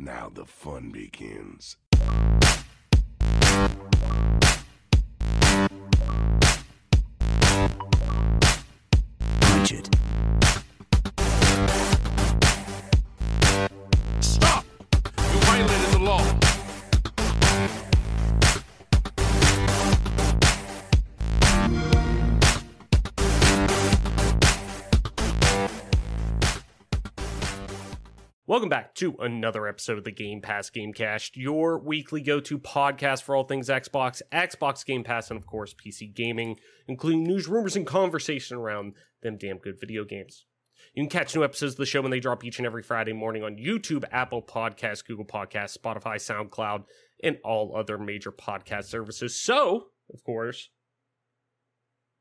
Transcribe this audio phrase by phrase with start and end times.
[0.00, 1.76] Now the fun begins.
[28.58, 33.22] Welcome back to another episode of the Game Pass Gamecast, your weekly go to podcast
[33.22, 37.76] for all things Xbox, Xbox Game Pass, and of course PC gaming, including news, rumors,
[37.76, 40.44] and conversation around them damn good video games.
[40.92, 43.12] You can catch new episodes of the show when they drop each and every Friday
[43.12, 46.82] morning on YouTube, Apple Podcasts, Google Podcasts, Spotify, SoundCloud,
[47.22, 49.40] and all other major podcast services.
[49.40, 50.68] So, of course,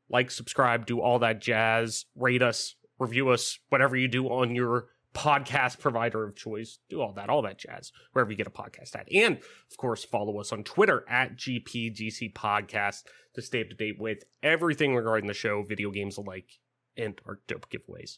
[0.07, 4.89] like, subscribe, do all that jazz, rate us, review us, whatever you do on your
[5.13, 6.79] podcast provider of choice.
[6.89, 9.11] Do all that, all that jazz, wherever you get a podcast at.
[9.11, 13.97] And of course, follow us on Twitter at GPGC Podcast to stay up to date
[13.99, 16.59] with everything regarding the show, video games alike,
[16.95, 18.17] and our dope giveaways.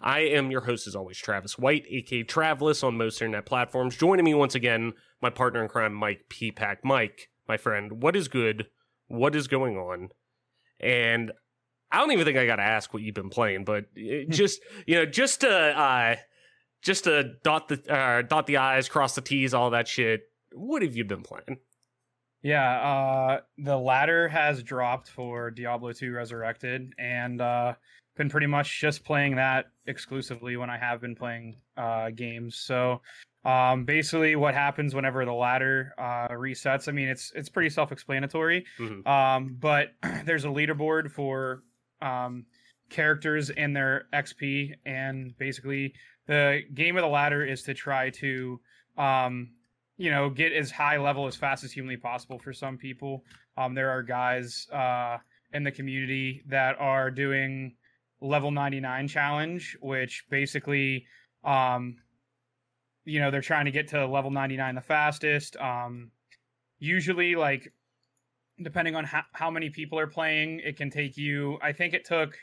[0.00, 3.96] I am your host, as always, Travis White, aka Travelus on most internet platforms.
[3.96, 6.78] Joining me once again, my partner in crime, Mike Peapack.
[6.82, 8.66] Mike, my friend, what is good?
[9.06, 10.08] What is going on?
[10.80, 11.32] And
[11.92, 13.84] I don't even think I got to ask what you've been playing, but
[14.28, 16.16] just you know, just to uh,
[16.82, 20.22] just to dot the uh, dot the i's, cross the t's, all that shit.
[20.52, 21.58] What have you been playing?
[22.42, 27.74] Yeah, uh, the ladder has dropped for Diablo 2 Resurrected, and uh,
[28.16, 32.56] been pretty much just playing that exclusively when I have been playing uh, games.
[32.56, 33.00] So,
[33.44, 36.88] um, basically, what happens whenever the ladder uh, resets?
[36.88, 39.06] I mean, it's it's pretty self-explanatory, Mhm.
[39.06, 39.92] um, but
[40.24, 41.62] there's a leaderboard for
[42.02, 42.44] um,
[42.90, 45.94] characters and their XP, and basically,
[46.26, 48.60] the game of the ladder is to try to
[48.96, 49.50] um,
[50.02, 53.24] you know, get as high level as fast as humanly possible for some people.
[53.56, 55.18] Um, there are guys uh,
[55.52, 57.74] in the community that are doing
[58.20, 61.06] level 99 challenge, which basically,
[61.44, 61.96] um,
[63.04, 65.56] you know, they're trying to get to level 99 the fastest.
[65.56, 66.10] Um,
[66.78, 67.72] usually, like,
[68.60, 72.04] depending on how, how many people are playing, it can take you, I think it
[72.04, 72.36] took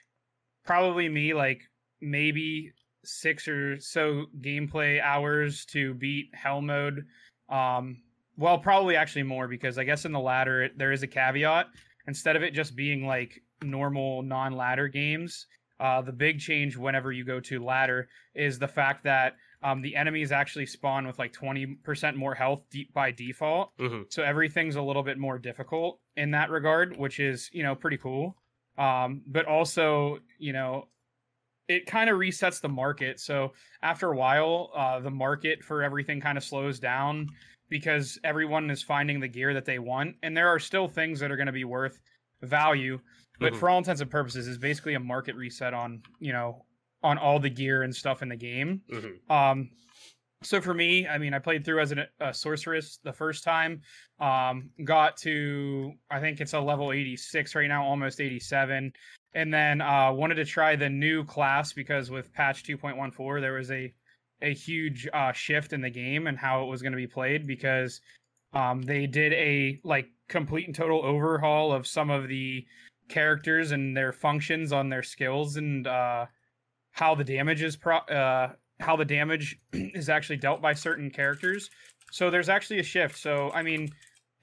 [0.65, 1.61] probably me like
[2.01, 2.71] maybe
[3.03, 7.05] six or so gameplay hours to beat hell mode
[7.49, 7.97] um,
[8.37, 11.67] well, probably actually more because I guess in the ladder it, there is a caveat.
[12.07, 15.45] Instead of it just being like normal non-ladder games,
[15.79, 19.95] uh, the big change whenever you go to ladder is the fact that um, the
[19.95, 23.75] enemies actually spawn with like 20% more health de- by default.
[23.77, 24.11] Mhm.
[24.11, 27.97] So everything's a little bit more difficult in that regard, which is, you know, pretty
[27.97, 28.37] cool.
[28.77, 30.87] Um, but also, you know,
[31.67, 33.19] it kind of resets the market.
[33.19, 33.53] So
[33.83, 37.29] after a while, uh, the market for everything kind of slows down
[37.69, 41.29] because everyone is finding the gear that they want, and there are still things that
[41.31, 41.99] are going to be worth
[42.41, 42.99] value.
[43.39, 43.57] But Mhm.
[43.57, 46.65] for all intents and purposes, is basically a market reset on you know
[47.03, 48.81] on all the gear and stuff in the game.
[48.89, 49.31] Mhm.
[49.31, 49.69] Um,
[50.41, 53.81] so for me, I mean, I played through as an, a sorceress the first time.
[54.19, 58.93] Um, got to I think it's a level 86 right now, almost 87,
[59.33, 63.71] and then uh, wanted to try the new class because with patch 2.14 there was
[63.71, 63.93] a
[64.41, 67.45] a huge uh, shift in the game and how it was going to be played
[67.45, 67.99] because
[68.53, 72.65] um, they did a like complete and total overhaul of some of the
[73.09, 76.25] characters and their functions on their skills and uh,
[76.99, 78.51] how the damage is pro- uh,
[78.81, 81.69] how the damage is actually dealt by certain characters.
[82.11, 83.17] So there's actually a shift.
[83.17, 83.89] So I mean,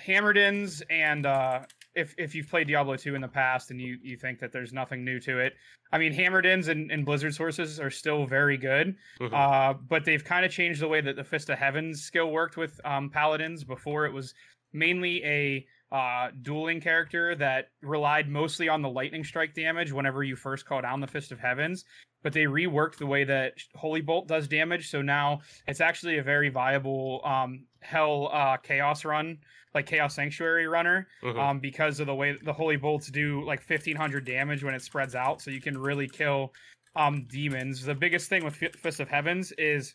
[0.02, 1.60] Hammerdins and uh,
[1.94, 4.72] if if you've played Diablo 2 in the past and you you think that there's
[4.72, 5.52] nothing new to it,
[5.92, 8.96] I mean Hammerdins and, and Blizzard sorcs are still very good.
[9.20, 9.32] Mhm.
[9.34, 12.56] Uh, but they've kind of changed the way that the Fist of Heavens skill worked
[12.56, 13.64] with um, Paladins.
[13.64, 14.32] Before it was
[14.72, 20.34] mainly a uh, dueling character that relied mostly on the lightning strike damage whenever you
[20.34, 21.84] first call down the Fist of Heavens.
[22.22, 26.22] But they reworked the way that Holy Bolt does damage, so now it's actually a
[26.22, 29.38] very viable um, Hell uh, Chaos run,
[29.74, 31.38] like Chaos Sanctuary runner, Mhm.
[31.38, 35.14] um, because of the way the Holy Bolts do like 1500 damage when it spreads
[35.14, 36.52] out, so you can really kill
[36.96, 37.84] um, demons.
[37.84, 39.94] The biggest thing with Fi- Fist of Heavens is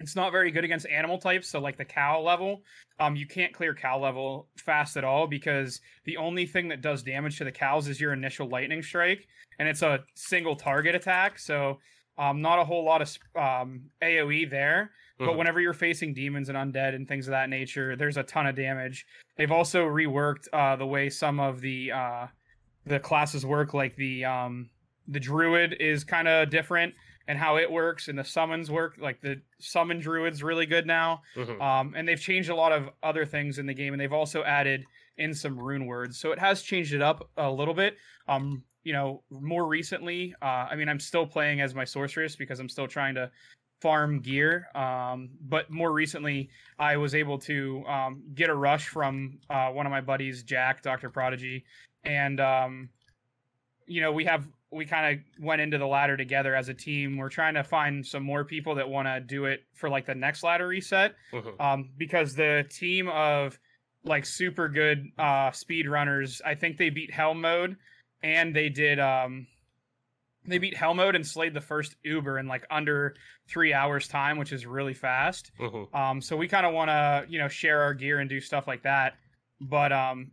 [0.00, 1.48] it's not very good against animal types.
[1.48, 2.62] So like the cow level,
[3.00, 7.02] um, you can't clear cow level fast at all because the only thing that does
[7.02, 9.26] damage to the cows is your initial lightning strike,
[9.58, 11.38] and it's a single target attack.
[11.38, 11.78] So
[12.16, 14.90] um, not a whole lot of um, AOE there.
[15.18, 15.36] But Mhm.
[15.38, 18.54] whenever you're facing demons and undead and things of that nature, there's a ton of
[18.54, 19.04] damage.
[19.36, 22.26] They've also reworked uh, the way some of the uh,
[22.86, 23.74] the classes work.
[23.74, 24.70] Like the um,
[25.08, 26.94] the druid is kind of different,
[27.28, 28.96] and how it works and the summons work.
[28.98, 31.22] Like the summon druid's really good now.
[31.36, 31.60] Mhm.
[31.60, 34.42] Um, and they've changed a lot of other things in the game, and they've also
[34.42, 34.84] added
[35.18, 37.98] in some rune words, so it has changed it up a little bit.
[38.28, 42.60] Um, you know, more recently, uh, I mean, I'm still playing as my sorceress because
[42.60, 43.30] I'm still trying to
[43.80, 44.68] farm gear.
[44.74, 49.86] Um, but more recently, I was able to um, get a rush from uh, one
[49.86, 51.64] of my buddies, Jack, Doctor Prodigy,
[52.04, 52.88] and um,
[53.86, 57.16] you know, we have we kind of went into the ladder together as a team.
[57.16, 60.14] We're trying to find some more people that want to do it for like the
[60.14, 61.60] next ladder reset Mhm.
[61.60, 63.58] um, because the team of
[64.04, 67.76] like super good uh, speed runners, I think they beat Hell Mode,
[68.22, 69.46] and they did um,
[70.46, 73.14] they beat Hell Mode and slayed the first Uber in like under
[73.48, 75.50] three hours time, which is really fast.
[75.58, 75.94] Mhm.
[75.94, 78.66] Um, so we kind of want to you know share our gear and do stuff
[78.66, 79.14] like that.
[79.60, 80.30] But um,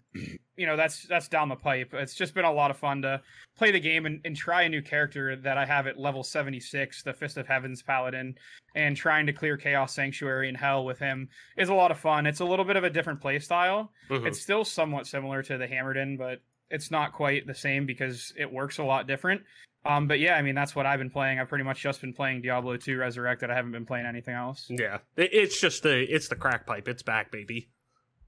[0.57, 1.93] you know that's that's down the pipe.
[1.93, 3.21] It's just been a lot of fun to
[3.57, 7.03] play the game and, and try a new character that I have at level 76,
[7.03, 8.35] the Fist of Heavens Paladin,
[8.75, 12.25] and trying to clear Chaos Sanctuary and Hell with him is a lot of fun.
[12.25, 13.91] It's a little bit of a different play style.
[14.09, 14.27] Mhm.
[14.27, 18.51] It's still somewhat similar to the Hammerdin, but it's not quite the same because it
[18.51, 19.41] works a lot different.
[19.85, 21.39] Um, but yeah, I mean that's what I've been playing.
[21.39, 23.51] I've pretty much just been playing Diablo 2 Resurrected.
[23.51, 24.65] I haven't been playing anything else.
[24.69, 26.87] yeah, it's just the it's the crack pipe.
[26.87, 27.69] It's back, baby.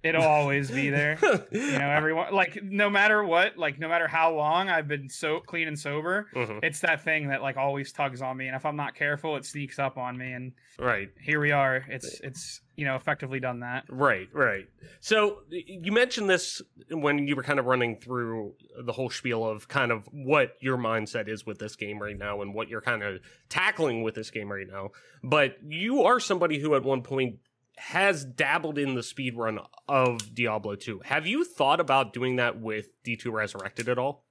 [0.07, 1.17] It'll always be there.
[1.51, 5.39] You know, everyone like no matter what, like no matter how long I've been so
[5.39, 6.59] clean and sober, Mhm.
[6.63, 9.45] it's that thing that like always tugs on me, and if I'm not careful, it
[9.45, 10.31] sneaks up on me.
[10.33, 11.09] And Right.
[11.19, 11.83] here we are.
[11.89, 13.85] It's it's you know effectively done that.
[13.89, 14.67] Right, right.
[14.99, 16.61] So you mentioned this
[16.91, 20.77] when you were kind of running through the whole spiel of kind of what your
[20.77, 23.19] mindset is with this game right now and what you're kind of
[23.49, 24.91] tackling with this game right now.
[25.23, 27.37] But you are somebody who at one point
[27.77, 31.01] has dabbled in the speed run of Diablo 2.
[31.05, 34.25] Have you thought about doing that with D2 Resurrected at all?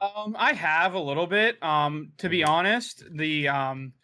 [0.00, 1.62] Um, I have a little bit.
[1.62, 3.94] Um, to be honest, the um,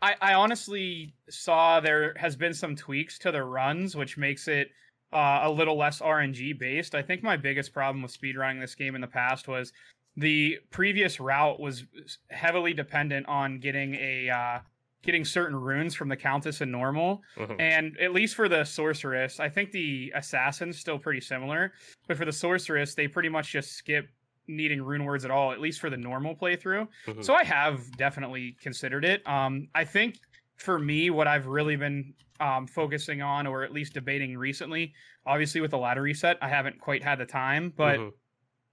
[0.00, 4.68] I I honestly saw there has been some tweaks to the runs, which makes it
[5.12, 6.94] uh, a little less RNG based.
[6.94, 9.72] I think my biggest problem with speedrunning this game in the past was
[10.16, 11.84] the previous route was
[12.30, 14.58] heavily dependent on getting a uh,
[15.02, 17.22] getting certain runes from the Countess and normal.
[17.36, 17.60] Mhm.
[17.60, 21.72] And at least for the sorceress, I think the assassin's still pretty similar.
[22.08, 24.08] But for the sorceress, they pretty much just skip
[24.48, 26.88] needing rune words at all, at least for the normal playthrough.
[27.06, 27.24] Mhm.
[27.24, 29.26] So I have definitely considered it.
[29.26, 30.16] Um, I think
[30.56, 34.92] for me, what I've really been um, focusing on, or at least debating recently,
[35.24, 38.12] obviously with the ladder reset, I haven't quite had the time, but Mhm.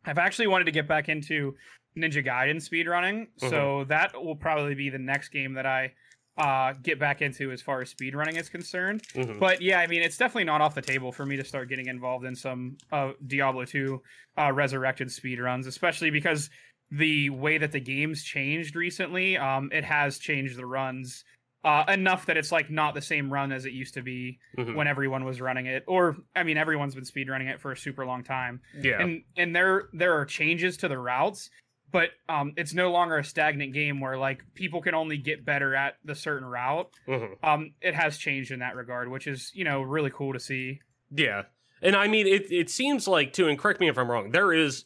[0.03, 1.55] I've actually wanted to get back into
[1.95, 3.27] Ninja Gaiden speedrunning.
[3.37, 5.93] So that will probably be the next game that I
[6.37, 9.03] uh, get back into as far as speedrunning is concerned.
[9.13, 9.39] Mhm.
[9.39, 11.87] But yeah, I mean, it's definitely not off the table for me to start getting
[11.87, 14.01] involved in some uh, Diablo 2
[14.37, 16.49] uh, resurrected speedruns, especially because
[16.89, 21.23] the way that the game's changed recently, um, it has changed the runs
[21.63, 24.75] uh, enough that it's like not the same run as it used to be Mhm.
[24.75, 25.81] when everyone was running it.
[25.87, 29.01] Or, I mean, everyone's been speedrunning it for a super long time yeah.
[29.01, 31.49] and and there there are changes to the routes
[31.93, 35.73] but um it's no longer a stagnant game where like people can only get better
[35.73, 37.37] at the certain route Mhm.
[37.41, 40.81] um it has changed in that regard which is you know really cool to see
[41.09, 41.43] Yeah.
[41.81, 44.53] And I mean, it, it seems like, too, and correct me if I'm wrong, there
[44.53, 44.85] is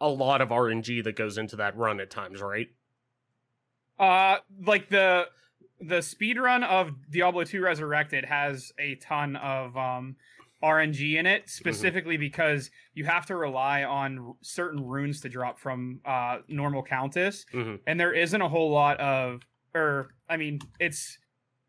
[0.00, 2.68] a lot of RNG that goes into that run at times, right?
[3.98, 4.36] uh
[4.66, 5.26] like the
[5.80, 10.16] the speed run of diablo 2 resurrected has a ton of um
[10.62, 16.00] RNG in it specifically because you have to rely on certain runes to drop from
[16.04, 17.80] uh normal countess Mhm.
[17.86, 19.42] and there isn't a whole lot of
[19.74, 21.18] or i mean it's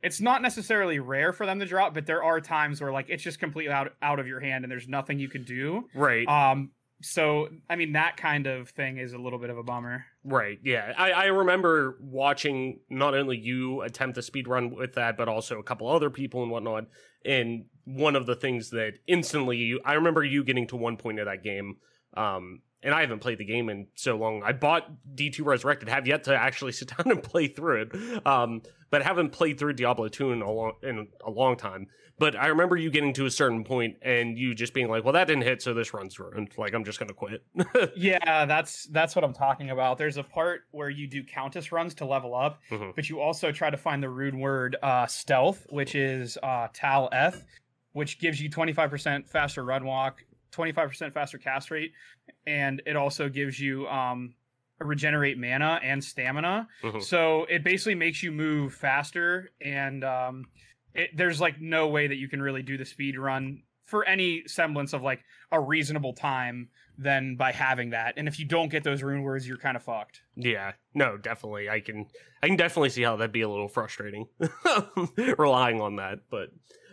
[0.01, 3.23] it's not necessarily rare for them to drop but there are times where like it's
[3.23, 6.27] just completely out out of your hand and there's nothing you can do Right.
[6.27, 6.71] um
[7.01, 10.57] so i mean that kind of thing is a little bit of a bummer Right.
[10.63, 10.93] Yeah.
[10.97, 15.59] I, I remember watching not only you attempt a speed run with that, but also
[15.59, 16.85] a couple other people and whatnot.
[17.25, 21.19] And one of the things that instantly you, I remember you getting to one point
[21.19, 21.77] of that game.
[22.15, 24.43] Um, and I haven't played the game in so long.
[24.43, 28.27] I bought D2 Resurrected, have yet to actually sit down and play through it.
[28.27, 31.87] Um, but haven't played through Diablo 2 in a long, in a long time.
[32.19, 35.13] But I remember you getting to a certain point and you just being like, well,
[35.13, 36.51] that didn't hit, so this run's ruined.
[36.59, 37.43] Like, I'm just going to quit.
[37.95, 41.93] yeah that's that's what i'm talking about there's a part where you do countess runs
[41.95, 42.93] to level up Mhm.
[42.95, 47.09] but you also try to find the rune word uh stealth which is uh Tal
[47.11, 47.43] Eth,
[47.93, 50.23] which gives you 25% faster run walk
[50.55, 51.91] 25% faster cast rate
[52.47, 54.33] and it also gives you um
[54.79, 57.01] regenerate mana and stamina Mhm.
[57.01, 60.45] so it basically makes you move faster and um
[60.93, 64.43] it, there's like no way that you can really do the speed run for any
[64.47, 68.13] semblance of like a reasonable time than by having that.
[68.17, 70.21] And if you don't get those rune words, you're kind of fucked.
[70.35, 71.67] Yeah, no, definitely.
[71.69, 72.05] I can
[72.43, 74.27] I can definitely see how that'd be a little frustrating
[75.37, 76.19] relying on that.
[76.29, 76.49] But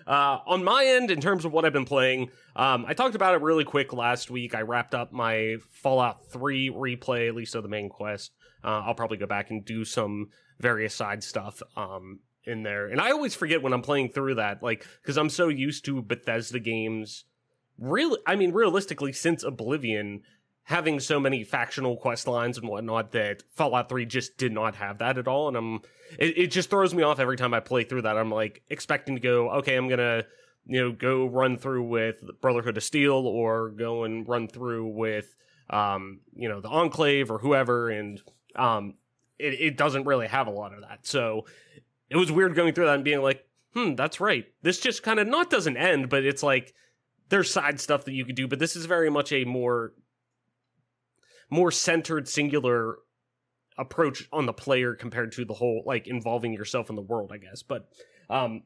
[0.07, 3.35] uh, on my end, in terms of what I've been playing, um, I talked about
[3.35, 4.55] it really quick last week.
[4.55, 8.33] I wrapped up my Fallout 3 replay, at least of the main quest.
[8.63, 12.89] Uh, I'll probably go back and do some various side stuff um, in there.
[12.89, 16.03] And I always forget when I'm playing through that, like, because I'm so used to
[16.03, 17.25] Bethesda games.
[17.79, 20.23] Really, I mean, realistically, since Oblivion,
[20.71, 24.99] having so many factional quest lines and whatnot that Fallout 3 just did not have
[24.99, 25.49] that at all.
[25.49, 25.75] And I'm,
[26.17, 28.17] it, it just throws me off every time I play through that.
[28.17, 30.25] I'm like expecting to go, okay, I'm going to,
[30.67, 35.35] you know, go run through with Brotherhood of Steel or go and run through with,
[35.71, 37.91] um, you know, the Enclave or whoever.
[37.91, 38.23] And,
[38.55, 38.95] um,
[39.41, 41.01] it, it doesn't really have a lot of that.
[41.03, 41.47] So
[42.09, 44.47] it was weird going through that and being like, hmm, that's right.
[44.63, 46.75] This just kind of not doesn't end, but it's like,
[47.29, 49.95] there's side stuff that you could do, but this is very much a more
[51.51, 52.99] more centered singular
[53.77, 57.39] approach on the player compared to the whole like involving yourself in the world i
[57.39, 57.63] guess.
[57.63, 57.89] But
[58.29, 58.63] um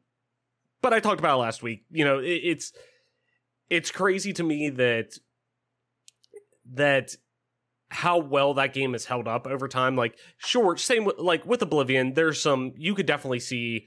[0.83, 1.85] but i talked about last week.
[1.91, 2.73] You know it, it's
[3.71, 5.19] it's crazy to me that
[6.73, 7.17] that
[7.88, 9.95] how well that game has held up over time.
[9.97, 13.87] Like sure same with like with oblivion there's some you could definitely see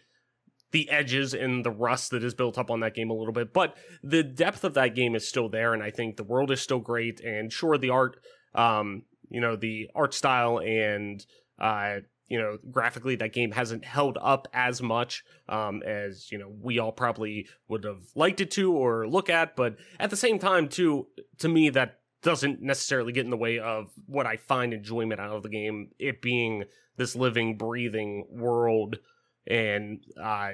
[0.72, 3.54] the edges and the rust that is built up on that game a little bit
[3.54, 6.60] but the depth of that game is still there and i think the world is
[6.60, 8.20] still great and sure the art
[8.58, 11.26] um, you know, the art style and
[11.60, 16.52] uh, you know, graphically that game hasn't held up as much um, as you know
[16.62, 19.56] we all probably would have liked it to or look at.
[19.56, 21.08] But at the same time, too,
[21.40, 25.36] to me that doesn't necessarily get in the way of what I find enjoyment out
[25.36, 25.92] of the game.
[26.00, 26.66] It being
[26.98, 28.98] this living, breathing world
[29.46, 30.54] and uh,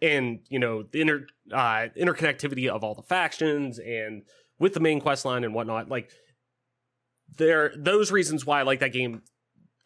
[0.00, 4.22] and you know the inter uh, interconnectivity of all the factions and
[4.58, 5.88] with the main quest line and whatnot.
[5.88, 6.10] Like
[7.38, 9.22] there those reasons why I like that game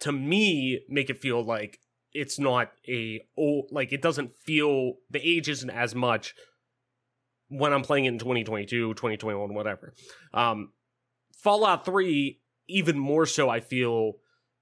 [0.01, 1.81] to me make it feel like
[2.13, 6.35] it's not a old like it doesn't feel the age isn't as much
[7.49, 9.95] when I'm playing it in 2022, 2021, whatever.
[10.33, 10.73] Um
[11.37, 14.15] Fallout 3 even more so I feel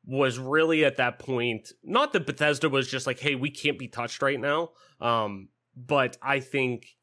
[0.05, 3.89] was really at that point not that Bethesda was just like hey we can't be
[3.89, 6.97] touched right now um but I think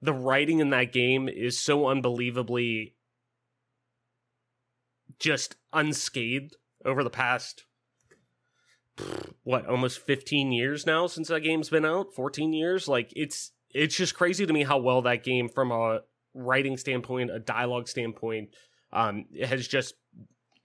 [0.00, 2.94] the writing in that game is so unbelievably
[5.20, 7.64] just unscathed over the past
[9.44, 12.12] what almost 15 years now since that game's been out?
[12.12, 12.88] 14 years?
[12.88, 16.00] Like it's it's just crazy to me how well that game from a
[16.34, 18.50] writing standpoint a dialogue standpoint
[18.92, 19.94] um has just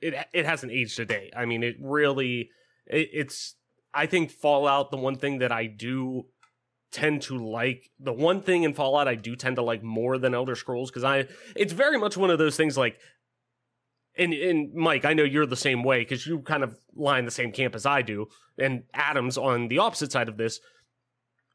[0.02, 1.32] it it hasn't aged a day.
[1.36, 2.50] I mean it really
[2.88, 3.56] it, it's
[3.94, 6.26] i think fallout the one thing that i do
[6.92, 10.34] tend to like the one thing in fallout i do tend to like more than
[10.34, 13.00] elder scrolls because i it's very much one of those things like
[14.18, 17.26] and and Mike, I know you're the same way because you kind of lie in
[17.26, 20.60] the same camp as I do, and Adams on the opposite side of this.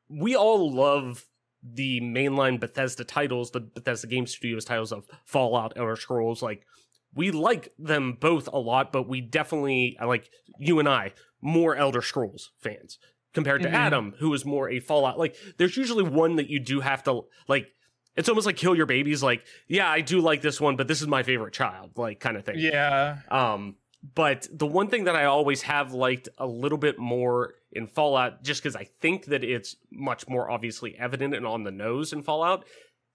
[0.09, 1.25] We all love
[1.63, 6.43] the mainline Bethesda titles, the Bethesda Game Studios titles of Fallout, Elder Scrolls.
[6.43, 6.67] Like
[7.15, 12.03] we like them both a lot, but we definitely like you and I more Elder
[12.03, 12.99] Scrolls fans
[13.33, 13.77] compared to mm-hmm.
[13.77, 15.19] Adam, who is more a Fallout.
[15.19, 17.69] Like there's usually one that you do have to like
[18.17, 21.01] it's almost like kill your babies like yeah i do like this one but this
[21.01, 22.59] is my favorite child like kind of thing.
[22.59, 23.19] Yeah.
[23.31, 23.77] Um
[24.15, 28.43] but the one thing that i always have liked a little bit more in fallout
[28.43, 32.23] just because i think that it's much more obviously evident and on the nose in
[32.23, 32.65] fallout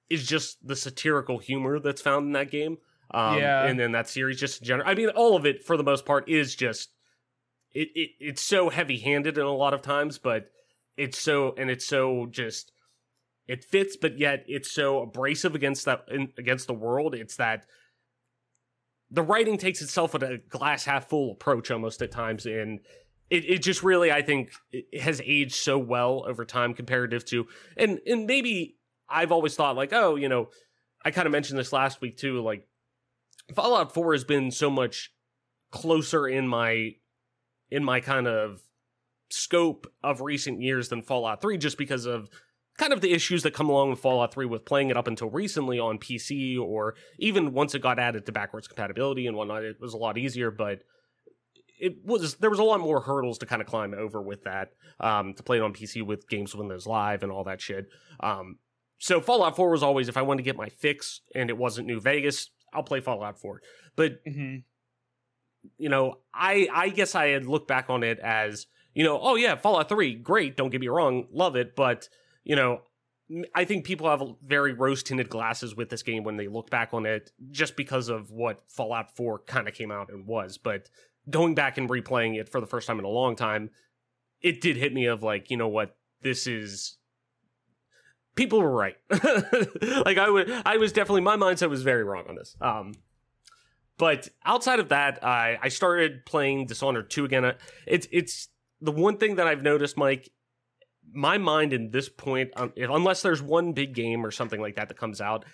[0.09, 2.77] is just the satirical humor that's found in that game.
[3.11, 3.65] Um yeah.
[3.65, 6.05] and then that series just in general i mean all of it for the most
[6.05, 6.89] part is just
[7.73, 10.49] it, it it's so heavy handed in a lot of times but
[10.97, 12.71] it's so and it's so just
[13.47, 17.13] it fits, but yet it's so abrasive against that in, against the world.
[17.13, 17.65] It's that
[19.11, 22.79] the writing takes itself at a glass half full approach almost at times, and
[23.29, 24.51] it, it just really I think
[24.99, 27.47] has aged so well over time comparative to
[27.77, 28.77] and and maybe
[29.09, 30.49] I've always thought like oh you know
[31.03, 32.67] I kind of mentioned this last week too like
[33.53, 35.11] Fallout 4 has been so much
[35.71, 36.91] closer in my
[37.69, 38.61] in my kind of
[39.29, 42.29] scope of recent years than Fallout 3 just because of
[42.77, 45.29] kind of the issues that come along with Fallout 3 with playing it up until
[45.29, 49.79] recently on PC or even once it got added to backwards compatibility and whatnot, it
[49.79, 50.79] was a lot easier, but
[51.79, 54.69] it was there was a lot more hurdles to kind of climb over with that
[54.99, 57.87] um, to play it on PC with games Windows Live and all that shit.
[58.19, 58.57] Um,
[58.97, 61.87] so Fallout 4 was always if I wanted to get my fix and it wasn't
[61.87, 63.61] New Vegas, I'll play Fallout 4.
[63.95, 64.57] But mm-hmm.
[65.77, 69.35] you know, I I guess I had looked back on it as you know, oh
[69.35, 70.55] yeah, Fallout 3, great.
[70.57, 72.07] Don't get me wrong, love it, but
[72.45, 72.81] you know,
[73.55, 76.93] I think people have very rose tinted glasses with this game when they look back
[76.93, 80.59] on it, just because of what Fallout 4 kind of came out and was.
[80.59, 80.89] But
[81.29, 83.71] going back and replaying it for the first time in a long time,
[84.41, 86.97] it did hit me of like, you know what, this is.
[88.35, 88.97] People were right.
[89.09, 92.55] like I would, I was definitely my mindset was very wrong on this.
[92.61, 92.93] Um,
[93.97, 97.53] but outside of that, I I started playing Dishonored 2 again.
[97.87, 98.49] It's it's
[98.81, 100.29] the one thing that I've noticed, Mike,
[101.15, 104.75] my mind in this point, um, if, unless there's one big game or something like
[104.75, 105.45] that that comes out,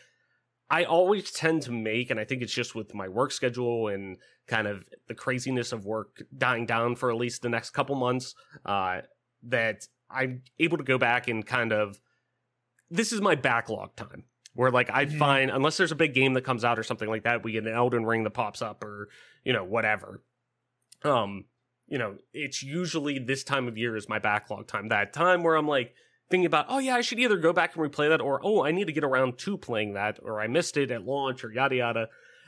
[0.70, 4.18] I always tend to make, and I think it's just with my work schedule and
[4.48, 8.36] kind of the craziness of work dying down for at least the next couple months,
[8.66, 9.02] uh,
[9.44, 12.00] that I'm able to go back and kind of.
[12.90, 15.18] This is my backlog time where like I'd Mhm.
[15.18, 17.66] find unless there's a big game that comes out or something like that, we get
[17.66, 19.10] an Elden Ring that pops up or
[19.46, 20.22] you know whatever.
[21.04, 21.46] Um,
[21.92, 24.88] you know, it's usually this time of year is my backlog time.
[24.88, 25.94] That time where I'm like
[26.30, 28.72] thinking about, oh yeah, I should either go back and replay that, or oh, I
[28.72, 31.76] need to get around to playing that, or I missed it at launch, or yada
[31.76, 32.08] yada.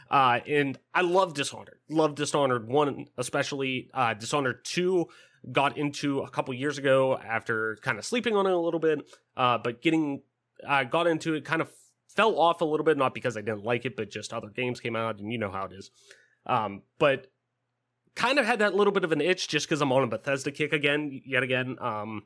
[0.09, 1.79] Uh, and I love Dishonored.
[1.89, 5.07] Love Dishonored one, especially uh, Dishonored two.
[5.51, 9.01] Got into a couple years ago after kind of sleeping on it a little bit,
[9.35, 10.21] uh, but getting
[10.65, 11.69] uh, got into it kind of
[12.07, 14.79] fell off a little bit, not because I didn't like it, but just other games
[14.79, 15.91] came out, and you know how it is.
[16.45, 17.27] Um, but
[18.15, 20.51] kind of had that little bit of an itch just because I'm on a Bethesda
[20.51, 21.77] kick again, yet again.
[21.79, 22.23] Um,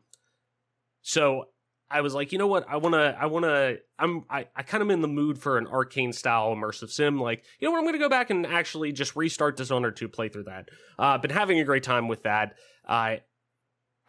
[1.01, 1.45] so
[1.89, 2.65] I was like, you know what?
[2.67, 6.13] I wanna, I wanna, I'm, I, I kind of in the mood for an Arkane
[6.13, 7.19] style immersive sim.
[7.19, 7.79] Like, you know what?
[7.79, 10.69] I'm gonna go back and actually just restart Dishonored to play through that.
[10.99, 12.55] Uh, been having a great time with that.
[12.87, 13.21] I,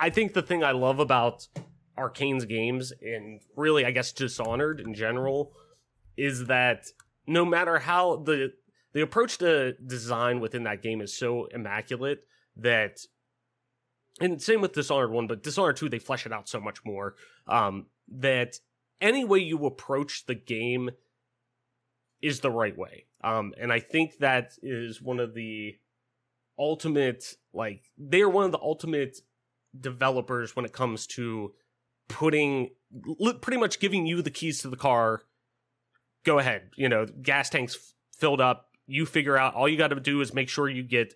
[0.00, 1.46] I think the thing I love about
[1.96, 5.52] Arkane's games and really, I guess, Dishonored in general
[6.16, 6.86] is that
[7.26, 8.52] no matter how the
[8.92, 12.24] the approach to design within that game is so immaculate
[12.56, 13.00] that
[14.20, 17.14] and same with Dishonored 1, but Dishonored 2, they flesh it out so much more.
[17.46, 18.58] Um, that
[19.00, 20.90] any way you approach the game
[22.20, 23.06] is the right way.
[23.22, 25.76] Um, and I think that is one of the
[26.58, 29.18] ultimate, like, they're one of the ultimate
[29.78, 31.52] developers when it comes to
[32.08, 32.70] putting,
[33.40, 35.22] pretty much giving you the keys to the car.
[36.24, 38.67] Go ahead, you know, gas tanks filled up.
[38.88, 41.14] You figure out all you got to do is make sure you get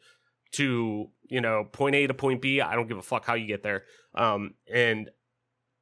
[0.53, 2.61] to you know point A to point B.
[2.61, 3.85] I don't give a fuck how you get there.
[4.15, 5.11] Um, and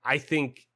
[0.04, 0.68] I think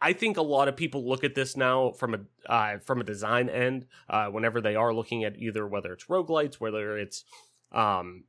[0.00, 3.04] I think a lot of people look at this now from a uh, from a
[3.04, 3.86] design end.
[4.08, 7.24] Uh, whenever they are looking at either whether it's roguelites, whether it's
[7.72, 8.24] um,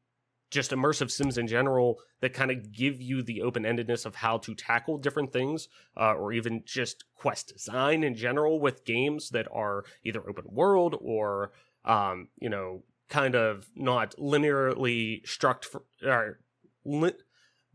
[0.51, 4.37] just immersive sims in general that kind of give you the open endedness of how
[4.37, 9.47] to tackle different things, uh, or even just quest design in general with games that
[9.51, 11.51] are either open world or
[11.85, 16.39] um, you know kind of not linearly structured or
[16.85, 17.13] li-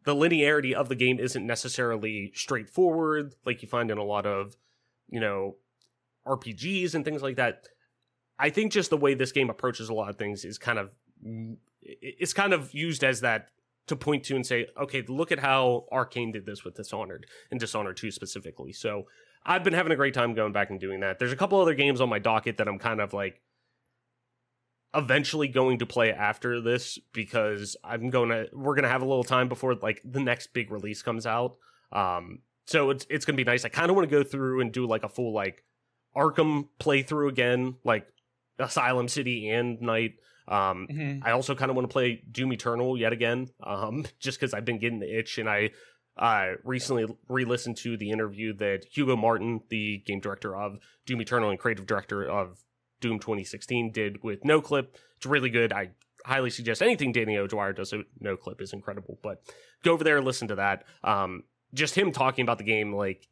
[0.05, 4.57] the linearity of the game isn't necessarily straightforward like you find in a lot of
[5.09, 5.57] you know
[6.27, 7.69] RPGs and things like that.
[8.39, 10.91] I think just the way this game approaches a lot of things is kind of
[12.01, 13.49] it's kind of used as that
[13.87, 17.61] to point to and say, okay, look at how Arkane did this with Dishonored and
[17.61, 18.73] Dishonored 2 specifically.
[18.73, 19.07] So
[19.45, 21.19] I've been having a great time going back and doing that.
[21.19, 23.41] There's a couple other games on my docket that I'm kind of like
[24.95, 29.07] eventually going to play after this because I'm going to we're going to have a
[29.07, 31.57] little time before like the next big release comes out.
[31.93, 33.65] Um so it's it's going to be nice.
[33.65, 35.63] I kind of want to go through and do like a full like
[36.17, 38.09] Arkham playthrough again, like
[38.59, 40.15] Asylum City and Knight.
[40.49, 41.21] Um Mhm.
[41.25, 44.65] I also kind of want to play Doom Eternal yet again, um, just because I've
[44.65, 45.71] been getting the itch, and I
[46.19, 51.51] uh, recently re-listened to the interview that Hugo Martin, the game director of Doom Eternal
[51.51, 52.65] and creative director of
[53.01, 54.87] Doom 2016, did with Noclip.
[55.19, 55.75] It's really good.
[55.75, 55.91] I
[56.25, 59.19] highly suggest anything Danny O'Dwyer does at Noclip is incredible.
[59.23, 59.43] But
[59.83, 60.85] go over there, and listen to that.
[61.05, 61.43] Um,
[61.75, 63.29] just him talking about the game, like,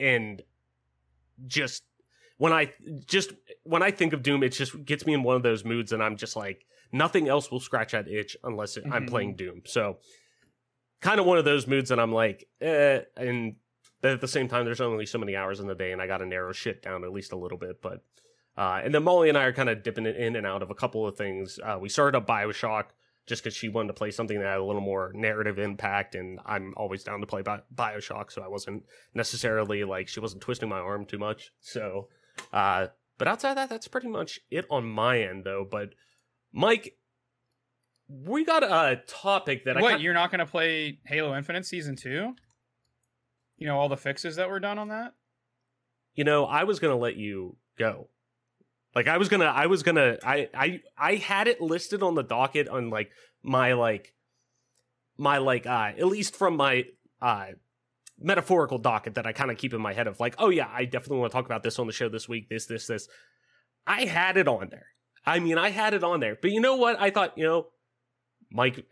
[0.00, 0.42] and
[1.46, 1.84] just
[2.38, 2.72] when I
[3.06, 3.32] just
[3.64, 6.02] when I think of Doom, it just gets me in one of those moods, and
[6.02, 9.08] I'm just like, nothing else will scratch that itch unless it, I'm Mhm.
[9.10, 9.62] playing Doom.
[9.66, 9.98] So,
[11.00, 13.56] kind of one of those moods and I'm like, eh, and
[14.00, 16.06] but at the same time, there's only so many hours in the day, and I
[16.06, 17.82] got to narrow shit down at least a little bit.
[17.82, 18.04] But,
[18.56, 20.70] uh, and then Molly and I are kind of dipping it in and out of
[20.70, 21.58] a couple of things.
[21.62, 22.84] Uh, we started up Bioshock
[23.26, 26.38] just because she wanted to play something that had a little more narrative impact, and
[26.46, 30.68] I'm always down to play Bi- Bioshock, so I wasn't necessarily like she wasn't twisting
[30.68, 31.50] my arm too much.
[31.60, 32.08] So,
[32.52, 35.66] uh, but outside of that, that's pretty much it on my end, though.
[35.68, 35.90] But
[36.52, 36.96] Mike,
[38.08, 41.96] we got a topic that I what you're not going to play Halo Infinite season
[41.96, 42.34] two?
[43.56, 45.14] You know all the fixes that were done on that.
[46.14, 48.08] you know, I was gonna let you go.
[48.94, 52.22] Like I was gonna, I was gonna, I, I, I had it listed on the
[52.22, 53.10] docket on like
[53.42, 54.14] my like,
[55.16, 56.86] my like, uh, at least from my
[57.20, 57.48] uh
[58.20, 60.84] metaphorical docket that I kind of keep in my head of like, oh yeah, I
[60.84, 62.48] definitely want to talk about this on the show this week.
[62.48, 63.08] This, this, this.
[63.86, 64.86] I had it on there.
[65.24, 66.36] I mean, I had it on there.
[66.40, 67.00] But you know what?
[67.00, 67.66] I thought, you know,
[68.50, 68.86] Mike,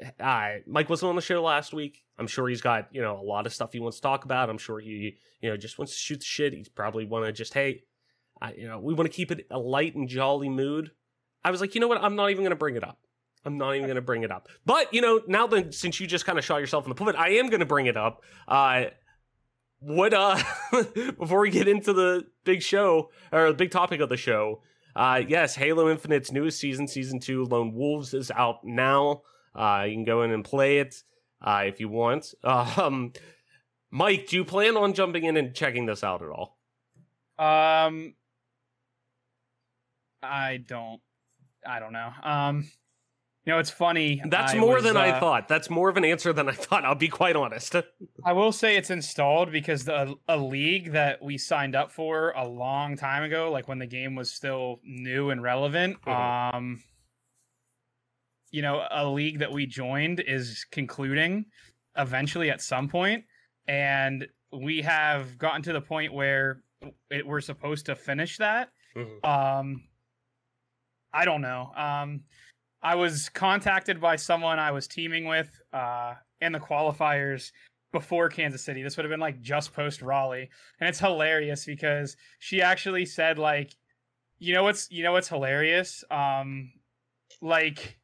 [0.66, 2.04] Mike wasn't on the show last week.
[2.18, 4.50] I'm sure he's got you know a lot of stuff he wants to talk about.
[4.50, 6.52] I'm sure he you know just wants to shoot the shit.
[6.52, 7.84] He's probably want to just hey,
[8.40, 10.90] I, you know, we want to keep it a light and jolly mood.
[11.44, 12.02] I was like, you know what?
[12.02, 12.98] I'm not even going to bring it up.
[13.44, 14.48] I'm not even going to bring it up.
[14.64, 17.14] But you know, now that since you just kind of shot yourself in the foot,
[17.16, 18.22] I am going to bring it up.
[18.48, 18.86] Uh,
[19.80, 20.42] what uh,
[21.18, 24.62] before we get into the big show or the big topic of the show,
[24.94, 29.22] uh, yes, Halo Infinite's newest season, season two, Lone Wolves, is out now.
[29.54, 31.02] Uh, you can go in and play it
[31.42, 32.34] uh, if you want.
[32.44, 33.12] Um,
[33.90, 36.58] Mike, do you plan on jumping in and checking this out at all?
[37.38, 38.14] Um,
[40.22, 41.00] I don't.
[41.66, 42.10] I don't know.
[42.22, 42.68] Um,
[43.46, 44.20] you know, it's funny.
[44.28, 45.46] That's I more was, than I uh, thought.
[45.46, 46.84] That's more of an answer than I thought.
[46.84, 47.76] I'll be quite honest.
[48.24, 52.44] I will say it's installed because the a league that we signed up for a
[52.46, 56.54] long time ago, like when the game was still new and relevant, Mhm.
[56.54, 56.82] um
[58.50, 61.46] you know, a league that we joined is concluding
[61.96, 63.24] eventually at some point
[63.68, 66.62] and we have gotten to the point where
[67.10, 68.70] it, we're supposed to finish that.
[68.96, 69.24] Mhm.
[69.24, 69.88] Um
[71.12, 71.72] I don't know.
[71.76, 72.24] Um
[72.86, 77.50] I was contacted by someone I was teaming with uh in the qualifiers
[77.92, 78.82] before Kansas City.
[78.82, 80.48] This would have been like just post Raleigh.
[80.78, 83.70] And it's hilarious because she actually said like
[84.38, 86.04] you know what's you know what's hilarious?
[86.10, 86.72] Um
[87.40, 87.98] like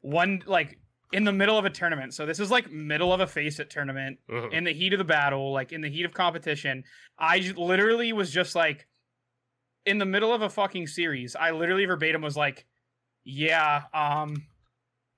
[0.00, 0.78] one like
[1.12, 2.14] in the middle of a tournament.
[2.14, 4.52] So this is like middle of a FACEIT tournament Mhm.
[4.52, 6.84] in the heat of the battle, like in the heat of competition.
[7.18, 8.86] I j- literally was just like
[9.84, 11.34] in the middle of a fucking series.
[11.36, 12.66] I literally verbatim was like,
[13.24, 14.44] "Yeah, um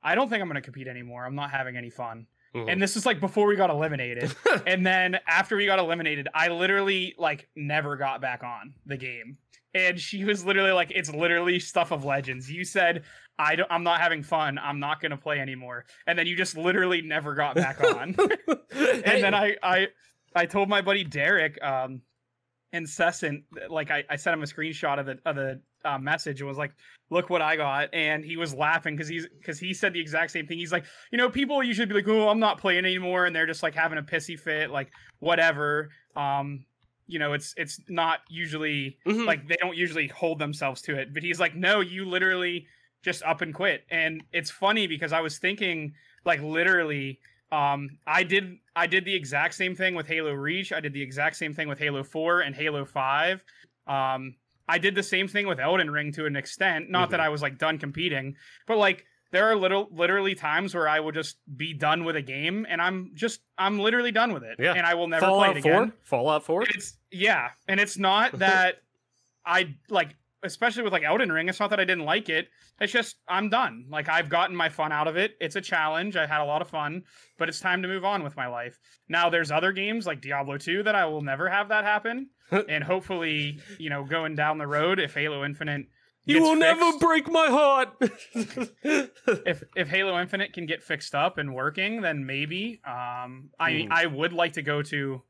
[0.03, 1.25] I don't think I'm going to compete anymore.
[1.25, 2.71] I'm not having any fun." Mhm.
[2.71, 4.35] And this is like before we got eliminated.
[4.67, 9.39] and then after we got eliminated, I literally like never got back on the game.
[9.75, 13.05] And she was literally like, "It's literally stuff of legends." You said,
[13.39, 13.71] "I don't.
[13.73, 14.59] I'm not having fun.
[14.59, 18.15] I'm not going to play anymore." And then you just literally never got back on.
[18.71, 19.89] and then I, I,
[20.35, 22.03] I told my buddy Derek, um,
[22.75, 26.49] incessant, like I, I sent him a screenshot of the of the uh, message and
[26.49, 26.73] was like,
[27.11, 30.31] "Look what I got," and he was laughing because he's because he said the exact
[30.31, 30.59] same thing.
[30.59, 33.47] He's like, you know, people usually be like, "Oh, I'm not playing anymore," and they're
[33.47, 34.91] just like having a pissy fit, like
[35.21, 35.91] whatever.
[36.17, 36.65] Um,
[37.07, 39.27] you know, it's it's not usually Mhm.
[39.27, 42.67] like they don't usually hold themselves to it, but he's like, no, you literally
[43.03, 47.19] just up and quit, and it's funny because I was thinking like literally
[47.51, 50.73] um, I did I did the exact same thing with Halo Reach.
[50.73, 53.45] I did the exact same thing with Halo 4 and Halo 5.
[53.87, 54.37] Um,
[54.69, 56.91] I did the same thing with Elden Ring to an extent.
[56.91, 57.27] Not that mm-hmm.
[57.27, 61.13] I was like done competing, but like there are little literally times where I will
[61.13, 64.57] just be done with a game and I'm just I'm literally done with it.
[64.59, 64.75] Yeah.
[64.75, 65.89] And I will never Fallout play it again.
[65.89, 65.93] 4?
[66.03, 66.63] Fallout 4?
[66.75, 68.77] It's yeah, and it's not that
[69.45, 72.49] I like especially with like Elden Ring, it's not that I didn't like it.
[72.81, 73.87] It's just I'm done.
[73.91, 75.33] Like I've gotten my fun out of it.
[75.41, 76.17] It's a challenge.
[76.17, 77.03] I had a lot of fun,
[77.39, 78.79] but it's time to move on with my life.
[79.09, 82.31] Now there's other games like Diablo 2 that I will never have that happen.
[82.69, 85.87] and hopefully, you know, going down the road if Halo Infinite
[86.25, 87.89] You will never break my heart.
[88.85, 92.81] if if Halo Infinite can get fixed up and working, then maybe.
[92.87, 93.89] Um, I Mhm.
[93.91, 95.23] I would like to go to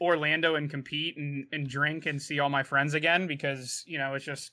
[0.00, 4.14] Orlando and compete and, and drink and see all my friends again because you know
[4.14, 4.52] it's just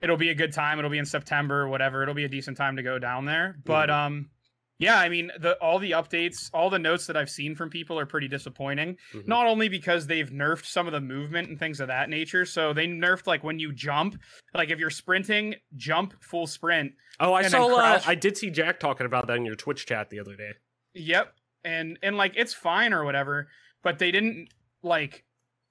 [0.00, 0.78] it'll be a good time.
[0.78, 2.02] It'll be in September, whatever.
[2.02, 3.56] It'll be a decent time to go down there.
[3.64, 3.92] But Mhm.
[3.94, 4.30] um,
[4.78, 7.98] yeah, I mean the all the updates, all the notes that I've seen from people
[7.98, 8.96] are pretty disappointing.
[9.12, 9.28] Mhm.
[9.28, 12.72] Not only because they've nerfed some of the movement and things of that nature, so
[12.72, 14.20] they nerfed like when you jump,
[14.52, 16.92] like if you're sprinting, jump full sprint.
[17.20, 17.66] oh, I saw.
[17.76, 20.50] Uh, I did see Jack talking about that in your Twitch chat the other day.
[20.94, 21.32] Yep.
[21.62, 23.48] And and like it's fine or whatever,
[23.84, 24.48] but they didn't
[24.82, 25.24] like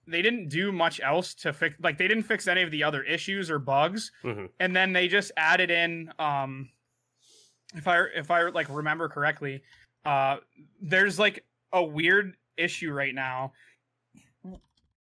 [0.08, 3.04] they didn't do much else to fix like they didn't fix any of the other
[3.04, 4.12] issues or bugs.
[4.24, 4.50] Mhm.
[4.62, 6.70] And then they just added in um
[7.76, 9.64] if I if I like remember correctly,
[10.06, 10.38] uh
[10.82, 13.52] there's like a weird issue right now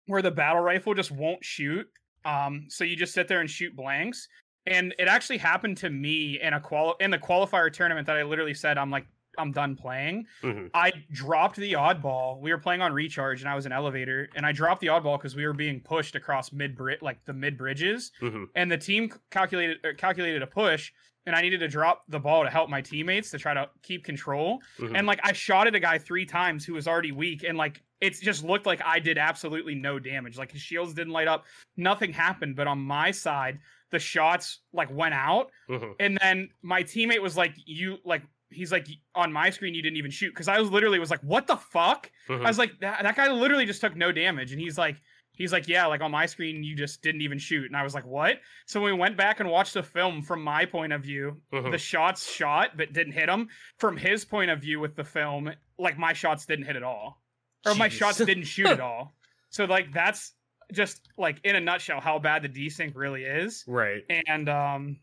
[0.05, 1.87] where the battle rifle just won't shoot.
[2.25, 4.27] Um so you just sit there and shoot blanks.
[4.67, 8.23] And it actually happened to me in a qual in the qualifier tournament that I
[8.23, 10.27] literally said I'm like I'm done playing.
[10.41, 10.69] Mhm.
[10.73, 12.39] I dropped the oddball.
[12.39, 15.17] We were playing on recharge, and I was an elevator, and I dropped the oddball
[15.17, 18.47] because we were being pushed across mid bridge, like the mid bridges, Mhm.
[18.55, 20.91] and the team calculated uh, calculated a push,
[21.25, 24.03] and I needed to drop the ball to help my teammates to try to keep
[24.03, 24.61] control.
[24.77, 24.97] Mhm.
[24.97, 27.81] And like I shot at a guy three times who was already weak, and like
[28.01, 30.37] it just looked like I did absolutely no damage.
[30.37, 31.45] Like his shields didn't light up,
[31.77, 32.55] nothing happened.
[32.55, 33.59] But on my side,
[33.91, 35.95] the shots like went out, Mhm.
[35.99, 39.97] and then my teammate was like, "You like." He's like on my screen you didn't
[39.97, 42.11] even shoot because I was literally was like, what the fuck?
[42.27, 42.43] Mhm.
[42.43, 44.97] I was like, that, that guy literally just took no damage, and he's like,
[45.33, 47.93] he's like, yeah, like on my screen you just didn't even shoot, and I was
[47.93, 48.39] like, what?
[48.65, 51.41] So we went back and watched the film from my point of view.
[51.53, 51.71] Mhm.
[51.71, 53.49] The shots shot but didn't hit him.
[53.77, 57.21] From his point of view with the film, like my shots didn't hit at all,
[57.65, 59.13] or my shots didn't shoot at all.
[59.49, 60.33] So like that's
[60.71, 64.03] just like in a nutshell how bad the desync really is right.
[64.27, 64.97] and um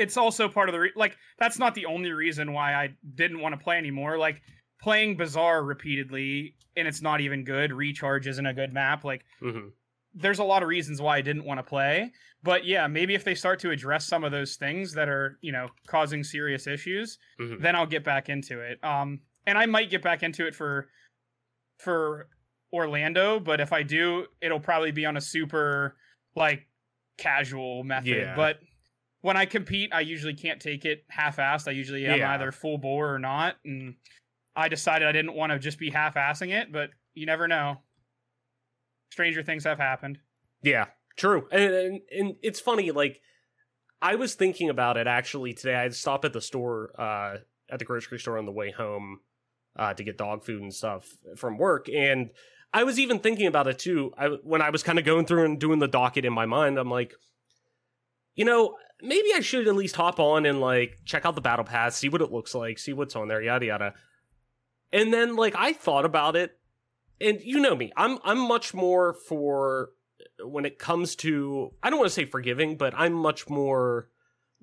[0.00, 3.40] it's also part of the re- like that's not the only reason why I didn't
[3.40, 4.42] want to play anymore like
[4.82, 9.68] playing Bazaar repeatedly and it's not even good recharge isn't a good map like hmm
[10.12, 12.10] there's a lot of reasons why I didn't want to play
[12.42, 15.52] but yeah maybe if they start to address some of those things that are you
[15.52, 17.60] know causing serious issues Mhm.
[17.60, 20.88] then I'll get back into it um and I might get back into it for
[21.78, 22.28] for
[22.72, 25.96] Orlando but if I do it'll probably be on a super
[26.34, 26.66] like
[27.18, 28.34] casual method Yeah.
[28.36, 28.58] but
[29.22, 32.32] when I compete I usually can't take it half-assed I usually am Yeah.
[32.32, 33.94] either full bore or not and
[34.56, 37.78] I decided I didn't want to just be half-assing it but you never know
[39.10, 40.18] stranger things have happened
[40.62, 41.48] Yeah, true.
[41.50, 43.20] And, and and it's funny, like
[44.02, 45.74] I was thinking about it actually today.
[45.74, 47.38] I stopped at the store, uh,
[47.70, 49.20] at the grocery store on the way home,
[49.76, 51.06] uh, to get dog food and stuff
[51.36, 52.30] from work, and
[52.72, 54.12] I was even thinking about it too.
[54.16, 56.78] I when I was kind of going through and doing the docket in my mind,
[56.78, 57.12] I'm like,
[58.34, 61.64] you know, maybe I should at least hop on and like check out the battle
[61.64, 63.94] pass, see what it looks like, see what's on there, yada yada.
[64.92, 66.58] And then like I thought about it,
[67.20, 69.90] and you know me, I'm I'm much more for
[70.44, 74.08] when it comes to I don't want to say forgiving, but I'm much more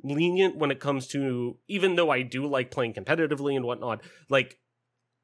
[0.03, 4.59] lenient when it comes to even though I do like playing competitively and whatnot, like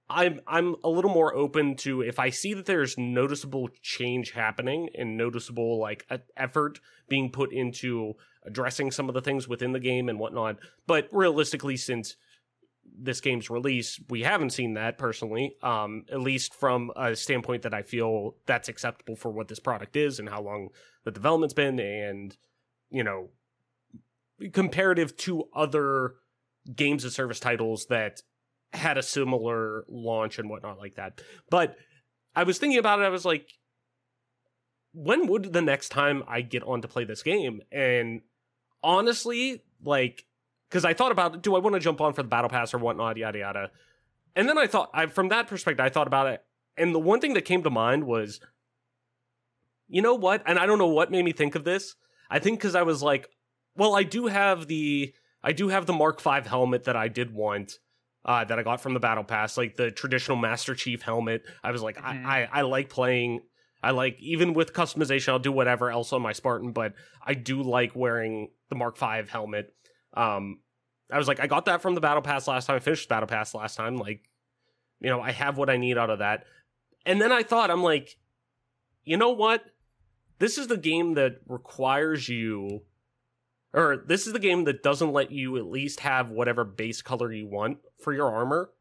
[0.09, 4.89] I'm I'm a little more open to if I see that there's noticeable change happening
[4.97, 6.05] and noticeable like
[6.37, 10.57] effort being put into addressing some of the things within the game and whatnot.
[10.87, 12.15] But realistically, since
[12.97, 15.55] this game's release, we haven't seen that personally.
[15.61, 19.95] Um, at least from a standpoint that I feel that's acceptable for what this product
[19.95, 20.69] is and how long
[21.03, 22.35] the development's been, and
[22.89, 23.29] you know,
[24.51, 26.15] comparative to other
[26.75, 28.21] games of service titles that
[28.73, 31.21] had a similar launch and whatnot like that.
[31.49, 31.75] But
[32.35, 33.03] I was thinking about it.
[33.03, 33.47] I was like,
[34.93, 37.61] when would the next time I get on to play this game?
[37.71, 38.21] And
[38.83, 40.25] honestly, like,
[40.69, 42.77] because I thought about, do I want to jump on for the battle pass or
[42.79, 43.71] whatnot, yada yada.
[44.35, 46.43] And then I thought, I from that perspective, I thought about it,
[46.77, 48.39] and the one thing that came to mind was,
[49.87, 50.43] you know what?
[50.45, 51.95] And I don't know what made me think of this.
[52.29, 53.29] I think because I was like,
[53.75, 57.33] well, I do have the, I do have the Mark V helmet that I did
[57.33, 57.79] want.
[58.25, 61.43] Uh, that I got from the battle pass, like the traditional Master Chief helmet.
[61.61, 62.25] I was like, Mhm.
[62.25, 63.41] I, I, I like playing
[63.83, 67.61] I like even with customization, I'll do whatever else on my Spartan, but I do
[67.61, 69.73] like wearing the Mark V helmet.
[70.15, 70.59] Um,
[71.11, 72.77] I was like, I got that from the Battle Pass last time.
[72.77, 73.97] I finished Battle Pass last time.
[73.97, 74.21] Like,
[74.99, 76.45] you know, I have what I need out of that.
[77.05, 78.17] And then I thought, I'm like,
[79.03, 79.63] you know what?
[80.39, 82.81] This is the game that requires you,
[83.73, 87.31] or this is the game that doesn't let you at least have whatever base color
[87.31, 88.71] you want for your armor,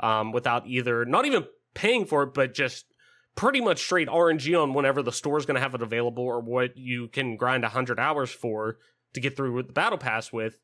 [0.00, 2.86] um, without either not even paying for it, but just
[3.34, 6.76] pretty much straight RNG on whenever the store's going to have it available or what
[6.76, 8.76] you can grind 100 hours for
[9.14, 10.58] to get through with the battle pass with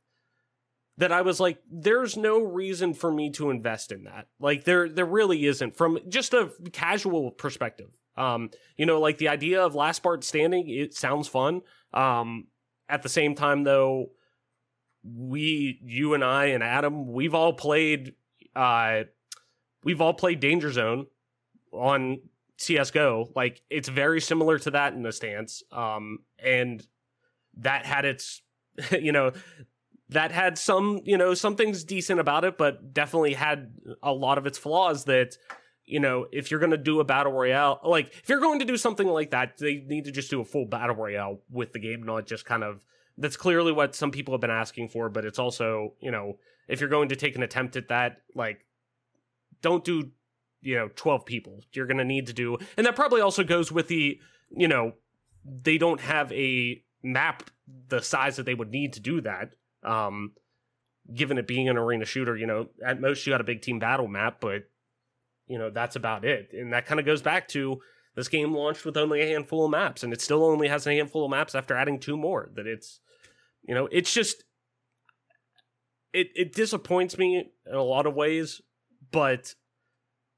[0.96, 4.26] that I was like there's no reason for me to invest in that.
[4.40, 7.90] Like there there really isn't from just a casual perspective.
[8.16, 11.62] Um you know like the idea of Last Spartan Standing it sounds fun.
[11.92, 12.48] Um
[12.88, 14.10] at the same time though
[15.04, 18.14] we you and I and Adam we've all played
[18.56, 19.04] uh
[19.84, 21.06] we've all played Danger Zone
[21.72, 22.20] on
[22.58, 23.30] CS:GO.
[23.34, 25.62] Like it's very similar to that in a stance.
[25.72, 26.84] Um, and
[27.58, 28.42] that had its,
[28.90, 29.32] you know,
[30.10, 34.38] that had some, you know, some things decent about it, but definitely had a lot
[34.38, 35.04] of its flaws.
[35.04, 35.36] That,
[35.84, 38.64] you know, if you're going to do a battle royale, like if you're going to
[38.64, 41.78] do something like that, they need to just do a full battle royale with the
[41.78, 42.80] game, not just kind of.
[43.20, 46.80] That's clearly what some people have been asking for, but it's also, you know, if
[46.80, 48.64] you're going to take an attempt at that, like,
[49.60, 50.12] don't do
[50.60, 53.70] you know 12 people you're going to need to do and that probably also goes
[53.70, 54.18] with the
[54.50, 54.92] you know
[55.44, 57.50] they don't have a map
[57.88, 59.54] the size that they would need to do that.
[59.82, 60.32] Um
[61.14, 63.78] given it being an arena shooter you know at most you got a big team
[63.78, 64.64] battle map but
[65.46, 66.50] you know that's about it.
[66.52, 67.80] And that kind of goes back to
[68.14, 70.92] this game launched with only a handful of maps and it still only has a
[70.92, 73.00] handful of maps after adding two more that it's
[73.62, 74.44] you know it's just
[76.12, 78.60] it it disappoints me in a lot of ways
[79.10, 79.54] but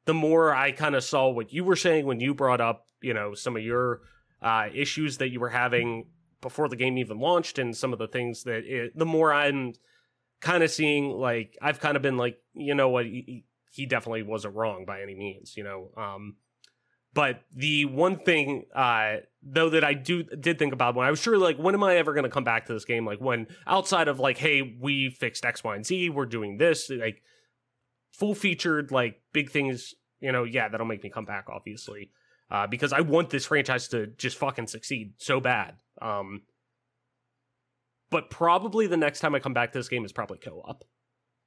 [0.06, 3.14] the more I kind of saw what you were saying when you brought up, you
[3.14, 4.00] know, some of your
[4.42, 6.06] uh, issues that you were having
[6.40, 9.74] before the game even launched, and some of the things that it, the more I'm
[10.40, 14.22] kind of seeing like I've kind of been like, you know what, he, he definitely
[14.22, 15.90] wasn't wrong by any means, you know.
[15.96, 16.36] Um,
[17.12, 21.20] but the one thing, uh, though, that I do did think about when I was
[21.20, 23.04] sure, like, when am I ever going to come back to this game?
[23.04, 26.88] Like, when outside of like, hey, we fixed X, Y, and Z, we're doing this,
[26.88, 27.22] like,
[28.12, 29.94] full featured, like, big things.
[30.20, 32.10] You know, yeah, that'll make me come back, obviously,
[32.50, 35.76] uh, because I want this franchise to just fucking succeed so bad.
[36.00, 36.42] Um,
[38.10, 40.84] but probably the next time I come back to this game is probably co-op,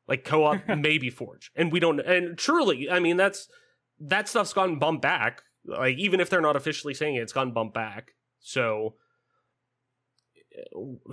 [0.08, 2.00] like co-op, maybe Forge, and we don't.
[2.00, 3.48] And truly, I mean, that's
[4.00, 7.54] that stuff's gotten bumped back like even if they're not officially saying it, it's gotten
[7.54, 8.12] bumped back.
[8.40, 8.96] So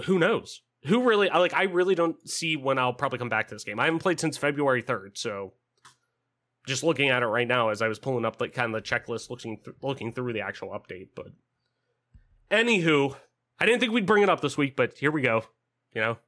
[0.05, 0.63] who knows?
[0.85, 3.65] Who really I like I really don't see when I'll probably come back to this
[3.65, 3.79] game.
[3.79, 5.55] I haven't played since February 3rd, so
[6.67, 8.89] just looking at it right now as I was pulling up like kind of the
[8.89, 11.29] checklist looking th- looking through the actual update, but
[12.51, 13.17] anywho,
[13.59, 15.45] I didn't think we'd bring it up this week, but here we go.
[15.95, 16.19] You know,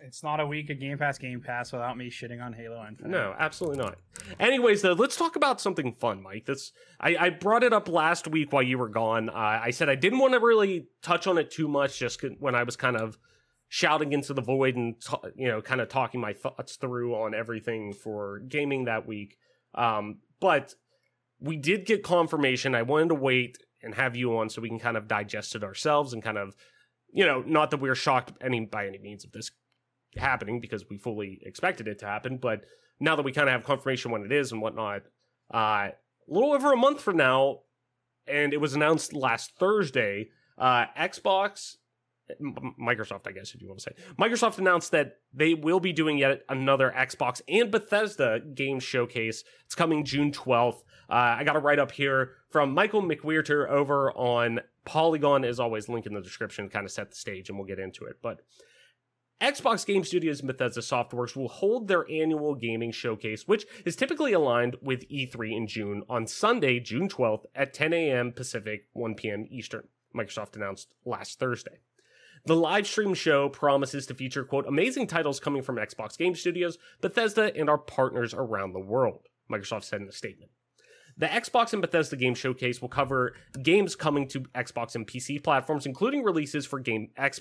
[0.00, 3.10] it's not a week of Game Pass Game Pass without me shitting on Halo Infinite.
[3.10, 3.98] No, absolutely not.
[4.40, 6.46] Anyways, though, let's talk about something fun, Mike.
[6.46, 9.28] This I, I brought it up last week while you were gone.
[9.28, 12.54] Uh, I said I didn't want to really touch on it too much, just when
[12.54, 13.18] I was kind of
[13.68, 14.94] shouting into the void and
[15.36, 19.38] you know, kind of talking my thoughts through on everything for gaming that week.
[19.76, 20.74] Um, but
[21.40, 22.74] we did get confirmation.
[22.74, 25.62] I wanted to wait and have you on so we can kind of digest it
[25.62, 26.56] ourselves and kind of
[27.16, 29.50] you know, not that we're shocked any by any means of this
[30.18, 32.36] happening because we fully expected it to happen.
[32.36, 32.60] But
[33.00, 35.02] now that we kind of have confirmation when it is and whatnot,
[35.52, 35.56] uh,
[35.88, 35.92] a
[36.28, 37.60] little over a month from now,
[38.26, 41.76] and it was announced last Thursday, uh, Xbox,
[42.80, 46.18] Microsoft, I guess, if you want to say, Microsoft announced that they will be doing
[46.18, 49.44] yet another Xbox and Bethesda game showcase.
[49.64, 50.82] It's coming June 12th.
[51.08, 55.88] Uh, I got a write up here from Michael McWhertor over on Polygon, as always,
[55.88, 58.16] link in the description, kind of set the stage, and we'll get into it.
[58.22, 58.40] But
[59.40, 64.32] Xbox Game Studios and Bethesda Softworks will hold their annual gaming showcase, which is typically
[64.32, 68.32] aligned with E3 in June, on Sunday, June 12th at 10 a.m.
[68.32, 69.46] Pacific, 1 p.m.
[69.50, 71.80] Eastern, Microsoft announced last Thursday.
[72.46, 76.78] The live stream show promises to feature, quote, amazing titles coming from Xbox Game Studios,
[77.00, 80.52] Bethesda, and our partners around the world, Microsoft said in a statement.
[81.18, 85.86] The Xbox and Bethesda Game Showcase will cover games coming to Xbox and PC platforms,
[85.86, 87.40] including releases for Game X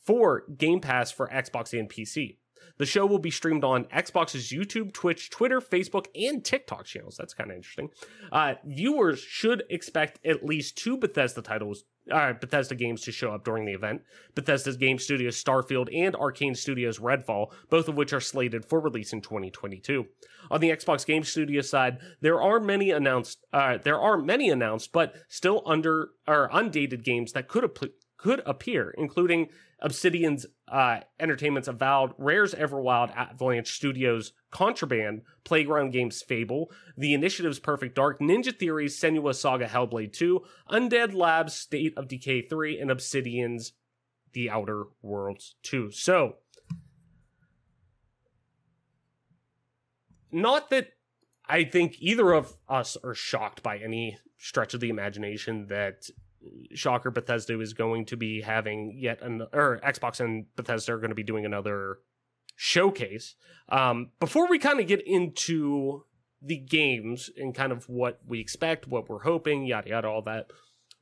[0.00, 2.36] for Game Pass for Xbox and PC.
[2.78, 7.16] The show will be streamed on Xbox's YouTube, Twitch, Twitter, Facebook, and TikTok channels.
[7.16, 7.90] That's kind of interesting.
[8.30, 13.44] Uh, viewers should expect at least two Bethesda titles, uh, Bethesda games to show up
[13.44, 14.02] during the event.
[14.34, 19.12] Bethesda's game studios Starfield and Arkane Studios Redfall, both of which are slated for release
[19.12, 20.06] in 2022.
[20.50, 24.92] On the Xbox Game Studio side, there are many announced, uh, there are many announced,
[24.92, 29.48] but still under or undated games that could ap- could appear, including
[29.80, 37.94] Obsidian's uh, Entertainment's Avowed, Rare's Everwild, Avalanche Studios, Contraband, Playground Games Fable, The Initiative's Perfect
[37.94, 43.72] Dark, Ninja Theory's Senua Saga Hellblade 2, Undead Labs State of Decay 3, and Obsidian's
[44.32, 45.90] The Outer Worlds 2.
[45.90, 46.36] So,
[50.32, 50.88] not that
[51.48, 56.08] I think either of us are shocked by any stretch of the imagination that
[56.74, 61.10] Shocker Bethesda is going to be having yet an or Xbox and Bethesda are going
[61.10, 61.98] to be doing another
[62.56, 63.34] showcase.
[63.68, 66.04] Um, before we kind of get into
[66.42, 70.50] the games and kind of what we expect, what we're hoping, yada yada, all that.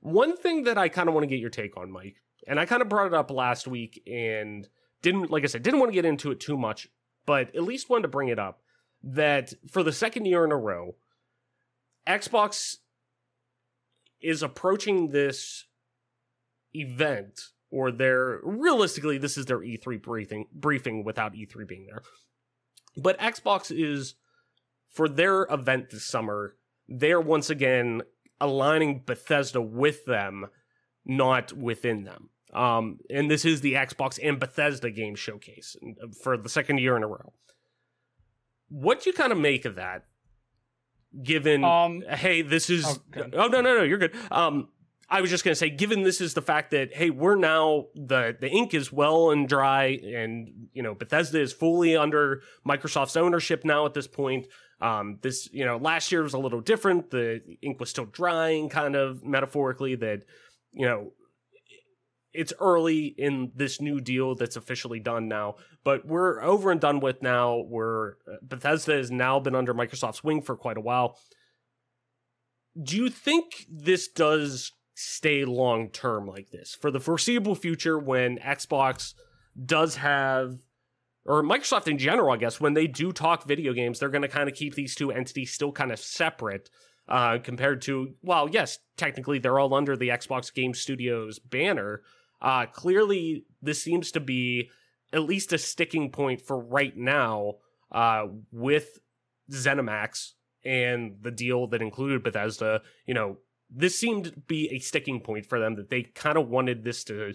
[0.00, 2.66] One thing that I kind of want to get your take on, Mike, and I
[2.66, 4.68] kind of brought it up last week and
[5.02, 6.88] didn't, like I said, didn't want to get into it too much,
[7.26, 8.60] but at least wanted to bring it up
[9.02, 10.96] that for the second year in a row,
[12.06, 12.78] Xbox
[14.24, 15.66] is approaching this
[16.72, 22.02] event or their realistically this is their E3 briefing briefing without E3 being there.
[22.96, 24.14] But Xbox is
[24.88, 26.56] for their event this summer,
[26.88, 28.02] they're once again
[28.40, 30.46] aligning Bethesda with them,
[31.04, 32.30] not within them.
[32.52, 35.76] Um, and this is the Xbox and Bethesda game showcase
[36.22, 37.32] for the second year in a row.
[38.68, 40.04] What do you kind of make of that?
[41.22, 44.68] Given um, hey this is oh, oh, no no no you're good um
[45.08, 47.86] I was just going to say, given this is the fact that hey, we're now
[47.94, 53.16] the the ink is well and dry, and you know Bethesda is fully under Microsoft's
[53.16, 54.46] ownership now at this point.
[54.80, 57.10] Um, this you know last year was a little different.
[57.10, 59.94] The ink was still drying, kind of metaphorically.
[59.94, 60.24] That
[60.72, 61.12] you know
[62.34, 65.54] it's early in this new deal that's officially done now,
[65.84, 67.64] but we're over and done with now.
[67.66, 71.18] We're uh, Bethesda has now been under Microsoft's wing for quite a while.
[72.82, 78.38] Do you think this does stay long term like this for the foreseeable future when
[78.38, 79.14] Xbox
[79.64, 80.56] does have
[81.26, 84.28] or Microsoft in general, I guess, when they do talk video games, they're going to
[84.28, 86.68] kind of keep these two entities still kind of separate
[87.08, 92.02] uh, compared to, well, yes, technically they're all under the Xbox Game Studios banner.
[92.40, 94.70] Uh, clearly, this seems to be
[95.12, 97.54] at least a sticking point for right now
[97.92, 98.98] uh, with
[99.50, 100.32] ZeniMax
[100.64, 102.82] and the deal that included Bethesda.
[103.06, 103.36] You know,
[103.70, 107.04] this seemed to be a sticking point for them that they kind of wanted this
[107.04, 107.34] to,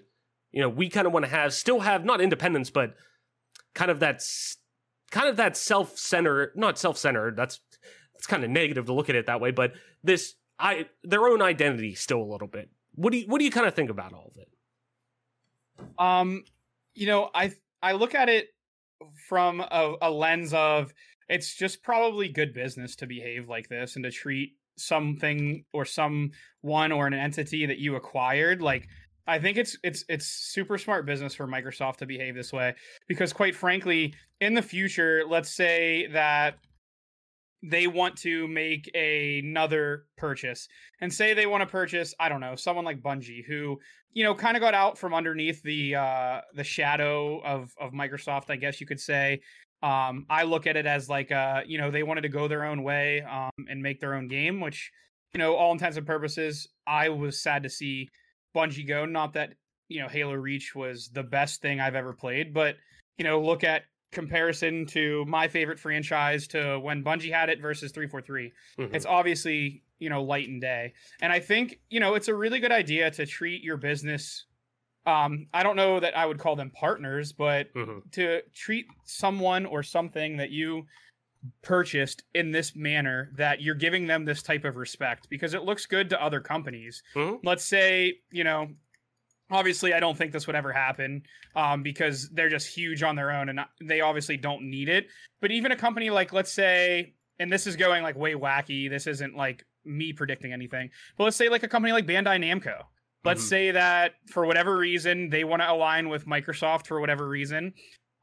[0.51, 2.95] you know, we kind of want to have, still have not independence, but
[3.73, 4.21] kind of that,
[5.11, 7.37] kind of that self-centered, not self-centered.
[7.37, 7.59] That's
[8.15, 9.71] it's kind of negative to look at it that way, but
[10.03, 12.69] this, I, their own identity still a little bit.
[12.95, 14.49] What do you, what do you kind of think about all of it?
[15.97, 16.43] Um,
[16.95, 17.51] you know, I
[17.81, 18.47] I look at it
[19.27, 20.93] from a, a lens of
[21.27, 26.91] it's just probably good business to behave like this and to treat something or someone
[26.91, 28.61] or an entity that you acquired.
[28.61, 28.87] Like
[29.27, 32.73] I think it's it's it's super smart business for Microsoft to behave this way
[33.07, 36.57] because quite frankly in the future let's say that
[37.61, 40.67] they want to make another purchase
[41.01, 43.77] and say they want to purchase i don't know someone like bungie who
[44.13, 48.49] you know kind of got out from underneath the uh the shadow of of microsoft
[48.49, 49.39] i guess you could say
[49.83, 52.65] um i look at it as like uh you know they wanted to go their
[52.65, 54.91] own way um and make their own game which
[55.33, 58.09] you know all intents and purposes i was sad to see
[58.55, 59.53] bungie go not that
[59.87, 62.75] you know halo reach was the best thing i've ever played but
[63.17, 67.91] you know look at comparison to my favorite franchise to when Bungie had it versus
[67.91, 68.51] 343.
[68.79, 68.95] Mm-hmm.
[68.95, 70.93] It's obviously, you know, light and day.
[71.21, 74.45] And I think, you know, it's a really good idea to treat your business
[75.05, 77.99] um I don't know that I would call them partners, but mm-hmm.
[78.11, 80.85] to treat someone or something that you
[81.61, 85.85] purchased in this manner that you're giving them this type of respect because it looks
[85.85, 87.01] good to other companies.
[87.15, 87.47] Mm-hmm.
[87.47, 88.67] Let's say, you know,
[89.51, 91.23] obviously i don't think this would ever happen
[91.55, 95.07] um, because they're just huge on their own and they obviously don't need it
[95.41, 99.07] but even a company like let's say and this is going like way wacky this
[99.07, 102.83] isn't like me predicting anything but let's say like a company like bandai namco
[103.25, 103.49] let's mm-hmm.
[103.49, 107.73] say that for whatever reason they want to align with microsoft for whatever reason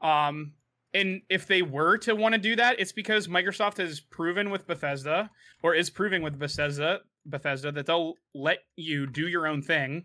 [0.00, 0.52] um,
[0.94, 4.66] and if they were to want to do that it's because microsoft has proven with
[4.66, 5.30] bethesda
[5.62, 10.04] or is proving with bethesda bethesda that they'll let you do your own thing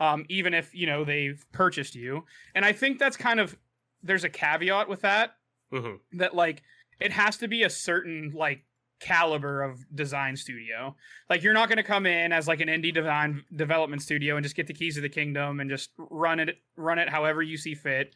[0.00, 2.24] um, even if you know they've purchased you.
[2.54, 3.56] And I think that's kind of
[4.02, 5.36] there's a caveat with that
[5.72, 6.18] mm-hmm.
[6.18, 6.62] that like
[7.00, 8.64] it has to be a certain like
[9.04, 10.96] caliber of design studio.
[11.28, 14.42] Like you're not going to come in as like an indie design development studio and
[14.42, 17.58] just get the keys of the kingdom and just run it run it however you
[17.58, 18.14] see fit.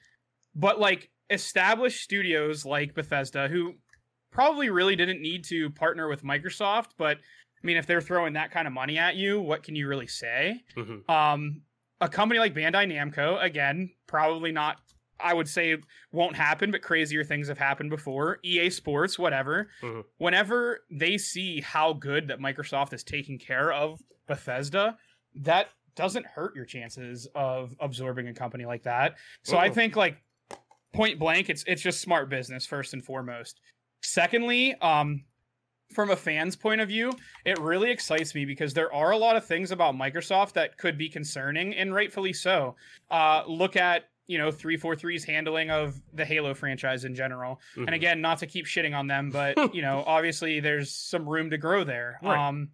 [0.55, 3.75] But like established studios like Bethesda who
[4.33, 8.51] probably really didn't need to partner with Microsoft, but I mean if they're throwing that
[8.51, 10.63] kind of money at you, what can you really say?
[10.75, 11.11] Mm-hmm.
[11.11, 11.63] Um
[12.01, 14.77] a company like Bandai Namco, again, probably not
[15.21, 15.77] I would say
[16.13, 18.39] won't happen, but crazier things have happened before.
[18.43, 19.69] EA Sports, whatever.
[19.83, 20.01] Mm-hmm.
[20.19, 24.97] Whenever they see how good that Microsoft is taking care of Bethesda,
[25.35, 29.17] that doesn't hurt your chances of absorbing a company like that.
[29.43, 29.61] So Ooh.
[29.61, 30.23] I think like
[30.93, 33.61] point blank, it's it's just smart business first and foremost.
[34.01, 35.25] Secondly, um,
[35.93, 37.13] from a fan's point of view,
[37.45, 40.99] it really excites me because there are a lot of things about Microsoft that could
[40.99, 42.77] be concerning, and rightfully so.
[43.11, 47.61] Uh, look at you know 343's handling of the Halo franchise in general.
[47.73, 47.87] Mm-hmm.
[47.87, 51.51] And again, not to keep shitting on them, but you know, obviously there's some room
[51.51, 52.21] to grow there.
[52.23, 52.49] Right.
[52.49, 52.69] Um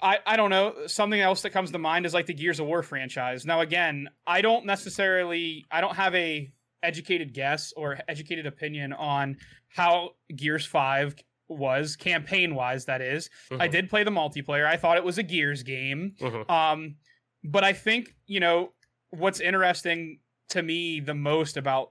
[0.00, 0.86] I, I don't know.
[0.86, 3.44] Something else that comes to mind is like the Gears of War franchise.
[3.44, 6.52] Now again, I don't necessarily I don't have a
[6.84, 11.16] educated guess or educated opinion on how Gears 5
[11.48, 13.30] was campaign wise that is.
[13.50, 13.62] Mm-hmm.
[13.62, 16.50] i did play the multiplayer i thought it was a gears game mm-hmm.
[16.52, 16.96] um
[17.42, 18.72] but i think you know
[19.10, 20.18] what's interesting
[20.50, 21.90] to me the most about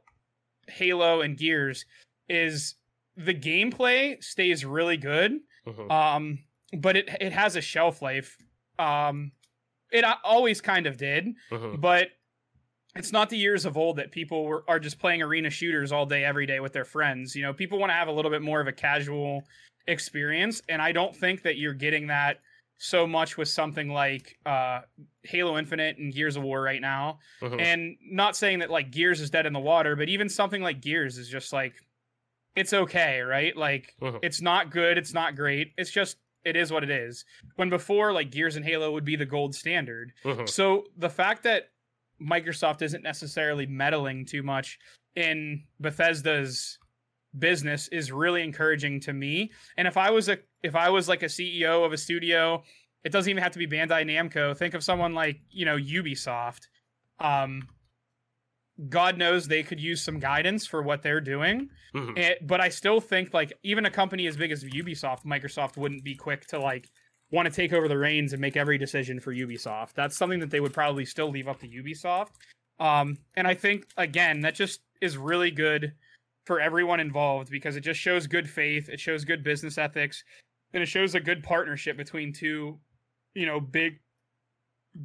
[0.67, 1.85] halo and gears
[2.29, 2.75] is
[3.15, 5.91] the gameplay stays really good mm-hmm.
[5.91, 6.39] um
[6.73, 8.37] but it it has a shelf life
[8.79, 9.31] um
[9.91, 11.79] it always kind of did mm-hmm.
[11.79, 12.09] but
[12.95, 16.05] it's not the years of old that people were, are just playing arena shooters all
[16.05, 18.41] day every day with their friends you know people want to have a little bit
[18.41, 19.43] more of a casual
[19.87, 22.41] experience and i don't think that you're getting that
[22.77, 24.81] so much with something like uh,
[25.23, 27.59] halo infinite and gears of war right now mm-hmm.
[27.59, 30.81] and not saying that like gears is dead in the water but even something like
[30.81, 31.73] gears is just like
[32.55, 34.17] it's okay right like mm-hmm.
[34.21, 37.25] it's not good it's not great it's just it is what it is
[37.55, 40.45] when before like gears and halo would be the gold standard mm-hmm.
[40.45, 41.69] so the fact that
[42.21, 44.79] Microsoft isn't necessarily meddling too much
[45.15, 46.79] in Bethesda's
[47.37, 49.51] business is really encouraging to me.
[49.77, 52.61] And if I was a if I was like a CEO of a studio,
[53.03, 54.55] it doesn't even have to be Bandai Namco.
[54.55, 56.67] Think of someone like, you know, Ubisoft.
[57.19, 57.67] Um
[58.89, 61.69] God knows they could use some guidance for what they're doing.
[61.95, 62.13] Mhm.
[62.15, 66.03] And, but I still think like even a company as big as Ubisoft, Microsoft wouldn't
[66.03, 66.87] be quick to like
[67.31, 69.93] want to take over the reins and make every decision for Ubisoft.
[69.95, 72.33] That's something that they would probably still leave up to Ubisoft.
[72.79, 75.93] Um, and I think again that just is really good
[76.45, 80.23] for everyone involved because it just shows good faith, it shows good business ethics,
[80.73, 82.79] and it shows a good partnership between two,
[83.33, 83.99] you know, big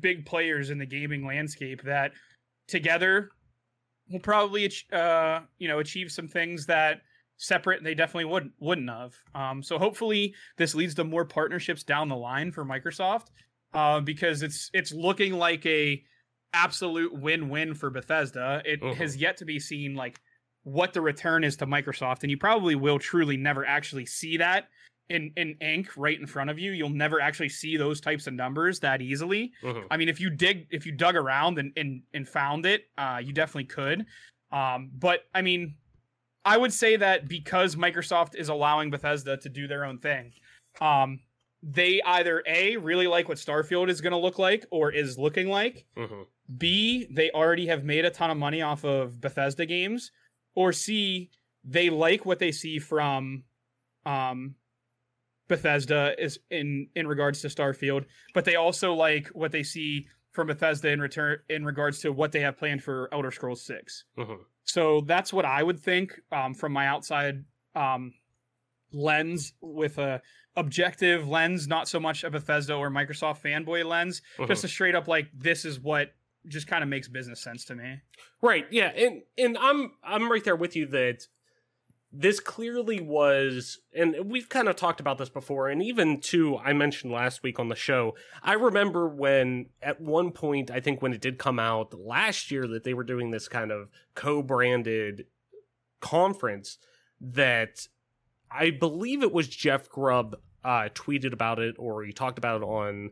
[0.00, 2.12] big players in the gaming landscape that
[2.66, 3.30] together
[4.10, 7.02] will probably uh, you know achieve some things that
[7.36, 9.14] separate they definitely wouldn't wouldn't have.
[9.34, 13.26] Um, so hopefully this leads to more partnerships down the line for Microsoft
[13.74, 16.02] uh, because it's it's looking like a
[16.54, 18.62] absolute win-win for Bethesda.
[18.64, 18.94] It Mhm.
[18.96, 20.20] has yet to be seen like
[20.64, 24.68] what the return is to Microsoft, and you probably will truly never actually see that
[25.08, 26.72] in in ink right in front of you.
[26.72, 29.52] You'll never actually see those types of numbers that easily.
[29.62, 29.86] Mhm.
[29.90, 33.20] I mean, if you dig, if you dug around and and, and found it, uh,
[33.22, 34.06] you definitely could.
[34.50, 35.74] Um, but I mean,
[36.44, 40.32] I would say that because Microsoft is allowing Bethesda to do their own thing,
[40.80, 41.20] um,
[41.62, 45.48] they either a really like what Starfield is going to look like or is looking
[45.48, 45.86] like.
[45.96, 46.26] Mhm.
[46.58, 50.10] B, they already have made a ton of money off of Bethesda games,
[50.54, 51.30] or C,
[51.64, 53.44] they like what they see from
[54.04, 54.56] um
[55.56, 60.46] Bethesda is in in regards to Starfield, but they also like what they see from
[60.46, 64.04] Bethesda in return in regards to what they have planned for Elder Scrolls 6.
[64.16, 64.38] Mhm.
[64.64, 67.44] So that's what I would think um, from my outside
[67.74, 68.14] um,
[68.92, 70.22] lens with a
[70.56, 74.48] objective lens, not so much a Bethesda or Microsoft fanboy lens, Mhm.
[74.48, 76.14] just a straight up like this is what
[76.46, 78.00] just kind of makes business sense to me.
[78.42, 78.66] Right.
[78.70, 78.88] Yeah.
[78.88, 81.26] And and I'm I'm right there with you that
[82.12, 86.74] this clearly was and we've kind of talked about this before and even too I
[86.74, 88.14] mentioned last week on the show.
[88.42, 92.66] I remember when at one point I think when it did come out last year
[92.68, 95.26] that they were doing this kind of co-branded
[96.00, 96.76] conference
[97.20, 97.88] that
[98.50, 102.64] I believe it was Jeff Grubb uh tweeted about it or he talked about it
[102.64, 103.10] on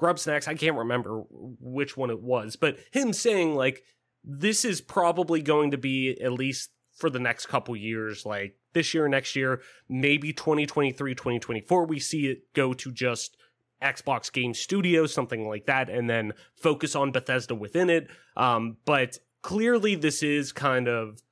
[0.00, 0.46] Grubbsnax.
[0.46, 3.82] I can't remember which one it was, but him saying like
[4.22, 8.94] this is probably going to be at least for the next couple years, like this
[8.94, 13.36] year, next year, maybe 2023, 2024, we see it go to just
[13.82, 18.08] Xbox Game Studios, something like that, and then focus on Bethesda within it.
[18.36, 21.22] Um, but clearly, this is kind of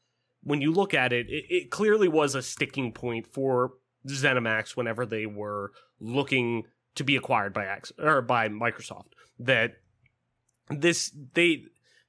[0.43, 3.73] when you look at it, it, it clearly was a sticking point for
[4.07, 9.13] ZeniMax whenever they were looking to be acquired by X or by Microsoft.
[9.39, 9.77] That
[10.69, 11.65] this they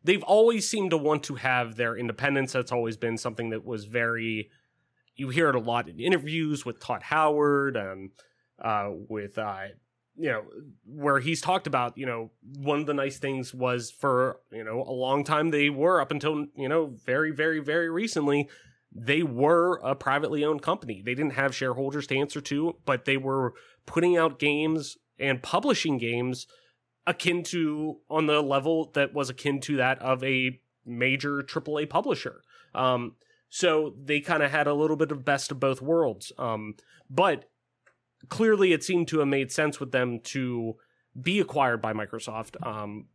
[0.05, 2.53] they've always seemed to want to have their independence.
[2.53, 4.49] That's always been something that was very
[5.15, 8.11] you hear it a lot in interviews with Todd Howard and
[8.61, 9.67] uh, with uh,
[10.17, 10.43] you know
[10.85, 14.83] where he's talked about you know one of the nice things was for you know
[14.87, 18.47] a long time they were up until you know very very very recently
[18.93, 23.17] they were a privately owned company they didn't have shareholders to answer to but they
[23.17, 23.53] were
[23.85, 26.47] putting out games and publishing games
[27.07, 32.41] akin to on the level that was akin to that of a major AAA publisher.
[32.73, 33.15] Um,
[33.49, 36.31] so they kind of had a little bit of best of both worlds.
[36.37, 36.75] Um,
[37.09, 37.49] but
[38.29, 40.75] clearly, it seemed to have made sense with them to
[41.19, 42.55] be acquired by Microsoft.
[42.65, 43.07] Um,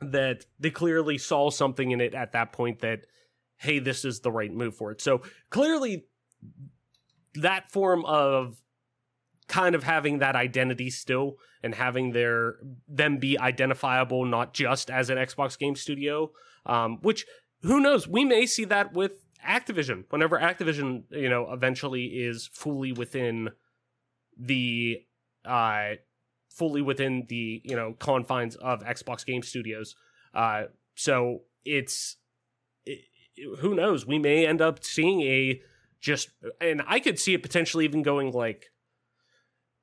[0.00, 3.06] that they clearly saw something in it at that point that,
[3.56, 5.00] hey, this is the right move for it.
[5.00, 6.06] So clearly,
[7.34, 8.61] that form of
[9.48, 12.56] kind of having that identity still and having their
[12.88, 16.30] them be identifiable not just as an Xbox game studio
[16.66, 17.26] um, which
[17.62, 18.08] who knows?
[18.08, 19.12] We may see that with
[19.46, 20.04] Activision.
[20.10, 23.50] Whenever Activision you know eventually is fully within
[24.38, 24.98] the
[25.44, 25.94] uh
[26.50, 29.94] fully within the you know confines of Xbox game studios.
[30.34, 30.64] Uh
[30.94, 32.16] so it's
[32.86, 33.00] it,
[33.58, 34.06] who knows?
[34.06, 35.60] We may end up seeing a
[36.00, 36.30] just
[36.60, 38.66] and I could see it potentially even going like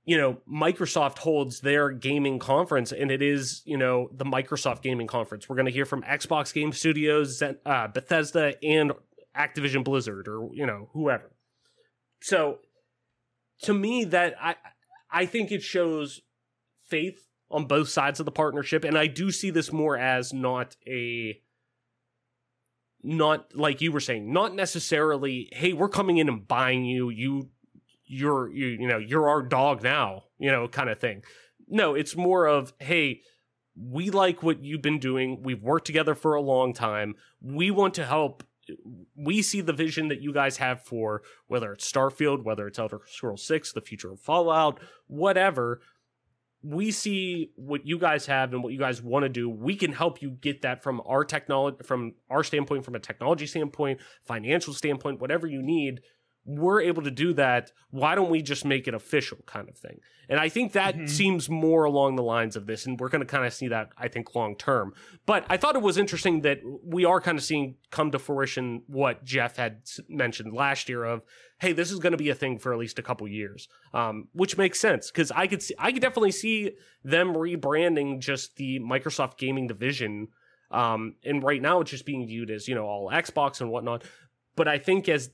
[0.09, 5.05] you know, Microsoft holds their gaming conference, and it is, you know, the Microsoft Gaming
[5.05, 5.47] Conference.
[5.47, 8.91] We're going to hear from Xbox Game Studios, Zen- uh, Bethesda, and
[9.37, 11.31] Activision Blizzard, or you know, whoever.
[12.23, 12.57] So,
[13.61, 14.55] to me, that I
[15.11, 16.21] I think it shows
[16.87, 20.75] faith on both sides of the partnership, and I do see this more as not
[20.87, 21.39] a
[23.03, 27.49] not like you were saying, not necessarily, hey, we're coming in and buying you, you
[28.09, 31.23] you're you, you know you're our dog now you know kind of thing
[31.67, 33.21] no it's more of hey
[33.77, 37.93] we like what you've been doing we've worked together for a long time we want
[37.93, 38.43] to help
[39.15, 42.99] we see the vision that you guys have for whether it's starfield whether it's elder
[43.05, 45.79] scrolls 6 the future of fallout whatever
[46.61, 49.49] we see what you guys have and what you guys want to do.
[49.49, 53.47] We can help you get that from our technology, from our standpoint, from a technology
[53.47, 56.01] standpoint, financial standpoint, whatever you need.
[56.51, 57.71] We're able to do that.
[57.91, 59.99] Why don't we just make it official, kind of thing?
[60.27, 61.07] And I think that Mhm.
[61.09, 63.89] seems more along the lines of this, and we're going to kind of see that,
[63.97, 64.93] I think, long term.
[65.27, 68.81] But I thought it was interesting that we are kind of seeing come to fruition
[68.87, 71.21] what Jeff had mentioned last year of,
[71.59, 74.27] hey, this is going to be a thing for at least a couple years, um,
[74.33, 76.71] which makes sense because I could see, I could definitely see
[77.03, 80.29] them rebranding just the Microsoft gaming division.
[80.71, 84.03] Um, and right now it's just being viewed as you know all Xbox and whatnot.
[84.55, 85.31] But I think as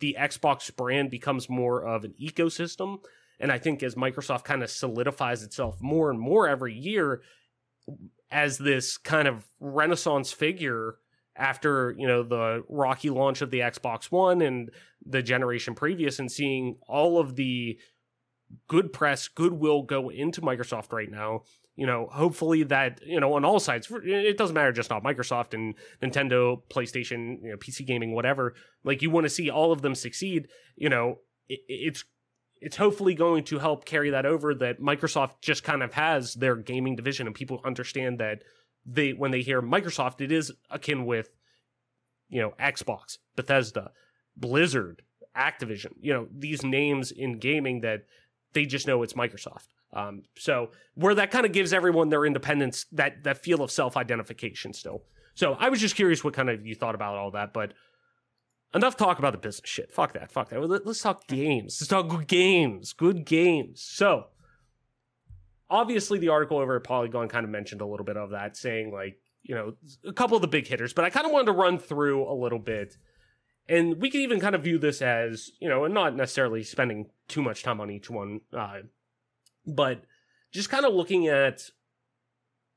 [0.00, 2.98] the Xbox brand becomes more of an ecosystem,
[3.40, 7.22] and I think as Microsoft kind of solidifies itself more and more every year
[8.30, 10.96] as this kind of renaissance figure
[11.36, 14.70] after you know the rocky launch of the Xbox One and
[15.04, 17.78] the generation previous and seeing all of the
[18.68, 21.42] good press goodwill go into Microsoft right now
[21.76, 25.54] you know hopefully that you know on all sides it doesn't matter just not Microsoft
[25.54, 29.82] and Nintendo PlayStation you know PC gaming whatever like you want to see all of
[29.82, 31.18] them succeed you know
[31.48, 32.04] it, it's
[32.60, 36.56] it's hopefully going to help carry that over that Microsoft just kind of has their
[36.56, 38.42] gaming division and people understand that
[38.86, 41.28] they when they hear Microsoft it is akin with
[42.28, 43.92] you know Xbox, Bethesda,
[44.36, 45.02] Blizzard,
[45.36, 48.04] Activision, you know these names in gaming that
[48.56, 49.68] they just know it's Microsoft.
[49.92, 53.96] Um, so where that kind of gives everyone their independence, that that feel of self
[53.96, 55.02] identification still.
[55.34, 57.74] So I was just curious what kind of you thought about all that, but
[58.74, 59.92] enough talk about the business shit.
[59.92, 60.32] Fuck that.
[60.32, 60.60] Fuck that.
[60.60, 61.78] Let- Let's talk games.
[61.80, 62.92] Let's talk good games.
[62.94, 63.82] Good games.
[63.82, 64.26] So
[65.68, 68.92] obviously the article over at Polygon kind of mentioned a little bit of that, saying
[68.92, 71.52] like, you know, a couple of the big hitters, but I kind of wanted to
[71.52, 72.96] run through a little bit.
[73.68, 77.10] And we can even kind of view this as, you know, and not necessarily spending
[77.26, 78.78] too much time on each one, uh,
[79.66, 80.02] but
[80.52, 81.62] just kind of looking at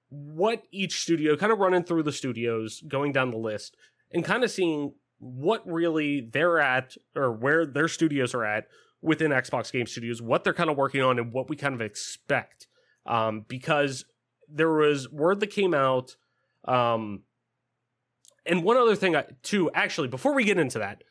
[0.10, 3.76] what each studio, kind of running through the studios, going down the list,
[4.12, 8.66] and kind of seeing what really they're at or where their studios are at
[9.02, 11.82] within Xbox Game Studios, what they're kind of working on, and what we kind of
[11.82, 12.68] expect.
[13.06, 14.06] Um, because
[14.48, 16.16] there was word that came out,
[16.66, 17.24] um,
[18.46, 21.04] and one other thing, I, too, actually, before we get into that,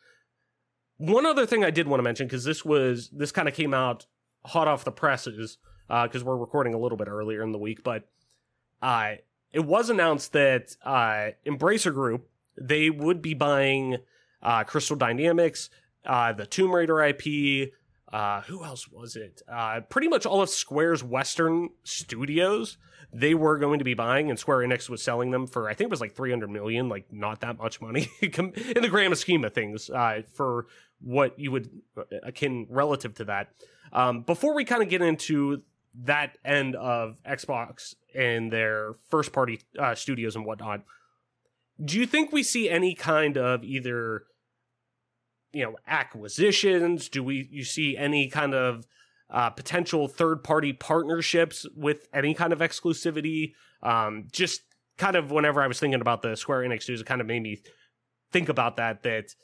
[0.97, 3.73] one other thing I did want to mention because this was this kind of came
[3.73, 4.07] out
[4.45, 5.59] hot off the presses
[5.89, 8.09] because we're recording a little bit earlier in the week, but
[8.83, 9.15] uh,
[9.53, 12.29] it was announced that uh, Embracer Group
[12.61, 13.99] they would be buying
[14.43, 15.71] uh, Crystal Dynamics,
[16.05, 17.73] uh, the Tomb Raider IP.
[18.13, 19.43] Uh, who else was it?
[19.51, 22.79] Uh, pretty much all of Square's Western studios
[23.13, 25.89] they were going to be buying, and Square Enix was selling them for I think
[25.89, 29.45] it was like three hundred million, like not that much money in the grand scheme
[29.45, 30.67] of things uh, for
[31.01, 33.49] what you would uh, akin relative to that.
[33.93, 35.63] Um, before we kind of get into
[36.05, 40.83] that end of Xbox and their first party uh, studios and whatnot,
[41.83, 44.25] do you think we see any kind of either
[45.53, 47.09] you know acquisitions?
[47.09, 48.87] Do we you see any kind of
[49.31, 53.53] uh, potential third party partnerships with any kind of exclusivity?
[53.83, 54.63] Um, just
[54.97, 57.43] kind of whenever I was thinking about the Square Enix news, it kind of made
[57.43, 57.63] me
[58.33, 59.03] think about that.
[59.05, 59.35] That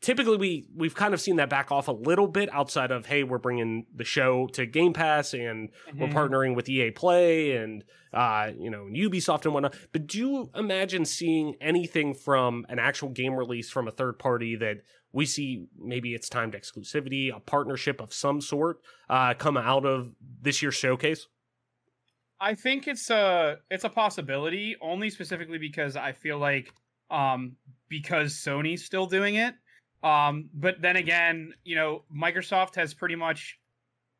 [0.00, 3.24] typically we we've kind of seen that back off a little bit outside of hey
[3.24, 6.12] we're bringing the show to game pass and we're Mhm.
[6.12, 7.82] partnering with ea play and
[8.12, 12.78] uh you know and ubisoft and whatnot but do you imagine seeing anything from an
[12.78, 14.82] actual game release from a third party that
[15.12, 20.12] we see maybe it's timed exclusivity a partnership of some sort uh come out of
[20.42, 21.26] this year's showcase
[22.40, 26.72] I think it's a it's a possibility only specifically because I feel like
[27.10, 27.56] um
[27.88, 29.54] because Sony's still doing it.
[30.02, 33.58] Um but then again, you know, Microsoft has pretty much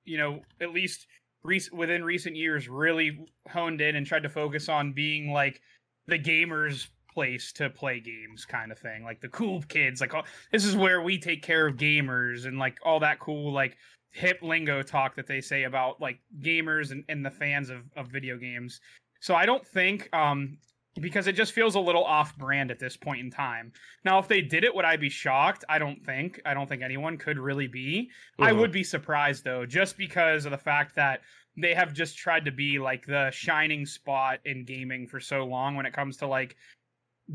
[0.05, 1.07] you know, at least
[1.45, 5.61] rec- within recent years really honed in and tried to focus on being like
[6.07, 9.05] the gamers place to play games kind of thing.
[9.05, 12.59] Like the cool kids like oh, this is where we take care of gamers and
[12.59, 13.77] like all that cool like
[14.11, 18.09] hip lingo talk that they say about like gamers and, and the fans of, of
[18.09, 18.81] video games.
[19.21, 20.59] So I don't think um
[21.01, 23.73] because it just feels a little off brand at this point in time.
[24.05, 25.65] Now if they did it would I be shocked?
[25.69, 26.41] I don't think.
[26.45, 28.11] I don't think anyone could really be.
[28.39, 28.59] I Mhm.
[28.59, 31.21] would be surprised though just because of the fact that
[31.61, 35.75] they have just tried to be like the shining spot in gaming for so long
[35.75, 36.57] when it comes to like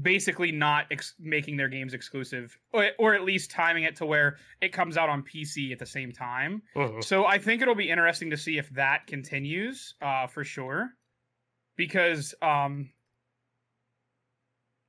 [0.02, 4.38] basically not ex- making their games exclusive or, or at least timing it to where
[4.62, 6.64] it comes out on PC at the same time.
[6.76, 7.04] Mhm.
[7.04, 10.90] So I think it'll be interesting to see if that continues, uh, for sure,
[11.76, 12.90] because um,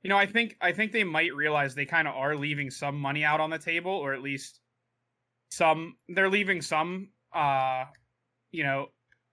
[0.01, 2.99] you know, I think I think they might realize they kind of are leaving some
[2.99, 4.59] money out on the table, or at least
[5.51, 7.85] some they're leaving some, uh,
[8.51, 8.89] you know,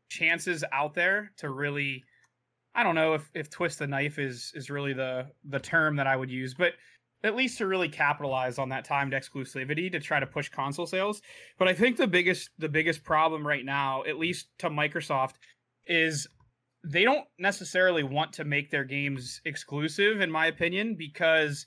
[0.09, 2.05] chances out there to really
[2.75, 6.07] I don't know if, if twist the knife is is really the the term that
[6.07, 6.73] I would use, but
[7.25, 11.23] at least to really capitalize on that timed exclusivity to try to push console sales.
[11.59, 15.35] But I think the biggest the biggest problem right now, at least to Microsoft,
[15.87, 16.27] is
[16.85, 21.67] they don't necessarily want to make their games exclusive, in my opinion, because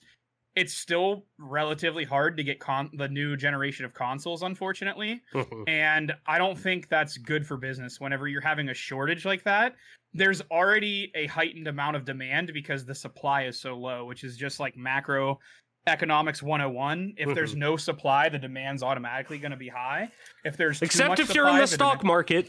[0.55, 5.21] it's still relatively hard to get con- the new generation of consoles, unfortunately.
[5.67, 9.75] and I don't think that's good for business whenever you're having a shortage like that.
[10.13, 14.37] There's already a heightened amount of demand because the supply is so low, which is
[14.37, 15.39] just like macro
[15.87, 17.59] economics 101 if there's mm-hmm.
[17.59, 20.09] no supply the demand's automatically going to be high
[20.43, 22.47] if there's Except if you're in supply, the stock demand- market.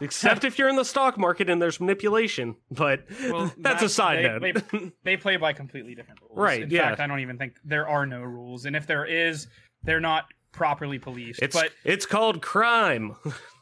[0.00, 2.56] Except if you're in the stock market and there's manipulation.
[2.70, 4.64] But Well, that's a side they- note.
[4.70, 6.38] they- they play by completely different rules.
[6.38, 6.88] Right, In yeah.
[6.90, 9.46] fact, I don't even think there are no rules, and if there is,
[9.82, 11.40] they're not properly policed.
[11.42, 13.14] it's but it's called crime.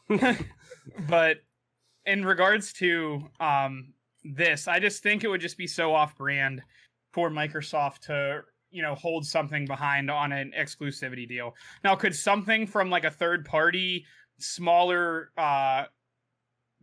[1.09, 1.37] but
[2.05, 6.61] in regards to um this, I just think it would just be so off-brand
[7.13, 11.55] for Microsoft to you know hold something behind on an exclusivity deal.
[11.83, 14.05] Now, could something from like a third party,
[14.39, 15.85] smaller uh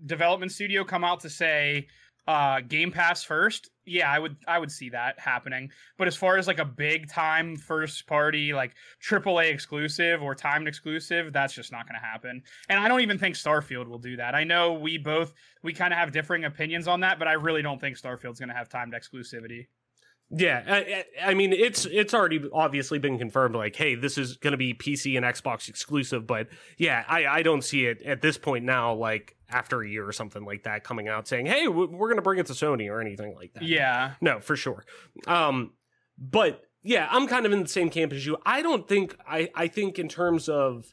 [0.07, 1.86] development studio come out to say
[2.26, 6.38] uh game pass first yeah i would i would see that happening but as far
[6.38, 8.72] as like a big time first party like
[9.11, 13.18] aaa exclusive or timed exclusive that's just not going to happen and i don't even
[13.18, 16.88] think starfield will do that i know we both we kind of have differing opinions
[16.88, 19.66] on that but i really don't think starfield's going to have timed exclusivity
[20.30, 23.55] Yeah, I, I mean it's it's already obviously been confirmed.
[23.55, 26.26] Like, hey, this is going to be PC and Xbox exclusive.
[26.26, 26.48] But
[26.78, 28.94] yeah, I I don't see it at this point now.
[28.94, 32.22] Like after a year or something like that, coming out saying, hey, we're going to
[32.22, 33.62] bring it to Sony or anything like that.
[33.62, 34.84] yeah no, for sure.
[35.26, 35.72] Um,
[36.18, 38.36] but yeah, I'm kind of in the same camp as you.
[38.44, 40.92] I don't think I I think in terms of.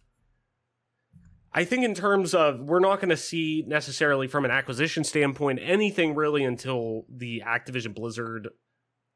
[1.54, 5.60] I think in terms of we're not going to see necessarily from an acquisition standpoint
[5.62, 8.48] anything really until the Activision Blizzard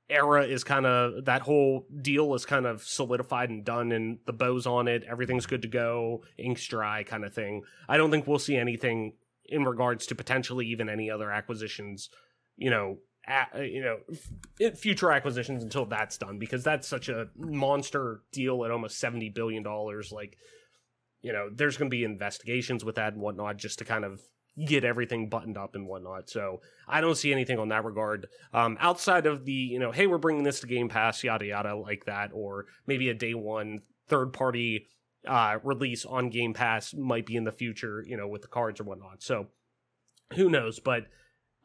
[0.09, 4.33] era is kind of that whole deal is kind of solidified and done and the
[4.33, 8.27] bows on it everything's good to go ink's dry kind of thing i don't think
[8.27, 9.13] we'll see anything
[9.47, 12.09] in regards to potentially even any other acquisitions
[12.57, 13.97] you know a, you know
[14.61, 19.29] f- future acquisitions until that's done because that's such a monster deal at almost 70
[19.29, 20.37] billion dollars like
[21.21, 24.21] you know there's going to be investigations with that and whatnot just to kind of
[24.65, 28.27] get everything buttoned up and whatnot so I don't see anything on that regard.
[28.53, 31.75] Um, outside of the, you know, hey, we're bringing this to Game Pass, yada yada,
[31.75, 34.87] like that, or maybe a day one third party
[35.27, 38.79] uh, release on Game Pass might be in the future, you know, with the cards
[38.79, 39.21] or whatnot.
[39.23, 39.47] So
[40.33, 40.79] who knows?
[40.79, 41.03] But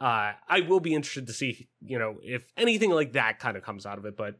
[0.01, 3.63] uh, I will be interested to see, you know, if anything like that kind of
[3.63, 4.17] comes out of it.
[4.17, 4.37] But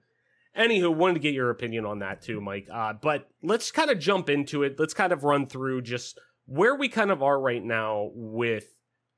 [0.57, 2.69] anywho, wanted to get your opinion on that too, Mike.
[2.73, 4.77] Uh, but let's kind of jump into it.
[4.79, 8.65] Let's kind of run through just where we kind of are right now with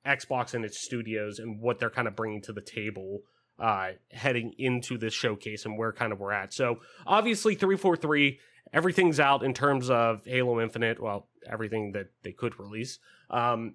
[0.06, 3.20] Xbox and its studios and what they're kind of bringing to the table
[3.58, 6.52] uh, heading into this showcase and where kind of we're at.
[6.52, 8.38] So obviously 343,
[8.72, 12.98] everything's out in terms of Halo Infinite, well, everything that they could release.
[13.30, 13.74] Um,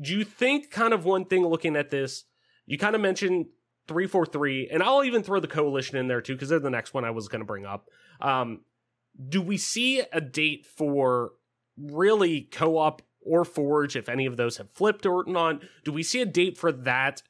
[0.00, 2.24] do you think kind of one thing looking at this,
[2.66, 3.46] you kind of mentioned
[3.88, 7.04] 343, and I'll even throw the coalition in there too, because they're the next one
[7.04, 7.88] I was going to bring up.
[8.20, 8.60] Um,
[9.28, 11.32] do we see a date for
[11.76, 15.62] really co-op or Forge, if any of those have flipped or not.
[15.84, 17.22] Do we see a date for that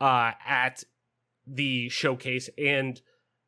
[0.00, 0.84] uh, at
[1.46, 2.48] the showcase?
[2.56, 3.00] And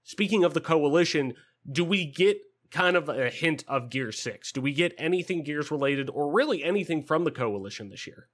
[0.03, 1.35] speaking of the coalition,
[1.71, 2.39] do we get
[2.73, 4.53] kind of a hint of Gear 6?
[4.53, 8.29] Do we get anything Gears related or really anything from the coalition this year?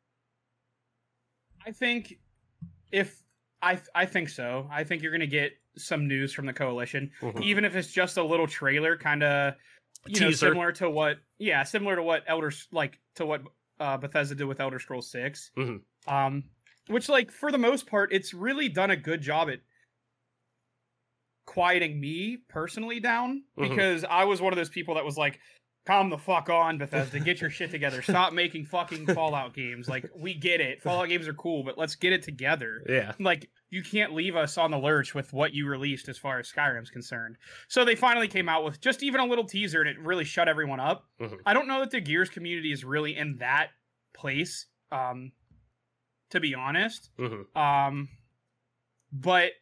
[1.67, 2.15] I think
[2.91, 3.23] if
[3.61, 4.69] I I think so.
[4.71, 7.43] I think you're going to get some news from the coalition, Mhm.
[7.43, 9.55] even if it's just a little trailer, kind of
[10.07, 13.43] you know similar to what yeah similar to what Elder like to what
[13.81, 15.83] uh, Bethesda did with Elder Scrolls 6 Mhm.
[16.07, 16.45] Um,
[16.87, 19.61] which like for the most part, it's really done a good job at
[21.49, 23.69] quieting me personally down Mhm.
[23.71, 25.41] because I was one of those people that was like.
[25.87, 27.19] Calm the fuck on, Bethesda.
[27.19, 28.03] Get your shit together.
[28.03, 29.89] Stop making fucking Fallout games.
[29.89, 30.83] Like, we get it.
[30.83, 33.15] Fallout games are cool, but let's get it together Yeah.
[33.19, 36.53] like you can't leave us on the lurch with what you released as far as
[36.53, 37.39] Skyrim's concerned.
[37.69, 40.47] So they finally came out with just even a little teaser and it really shut
[40.47, 41.09] everyone up.
[41.21, 41.39] Mhm.
[41.47, 43.71] I don't know that the Gears community is really in that
[44.13, 45.33] place um
[46.33, 47.09] to be honest.
[47.17, 48.11] hmm Um
[49.11, 49.53] but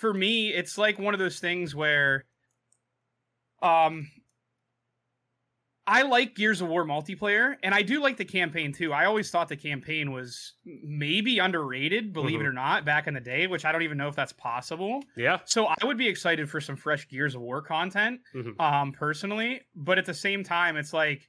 [0.00, 2.24] for me it's like one of those things where
[3.62, 4.08] um
[5.86, 8.92] I like Gears of War multiplayer, and I do like the campaign too.
[8.92, 12.42] I always thought the campaign was maybe underrated, believe Mhm.
[12.44, 15.02] it or not, back in the day, which I don't even know if that's possible.
[15.16, 15.40] Yeah.
[15.46, 18.60] So I would be excited for some fresh Gears of War content, Mhm.
[18.60, 19.62] um, personally.
[19.74, 21.28] But at the same time, it's like,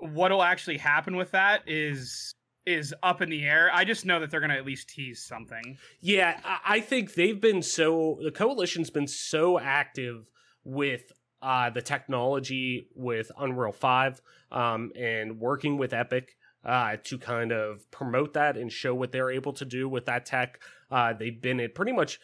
[0.00, 2.34] what'll actually happen with that is
[2.66, 3.70] is up in the air.
[3.72, 5.78] I just know that they're going to at least tease something.
[6.00, 10.26] Yeah, I, think they've been so the coalition's been so active
[10.64, 14.20] with uh, the technology with Unreal Five
[14.52, 19.30] um, and working with Epic uh, to kind of promote that and show what they're
[19.30, 20.60] able to do with that tech.
[20.90, 22.20] Uh, they've been at pretty much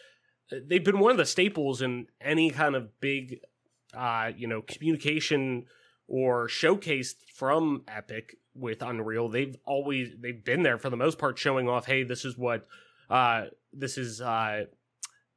[0.51, 3.39] they've been one of the staples in any kind of big
[3.95, 5.65] uh, you know communication
[6.07, 9.29] or showcased from Epic with Unreal.
[9.29, 12.67] They've always they've been there for the most part, showing off, hey, this is what
[13.09, 14.65] uh, this is uh,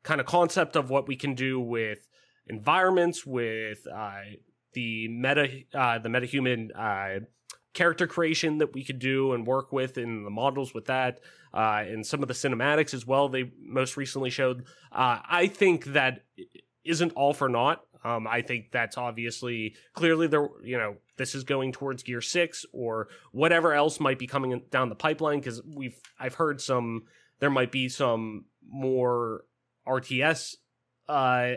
[0.02, 2.08] kind of concept of what we can do with
[2.46, 4.20] environments, with uh,
[4.72, 7.24] the meta uh, the metahuman uh,
[7.72, 11.20] character creation that we could do and work with in the models with that
[11.54, 15.84] uh, and some of the cinematics as well they most recently showed uh, i think
[15.84, 16.24] that
[16.84, 20.48] isn't all for naught um, I think that's obviously clearly there.
[20.62, 24.88] You know, this is going towards Gear Six or whatever else might be coming down
[24.88, 27.02] the pipeline because we've I've heard some
[27.40, 29.44] there might be some more
[29.86, 30.56] RTS,
[31.10, 31.52] uh,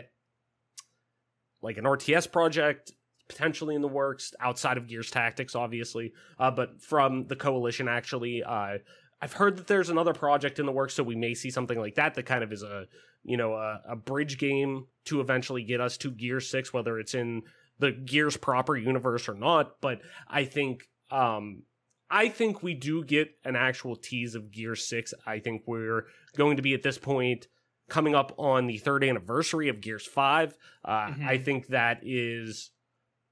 [1.62, 2.92] like an RTS project
[3.26, 8.42] potentially in the works outside of Gears Tactics, obviously, uh, but from the coalition actually.
[8.44, 8.76] Uh,
[9.22, 11.94] I've heard that there's another project in the works, so we may see something like
[11.94, 12.84] that that kind of is a
[13.22, 17.14] you know a, a bridge game to eventually get us to Gear Six, whether it's
[17.14, 17.44] in
[17.78, 19.80] the Gears proper universe or not.
[19.80, 21.62] But I think um,
[22.10, 25.14] I think we do get an actual tease of Gear Six.
[25.26, 26.06] I think we're
[26.36, 27.48] going to be at this point
[27.88, 30.56] coming up on the third anniversary of Gears Five.
[30.84, 31.28] Uh, mm-hmm.
[31.28, 32.70] I think that is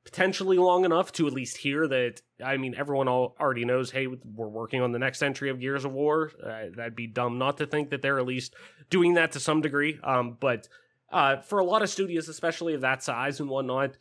[0.05, 2.23] potentially long enough to at least hear that.
[2.45, 5.85] I mean, everyone all already knows, hey, we're working on the next entry of Gears
[5.85, 6.33] of War.
[6.45, 8.55] Uh, that'd be dumb not to think that they're at least
[8.91, 10.01] doing that to some degree.
[10.03, 10.67] Um, but
[11.13, 13.97] uh, for a lot of studios, especially of that size and whatnot,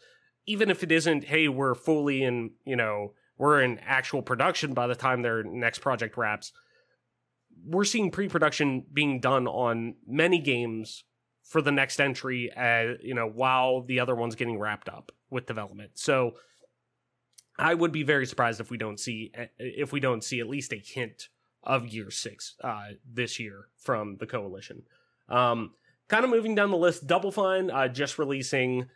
[0.46, 4.88] even if it isn't, hey, we're fully in, you know, we're in actual production by
[4.88, 6.52] the time their next project wraps.
[7.66, 11.04] We're seeing pre-production being done on many games
[11.44, 15.46] for the next entry, uh, you know, while the other one's getting wrapped up with
[15.46, 15.92] development.
[15.96, 16.36] So
[17.58, 20.74] I would be very surprised if we don't see if we don't see at least
[20.74, 21.30] a hint
[21.64, 24.84] of Gear Six uh, this year from the coalition.
[25.30, 25.74] Um,
[26.08, 28.88] kind of moving down the list, Double Fine uh, just releasing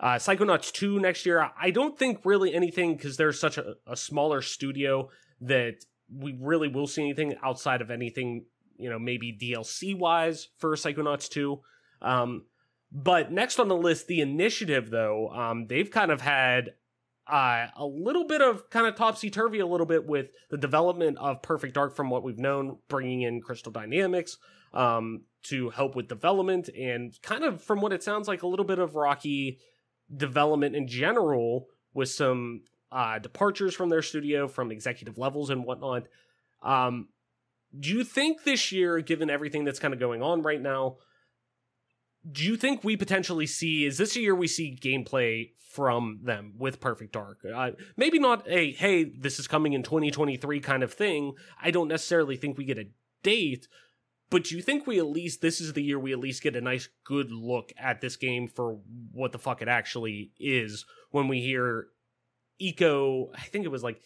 [0.00, 1.50] uh, Psychonauts 2 next year.
[1.60, 5.10] I don't think really anything because there's such a, a, smaller studio
[5.42, 8.46] that we really will see anything outside of anything,
[8.76, 11.60] you know, maybe DLC wise for Psychonauts 2.
[12.00, 12.44] Um,
[12.90, 16.70] but next on the list, the initiative, though, um, they've kind of had
[17.30, 21.18] uh, a little bit of kind of topsy turvy, a little bit with the development
[21.18, 24.38] of Perfect Dark from what we've known, bringing in Crystal Dynamics
[24.72, 28.64] um, to help with development, and kind of from what it sounds like, a little
[28.64, 29.58] bit of rocky
[30.14, 36.04] development in general with some uh, departures from their studio, from executive levels and whatnot.
[36.62, 37.08] Um,
[37.78, 40.96] do you think this year, given everything that's kind of going on right now,
[42.30, 46.54] do you think we potentially see is this a year we see gameplay from them
[46.58, 50.92] with perfect dark uh, maybe not a hey this is coming in 2023 kind of
[50.92, 51.32] thing
[51.62, 52.90] i don't necessarily think we get a
[53.22, 53.68] date
[54.30, 56.56] but do you think we at least this is the year we at least get
[56.56, 58.78] a nice good look at this game for
[59.12, 61.88] what the fuck it actually is when we hear
[62.58, 64.00] eco i think it was like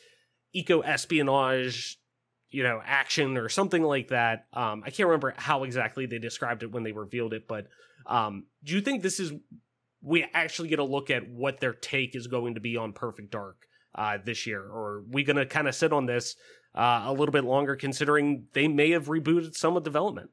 [0.53, 1.99] eco espionage
[2.51, 4.47] you know action or something like that.
[4.53, 7.67] Um i can't remember how exactly they described it when they revealed it but
[8.07, 9.33] um, do you think this is
[10.03, 13.31] we actually get a look at what their take is going to be on Perfect
[13.31, 13.57] Dark
[13.95, 16.37] uh, this year, or are we to kind of sit on this
[16.75, 20.31] uh, a little bit longer, considering they may have rebooted some of development?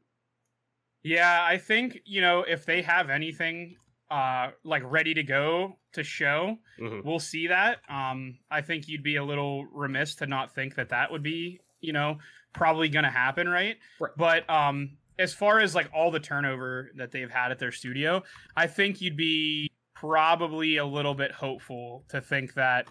[1.04, 3.76] Yeah, I think you know if they have anything
[4.10, 7.08] uh, like ready to go to show, mm-hmm.
[7.08, 7.80] we'll see that.
[7.90, 11.60] Um, I think you'd be a little remiss to not think that that would be
[11.80, 12.18] you know
[12.54, 13.78] probably going to happen, right?
[14.00, 14.12] right?
[14.18, 18.24] But um, as far as like all the turnover that they've had at their studio,
[18.56, 22.88] I think you'd be probably a little bit hopeful to think that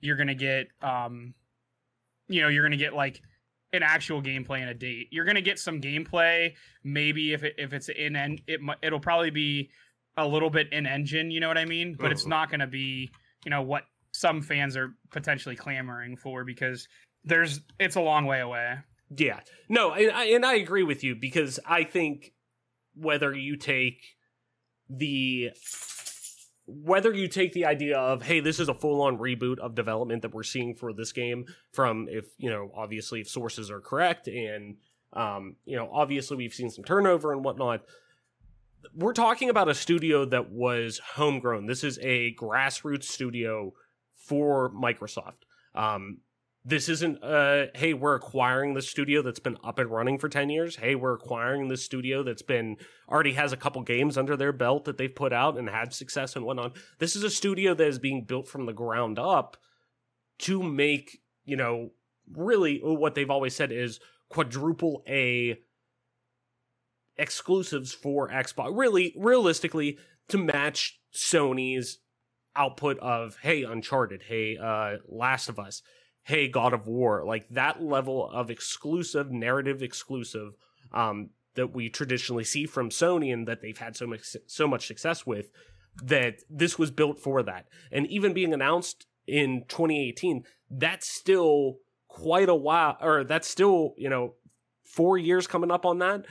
[0.00, 1.34] you're going to get um
[2.28, 3.20] you know, you're going to get like
[3.72, 5.08] an actual gameplay and a date.
[5.10, 6.54] You're going to get some gameplay
[6.84, 9.70] maybe if it if it's in and it it'll probably be
[10.16, 11.96] a little bit in engine, you know what I mean?
[11.98, 12.28] But it's oh.
[12.28, 13.10] not going to be,
[13.44, 16.86] you know, what some fans are potentially clamoring for because
[17.24, 18.76] there's it's a long way away.
[19.16, 22.32] Yeah, no, and I, and I agree with you because I think
[22.94, 24.02] whether you take
[24.88, 25.50] the
[26.66, 30.32] whether you take the idea of hey this is a full-on reboot of development that
[30.32, 34.76] we're seeing for this game from if you know obviously if sources are correct and
[35.12, 37.82] um you know obviously we've seen some turnover and whatnot
[38.94, 41.66] we're talking about a studio that was homegrown.
[41.66, 43.72] This is a grassroots studio
[44.16, 45.44] for microsoft.
[45.74, 46.18] Um,
[46.64, 50.48] this isn't uh hey we're acquiring the studio that's been up and running for 10
[50.48, 50.76] years.
[50.76, 52.76] Hey we're acquiring the studio that's been
[53.08, 56.36] already has a couple games under their belt that they've put out and had success
[56.36, 56.76] and whatnot.
[56.98, 59.58] This is a studio that is being built from the ground up
[60.38, 61.90] to make you know
[62.32, 64.00] really what they've always said is
[64.30, 65.58] quadruple a
[67.18, 68.70] exclusives for xbox.
[68.72, 69.98] Really realistically
[70.28, 71.98] to match sony's
[72.56, 75.82] output of hey uncharted hey uh last of us
[76.24, 80.54] hey god of war like that level of exclusive narrative exclusive
[80.92, 84.86] um that we traditionally see from sony and that they've had so much so much
[84.86, 85.50] success with
[86.02, 87.66] that this was built for that.
[87.92, 94.10] And even being announced in 2018 that's still quite a while or that's still you
[94.10, 94.34] know
[94.84, 96.26] four years coming up on that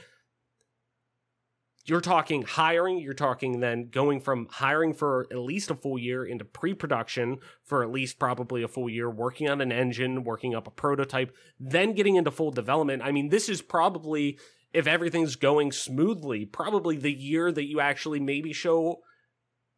[1.86, 6.24] you're talking hiring you're talking then going from hiring for at least a full year
[6.24, 10.68] into pre-production for at least probably a full year working on an engine working up
[10.68, 13.02] a prototype then getting into full development.
[13.04, 14.40] I mean this is probably
[14.74, 19.02] if everything's going smoothly probably the year that you actually maybe show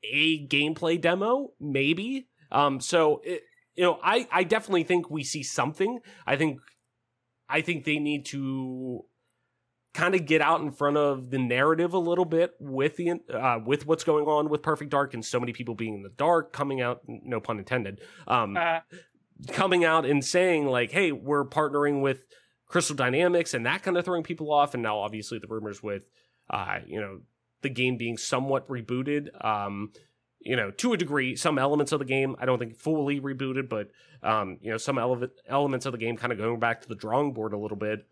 [0.04, 2.28] a gameplay demo maybe.
[2.52, 3.42] Um so it,
[3.74, 6.00] you know i i definitely think we see something.
[6.28, 6.60] I think
[7.50, 9.06] i think they need to
[9.96, 13.60] kind of get out in front of the narrative a little bit with the uh,
[13.66, 16.52] with what's going on with Perfect Dark and so many people being in the dark,
[16.52, 18.82] coming out, no pun intended, um, Uh,
[19.48, 22.26] coming out and saying like, "Hey, we're partnering with
[22.68, 24.74] Crystal Dynamics," and that kind of throwing people off.
[24.74, 26.04] And now, obviously, the rumors with,
[26.50, 27.22] uh, you know,
[27.62, 29.30] the game being somewhat rebooted.
[29.44, 29.94] Um,
[30.42, 33.70] you know, to a degree, some elements of the game, I don't think fully rebooted,
[33.70, 33.90] but
[34.22, 36.96] um, you know, some ele- elements of the game kind of going back to the
[36.96, 38.06] drawing board a little bit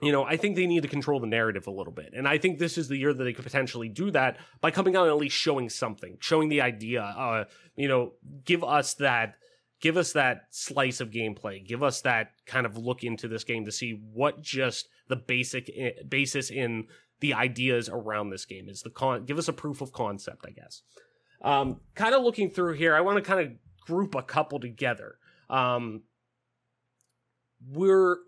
[0.00, 2.10] you know, I think they need to control the narrative a little bit.
[2.14, 4.94] And I think this is the year that they could potentially do that by coming
[4.94, 7.44] out and at least showing something, showing the idea, uh,
[7.74, 8.12] you know,
[8.44, 9.34] give us that
[9.80, 13.64] give us that slice of gameplay, give us that kind of look into this game
[13.64, 16.86] to see what just the basic eh, basis in
[17.20, 20.50] the ideas around this game is the con give us a proof of concept, I
[20.50, 20.82] guess.
[21.42, 25.16] Um, kind of looking through here, I want to kind of group a couple together.
[25.48, 26.02] Um,
[27.66, 28.18] we're,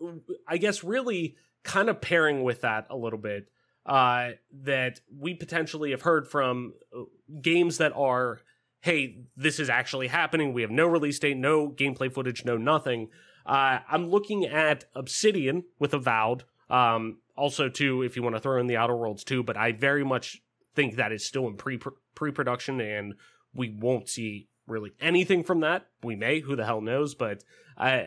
[0.46, 3.48] I guess, really kind of pairing with that a little bit
[3.86, 4.30] uh,
[4.62, 7.02] that we potentially have heard from uh,
[7.40, 8.40] games that are
[8.82, 10.52] hey this is actually happening.
[10.52, 13.08] We have no release date no gameplay footage no nothing.
[13.46, 18.60] Uh, i'm looking at obsidian with avowed um, also too if you want to throw
[18.60, 20.42] in the outer worlds too but i very much
[20.74, 21.80] think that is still in pre
[22.14, 23.14] pre-production and
[23.54, 27.42] we won't see really anything from that we may who the hell knows but
[27.76, 28.04] i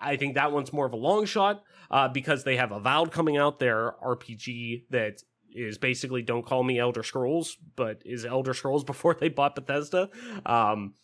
[0.00, 3.36] i think that one's more of a long shot uh, because they have Avowed coming
[3.36, 8.84] out, their RPG that is basically Don't Call Me Elder Scrolls, but is Elder Scrolls
[8.92, 10.10] before they bought Bethesda.
[10.44, 10.94] Um,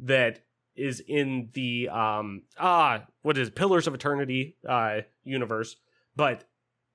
[0.00, 0.40] that
[0.76, 5.76] is in the um ah what is it, Pillars of Eternity uh universe,
[6.14, 6.44] but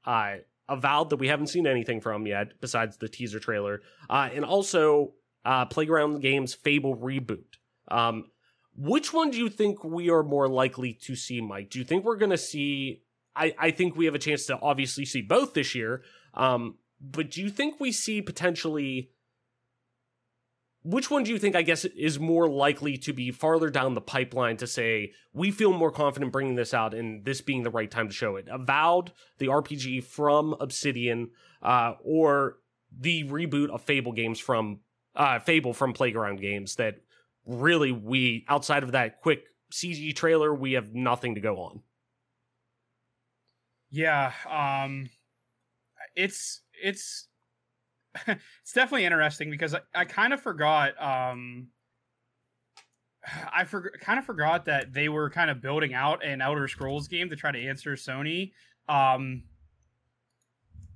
[0.06, 0.36] uh
[0.70, 5.12] Avowed that we haven't seen anything from yet besides the teaser trailer, uh, and also
[5.44, 7.58] uh, Playground Games Fable reboot.
[7.90, 8.26] Um,
[8.76, 11.70] which one do you think we are more likely to see, Mike?
[11.70, 13.04] Do you think we're going to see
[13.36, 16.04] I, I think we have a chance to obviously see both this year.
[16.34, 19.10] Um, but do you think we see potentially
[20.86, 24.02] which one do you think I guess is more likely to be farther down the
[24.02, 27.90] pipeline to say we feel more confident bringing this out and this being the right
[27.90, 28.48] time to show it?
[28.52, 31.32] Avowed, the RPG from Obsidian,
[31.62, 32.58] uh, or
[32.96, 34.82] the reboot of Fable games from
[35.16, 36.98] uh, Fable from Playground Games that
[37.46, 41.82] really we outside of that quick CG trailer we have nothing to go on.
[43.90, 45.10] Yeah, um
[46.16, 47.28] it's it's
[48.28, 51.70] it's definitely interesting because I, I kind of forgot um
[53.54, 57.08] I for, kind of forgot that they were kind of building out an Elder Scrolls
[57.08, 58.52] game to try to answer Sony
[58.90, 59.44] um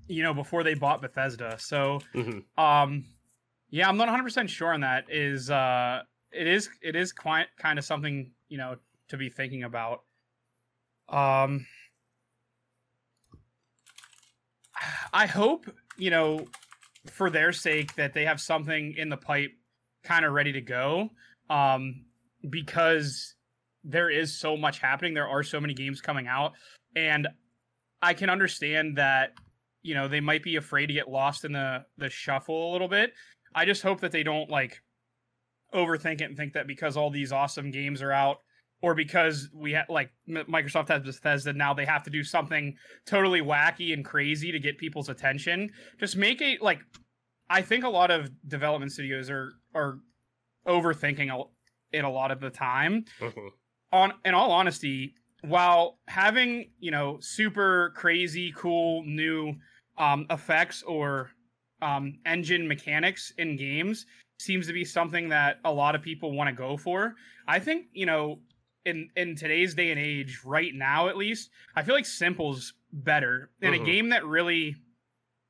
[0.08, 1.58] you know before they bought Bethesda.
[1.60, 2.62] So Mm-hmm.
[2.62, 3.06] um
[3.70, 7.80] yeah, I'm not 100% sure on that is uh it is it is quite kind
[7.80, 8.76] of something, you know,
[9.10, 10.04] to be thinking about.
[11.10, 11.66] Um
[15.14, 15.66] I hope,
[15.98, 16.46] you know,
[17.10, 19.52] for their sake that they have something in the pipe
[20.04, 21.10] kind of ready to go.
[21.50, 22.06] Um,
[22.50, 23.36] because
[23.84, 25.14] there is so much happening.
[25.14, 26.54] There are so many games coming out.
[26.96, 27.28] And
[28.02, 29.34] I can understand that,
[29.82, 32.88] you know, they might be afraid to get lost in the the shuffle a little
[32.88, 33.14] bit.
[33.56, 34.82] I just hope that they don't like
[35.78, 38.38] overthink it and think that because all these awesome games are out
[38.82, 42.76] or because we have like M- Microsoft has Bethesda now they have to do something
[43.06, 45.70] totally wacky and crazy to get people's attention.
[46.00, 46.80] Just make it like
[47.50, 50.00] I think a lot of development studios are are
[50.68, 51.46] overthinking
[51.92, 53.06] it a lot of the time.
[53.20, 53.50] Mhm.
[53.92, 59.54] on in all honesty, while having you know super crazy cool new
[59.98, 61.32] um, effects or
[61.82, 64.06] um, engine mechanics in games
[64.40, 67.16] seems to be something that a lot of people want to go for.
[67.48, 68.40] I think you know
[68.86, 73.50] in in today's day and age, right now at least, I feel like simple's better
[73.62, 73.82] in Mhm.
[73.82, 74.76] a game that really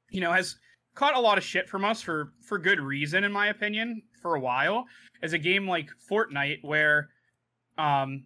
[0.10, 0.58] you know has
[0.96, 4.36] caught a lot of shit from us for for good reason in my opinion for
[4.36, 4.86] a while
[5.22, 7.10] is a game like Fortnite where
[7.78, 8.26] um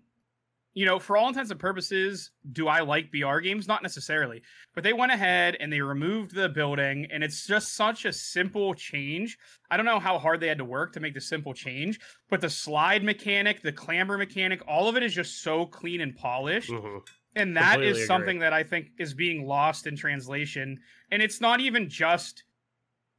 [0.73, 4.41] you know for all intents and purposes do I like BR games not necessarily
[4.73, 8.73] but they went ahead and they removed the building and it's just such a simple
[8.73, 9.37] change
[9.69, 11.99] I don't know how hard they had to work to make the simple change
[12.29, 16.15] but the slide mechanic the clamber mechanic all of it is just so clean and
[16.15, 17.03] polished Mhm.
[17.35, 18.07] and that Completely is agree.
[18.07, 20.81] something that I think is being lost in translation.
[21.11, 22.43] And it's not even just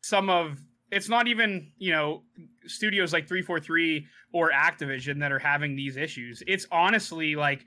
[0.03, 2.25] some of it's not even, you know,
[2.67, 6.43] studios like 343 or Activision that are having these issues.
[6.47, 7.65] It's honestly like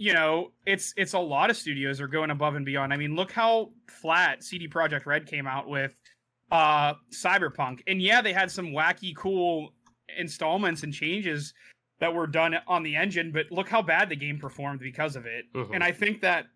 [0.00, 2.90] you know, it's it's a lot of studios are going above and beyond.
[2.90, 5.94] I mean, look how flat CD Projekt Red came out with
[6.50, 7.80] uh Cyberpunk.
[7.86, 9.74] And yeah, they had some wacky cool
[10.16, 11.52] installments and changes
[12.00, 15.26] that were done on the engine, but look how bad the game performed because of
[15.26, 15.44] it.
[15.52, 15.74] Mhm.
[15.74, 16.46] And I think that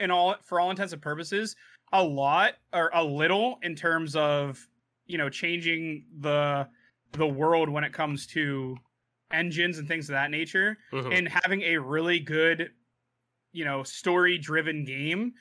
[0.00, 1.54] in all for all intents and purposes,
[1.92, 4.66] a lot or a little in terms of,
[5.06, 6.66] you know, changing the
[7.12, 8.76] the world when it comes to
[9.32, 11.16] engines and things of that nature Mhm.
[11.16, 12.70] and having a really good
[13.52, 15.32] you know story driven game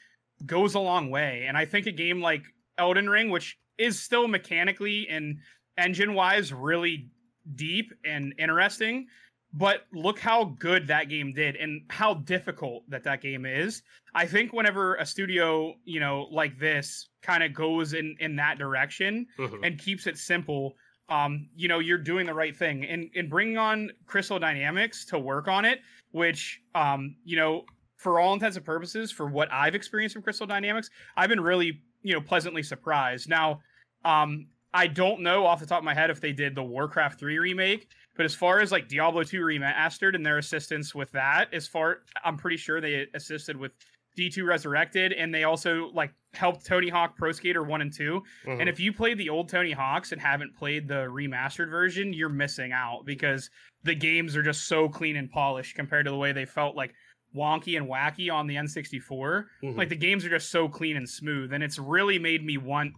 [0.46, 2.44] goes a long way and i think a game like
[2.78, 5.38] elden ring which is still mechanically and
[5.78, 7.10] engine wise really
[7.56, 9.08] deep and interesting
[9.54, 13.82] but look how good that game did and how difficult that that game is
[14.16, 18.58] i think whenever a studio you know like this kind of goes in in that
[18.58, 19.66] direction Mhm.
[19.66, 20.76] and keeps it simple
[21.12, 22.86] um, you know, you're doing the right thing.
[22.86, 25.82] And and bringing on Crystal Dynamics to work on it,
[26.12, 27.66] which um, you know,
[27.98, 31.82] for all intents and purposes, for what I've experienced from Crystal Dynamics, I've been really,
[32.02, 33.30] you know, pleasantly surprised.
[33.30, 33.60] Now,
[34.06, 37.20] um, I don't know off the top of my head if they did the Warcraft
[37.20, 41.54] 3 remake, but as far as like Diablo 2 remastered and their assistance with that,
[41.54, 43.74] as far I'm pretty sure they assisted with
[44.18, 48.24] D2 Resurrected and they also like helped Tony Hawk Pro Skater 1 and 2.
[48.46, 48.60] Mhm.
[48.62, 52.30] And if you played the old Tony Hawks and haven't played the remastered version, you're
[52.30, 53.50] missing out because
[53.84, 56.94] the games are just so clean and polished compared to the way they felt like
[57.36, 59.50] wonky and wacky on the N64.
[59.64, 59.78] Mhm.
[59.78, 62.94] Like the games are just so clean and smooth, and it's really made me want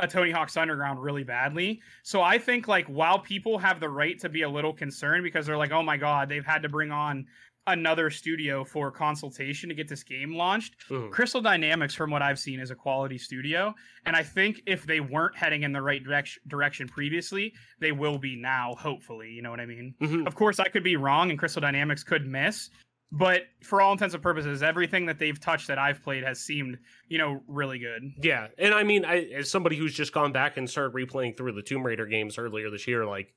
[0.00, 1.80] a Tony Hawk's Underground really badly.
[2.02, 5.46] So I think like while people have the right to be a little concerned because
[5.46, 7.26] they're like, oh my god, they've had to bring on
[7.66, 10.74] another studio for consultation to get this game launched.
[10.88, 11.10] Mhm.
[11.10, 15.00] Crystal Dynamics, from what I've seen, is a quality studio, and I think if they
[15.00, 18.74] weren't heading in the right direc- direction previously, they will be now.
[18.78, 19.94] Hopefully, you know what I mean.
[20.00, 20.26] Mhm.
[20.26, 22.68] Of course, I could be wrong, and Crystal Dynamics could miss,
[23.10, 26.78] but for all intents and purposes, everything that they've touched that I've played has seemed,
[27.08, 28.02] you know, really good.
[28.22, 31.52] Yeah, and I mean, I, as somebody who's just gone back and started replaying through
[31.52, 33.34] the Tomb Raider games earlier this year, like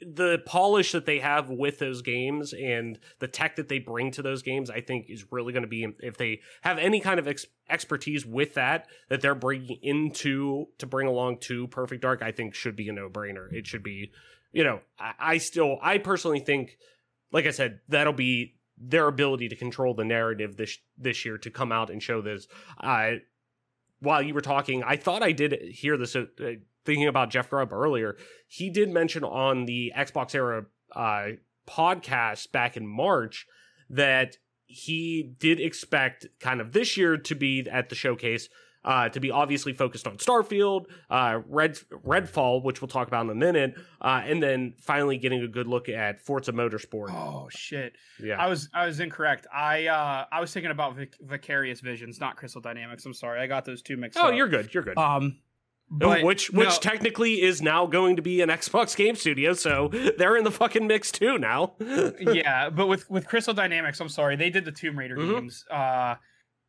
[0.00, 4.22] the polish that they have with those games and the tech that they bring to
[4.22, 7.28] those games, I think is really going to be if they have any kind of
[7.28, 12.22] ex- expertise with that that they're bringing into to bring along to Perfect Dark.
[12.22, 13.52] I think should be a no brainer.
[13.52, 14.10] It should be,
[14.52, 16.78] you know, I, I still, I personally think,
[17.30, 21.50] like I said, that'll be their ability to control the narrative this this year to
[21.50, 22.48] come out and show this.
[22.78, 23.12] Uh,
[24.00, 26.16] while you were talking, I thought I did hear this.
[26.16, 26.26] Uh,
[26.84, 28.16] thinking about Jeff Grubb earlier,
[28.46, 30.64] he did mention on the Xbox Era
[30.94, 31.28] uh,
[31.68, 33.46] podcast back in March
[33.90, 34.36] that
[34.66, 38.48] he did expect kind of this year to be at the showcase.
[38.84, 43.30] Uh, to be obviously focused on Starfield, uh, Red Redfall, which we'll talk about in
[43.30, 47.12] a minute, uh, and then finally getting a good look at Forza Motorsport.
[47.12, 47.92] Oh shit!
[48.20, 49.46] yeah, I was I was incorrect.
[49.54, 53.06] I uh I was thinking about Vic- Vicarious Visions, not Crystal Dynamics.
[53.06, 54.24] I'm sorry, I got those two mixed up.
[54.24, 54.34] oh, up.
[54.34, 54.74] you're good.
[54.74, 54.98] You're good.
[54.98, 55.38] um,
[55.92, 56.76] but which which no.
[56.80, 59.88] technically is now going to be an Xbox Game Studio, so
[60.18, 61.74] they're in the fucking mix too now.
[62.20, 65.34] yeah, but with with Crystal Dynamics, I'm sorry, they did the Tomb Raider Mhm.
[65.34, 65.64] games.
[65.70, 66.14] Uh,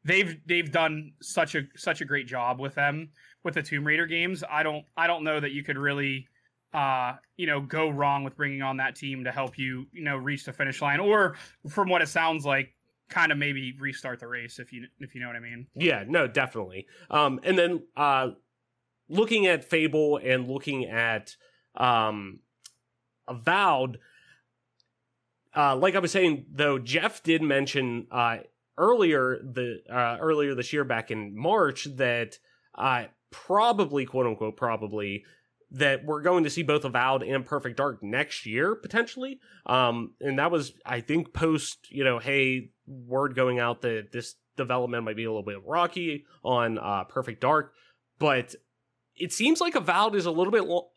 [0.04, 3.10] they've they've done such a such a great job with them
[3.44, 4.44] with the Tomb Raider games.
[4.50, 6.28] I don't I don't know that you could really
[6.74, 10.18] uh you know go wrong with bringing on that team to help you you know
[10.18, 11.36] reach the finish line or
[11.70, 12.74] from what it sounds like
[13.10, 15.68] kind of maybe restart the race if you if you know what I mean.
[15.76, 16.88] yeah, no, definitely.
[17.12, 18.30] Um, and then uh,
[19.10, 21.36] looking at Fable and looking at
[21.76, 22.40] um,
[23.28, 24.00] Avowed,
[25.56, 28.38] uh, like I was saying though, Jeff did mention uh,
[28.78, 32.40] earlier the uh, earlier this year back in March that
[32.76, 35.24] uh, probably quote unquote probably
[35.74, 39.40] that we're going to see both Avowed and Perfect Dark next year potentially.
[39.66, 44.36] Um, and that was, I think, post you know, hey, word going out that this
[44.56, 47.74] development might be a little bit rocky on uh, Perfect Dark,
[48.20, 48.54] but
[49.16, 50.90] it seems like Avowed is a little bit lo-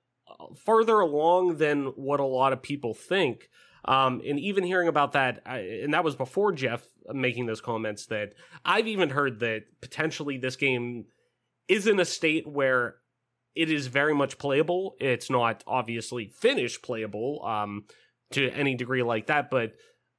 [0.64, 3.48] further along than what a lot of people think.
[3.84, 8.06] Um, and even hearing about that, I, and that was before Jeff making those comments,
[8.06, 8.32] that
[8.64, 11.04] I've even heard that potentially this game
[11.68, 12.96] is in a state where
[13.54, 14.96] it is very much playable.
[15.00, 17.84] It's not obviously finished playable um,
[18.32, 19.74] to any degree like that, but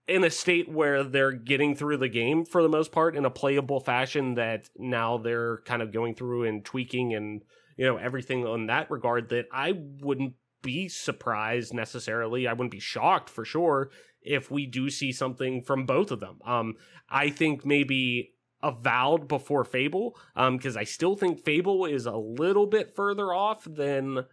[0.07, 3.29] in a state where they're getting through the game for the most part in a
[3.29, 7.43] playable fashion that now they're kind of going through and tweaking and
[7.77, 12.47] you know everything on that regard that I wouldn't be surprised necessarily.
[12.47, 13.89] I wouldn't be shocked for sure
[14.21, 16.39] if we do see something from both of them.
[16.43, 16.75] Um,
[17.09, 22.65] I think maybe avowed before Fable, um, because I still think Fable is a little
[22.65, 24.25] bit further off than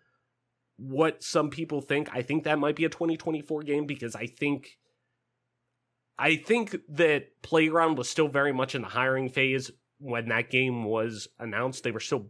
[0.77, 2.09] what some people think.
[2.13, 4.79] I think that might be a 2024 game because I think
[6.19, 9.71] I think that Playground was still very much in the hiring phase
[10.05, 11.83] when that game was announced.
[11.83, 12.27] They were still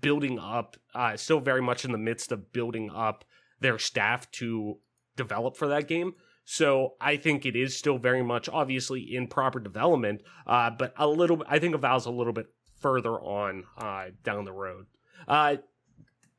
[0.00, 3.24] building up, uh, still very much in the midst of building up
[3.60, 4.78] their staff to
[5.16, 6.14] develop for that game.
[6.44, 11.08] So I think it is still very much obviously in proper development, uh, but a
[11.08, 11.42] little.
[11.48, 12.46] I think Avowed's a little bit
[12.80, 14.86] further on uh, down the road.
[15.26, 15.56] Uh,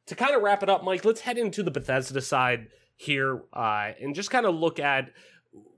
[0.05, 3.91] to kind of wrap it up, Mike, let's head into the Bethesda side here uh,
[3.99, 5.09] and just kind of look at.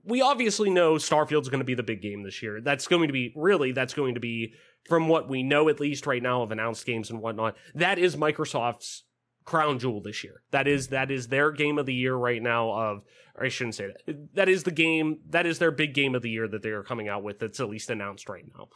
[0.04, 2.60] We obviously know Starfield's going to be the big game this year.
[2.60, 4.54] That's going to be really that's going to be
[4.88, 7.56] from what we know at least right now of announced games and whatnot.
[7.74, 9.04] That is Microsoft's
[9.44, 10.42] crown jewel this year.
[10.50, 12.70] That is that is their game of the year right now.
[12.70, 13.04] Of
[13.40, 14.34] I shouldn't say that.
[14.34, 15.18] That is the game.
[15.28, 17.38] That is their big game of the year that they are coming out with.
[17.38, 18.68] That's at least announced right now.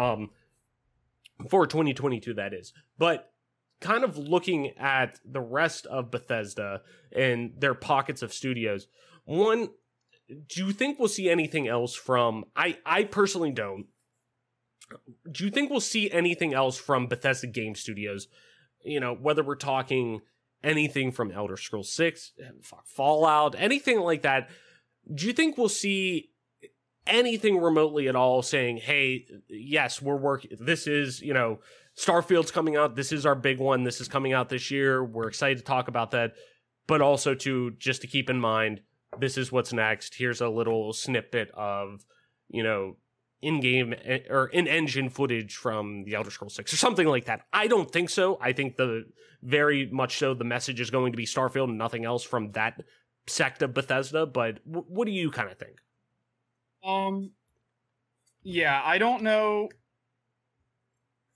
[0.00, 0.30] Um,
[1.48, 2.72] for 2022, that is.
[2.98, 3.32] But
[3.80, 6.82] kind of looking at the rest of Bethesda
[7.12, 8.88] and their pockets of studios,
[9.24, 9.68] one,
[10.28, 12.44] do you think we'll see anything else from?
[12.54, 13.86] I I personally don't.
[15.30, 18.28] Do you think we'll see anything else from Bethesda Game Studios?
[18.84, 20.20] You know, whether we're talking
[20.62, 22.32] anything from Elder Scrolls 6,
[22.84, 24.48] Fallout, anything like that.
[25.12, 26.30] Do you think we'll see
[27.06, 31.60] anything remotely at all saying, hey, yes, we're working, this is, you know,
[31.96, 35.28] Starfield's coming out, this is our big one, this is coming out this year, we're
[35.28, 36.32] excited to talk about that,
[36.86, 38.82] but also to just to keep in mind,
[39.18, 40.14] this is what's next.
[40.14, 42.04] Here's a little snippet of,
[42.48, 42.96] you know,
[43.40, 47.42] in-game eh, or in-engine footage from the Elder Scrolls 6 or something like that.
[47.52, 48.38] I don't think so.
[48.40, 49.04] I think the
[49.42, 52.82] very much so the message is going to be Starfield and nothing else from that
[53.28, 55.78] sect of Bethesda, but w- what do you kind of think?
[56.82, 57.30] Um
[58.42, 59.68] yeah, I don't know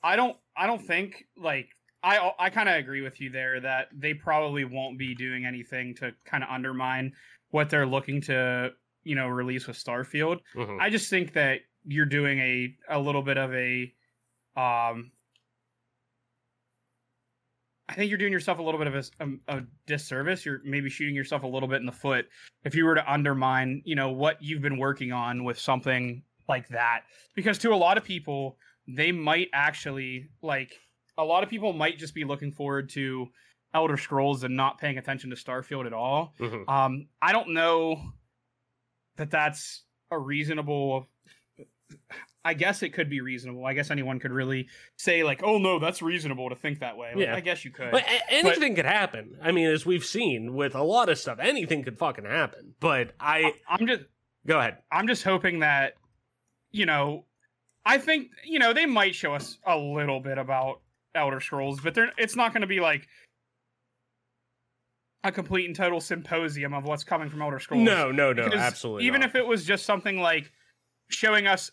[0.02, 1.68] I don't I don't think like
[2.02, 5.94] I I kind of agree with you there that they probably won't be doing anything
[5.96, 7.12] to kind of undermine
[7.52, 8.70] what they're looking to,
[9.04, 10.40] you know, release with Starfield.
[10.56, 10.80] Mhm.
[10.80, 13.94] I just think that you're doing a a little bit of a
[14.56, 15.12] um
[17.88, 20.46] I think you're doing yourself a little bit of a, a, a, disservice.
[20.46, 22.26] You're maybe shooting yourself a little bit in the foot
[22.64, 26.68] if you were to undermine, you know, what you've been working on with something like
[26.68, 27.02] that.
[27.34, 28.56] Because to a lot of people,
[28.88, 30.72] they might actually like
[31.18, 33.28] a lot of people might just be looking forward to
[33.74, 36.34] Elder Scrolls and not paying attention to Starfield at all.
[36.38, 36.68] Mhm.
[36.68, 38.12] Um, I don't know
[39.16, 41.08] that that's a reasonable.
[42.44, 43.64] I guess it could be reasonable.
[43.64, 44.66] I guess anyone could really
[44.96, 47.36] say like, "Oh no, that's reasonable to think that way." Like, Yeah.
[47.36, 47.92] I guess you could.
[47.92, 49.38] But a- anything could happen.
[49.40, 52.74] I mean, as we've seen with a lot of stuff, anything could fucking happen.
[52.80, 54.02] But I I'm just
[54.46, 54.78] go ahead.
[54.90, 55.94] I'm just hoping that
[56.72, 57.26] you know,
[57.84, 60.80] I think you know they might show us a little bit about
[61.14, 63.06] Elder Scrolls, but they're it's not going to be like
[65.24, 67.84] a complete and total symposium of what's coming from Elder Scrolls.
[67.84, 69.06] No, no, no, Because absolutely.
[69.06, 69.30] Even not.
[69.30, 70.50] if it was just something like
[71.08, 71.70] showing us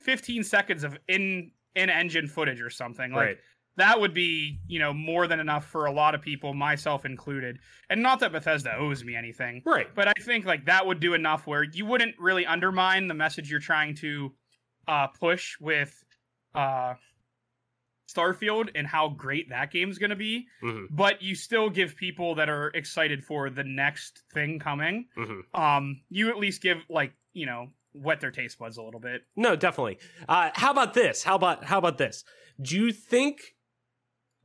[0.00, 3.38] 15 seconds of in in engine footage or something like right,
[3.76, 7.58] that would be you know more than enough for a lot of people myself included
[7.90, 11.14] and not that bethesda owes me anything right, but i think like that would do
[11.14, 14.32] enough where you wouldn't really undermine the message you're trying to
[14.86, 16.04] uh push with
[16.54, 16.94] uh
[18.08, 22.34] starfield and how great that game's going to be hmm but you still give people
[22.34, 27.12] that are excited for the next thing coming hmm um you at least give like
[27.34, 29.98] you know wet their taste buds a little bit No, definitely.
[30.28, 31.24] Uh, how about this?
[31.24, 32.22] How about how about this?
[32.60, 33.54] Do you think?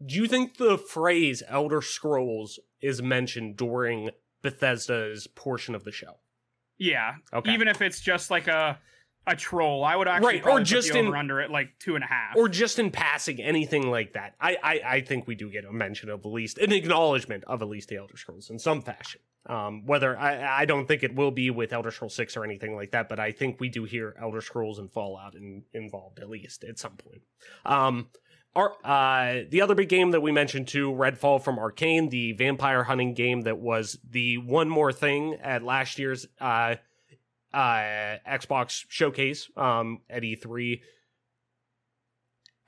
[0.03, 4.10] Do you think the phrase "Elder Scrolls" is mentioned during
[4.41, 6.19] Bethesda's portion of the show?
[6.80, 7.52] yeah Okay.
[7.53, 8.80] even if it's just like a
[9.26, 9.84] a troll.
[9.84, 12.36] I would actually Right, or just in- under at like two and a half.
[12.36, 14.36] or just in passing, anything like that.
[14.40, 17.62] I, I, I think we do get a mention of at least an acknowledgement of
[17.62, 19.22] at least the Elder Scrolls in some fashion.
[19.45, 22.76] Um, whether I, I don't think it will be with Elder Scrolls Six or anything
[22.76, 26.30] like that, but I think we do hear Elder Scrolls and Fallout in, involved at
[26.30, 27.22] least at some point.
[27.66, 28.08] Um,
[28.56, 32.84] our, uh, the other big game that we mentioned too, Redfall from Arkane, the vampire
[32.84, 36.76] hunting game that was the one more thing at last year's uh,
[37.53, 40.81] uh, Xbox showcase um, at E3.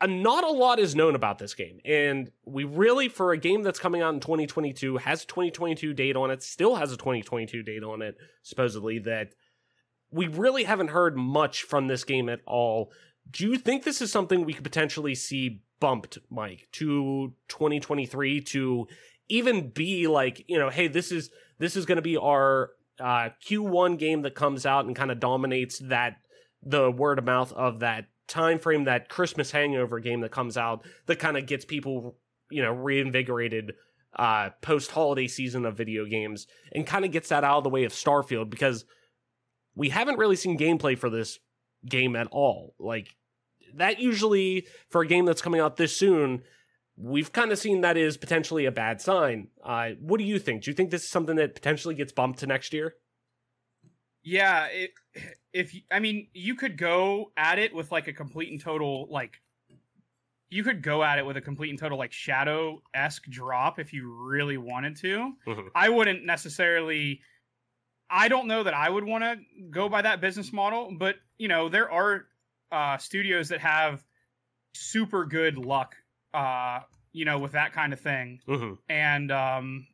[0.02, 3.64] Uh, not a lot is known about this game, and we really, for a game
[3.64, 7.64] that's coming out in 2022, has a 2022 date on it, still has a 2022
[7.64, 9.34] date on it, supposedly, that
[10.12, 12.92] we really haven't heard much from this game at all.
[13.32, 18.88] Do you think this is something we could potentially see bumped, Mike, to 2023 to
[19.30, 23.30] even be like, you know, hey, this is this is going to be our uh,
[23.48, 26.18] Q1 game that comes out and kind of dominates that
[26.64, 30.86] the word of mouth of that time frame, that Christmas hangover game that comes out
[31.06, 32.18] that kind of gets people,
[32.50, 33.74] you know, reinvigorated
[34.16, 37.70] uh, post holiday season of video games and kind of gets that out of the
[37.70, 38.86] way of Starfield because
[39.76, 41.40] we haven't really seen gameplay for this
[41.88, 42.74] game at all.
[42.80, 43.16] Like
[43.76, 46.44] that usually for a game that's coming out this soon,
[46.98, 49.50] we've kind of seen that is potentially a bad sign.
[49.64, 50.64] Uh, what do you think?
[50.64, 52.96] Do you think this is something that potentially gets bumped to next year?
[54.24, 54.92] Yeah, it,
[55.54, 59.42] if I mean, you could go at it with like a complete and total like
[60.50, 63.94] you could go at it with a complete and total like shadow esque drop if
[63.94, 65.34] you really wanted to.
[65.46, 65.68] Mhm.
[65.76, 67.22] I wouldn't necessarily.
[68.10, 69.38] I don't know that I would want to
[69.72, 72.26] go by that business model, but you know there are
[72.72, 74.04] uh, studios that have
[74.74, 75.96] super good luck,
[76.36, 76.82] uh,
[77.14, 79.88] you know, with that kind of thing hmm and um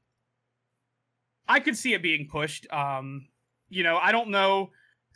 [1.47, 2.71] I could see it being pushed.
[2.71, 3.27] Um,
[3.69, 4.69] you know, I don't know,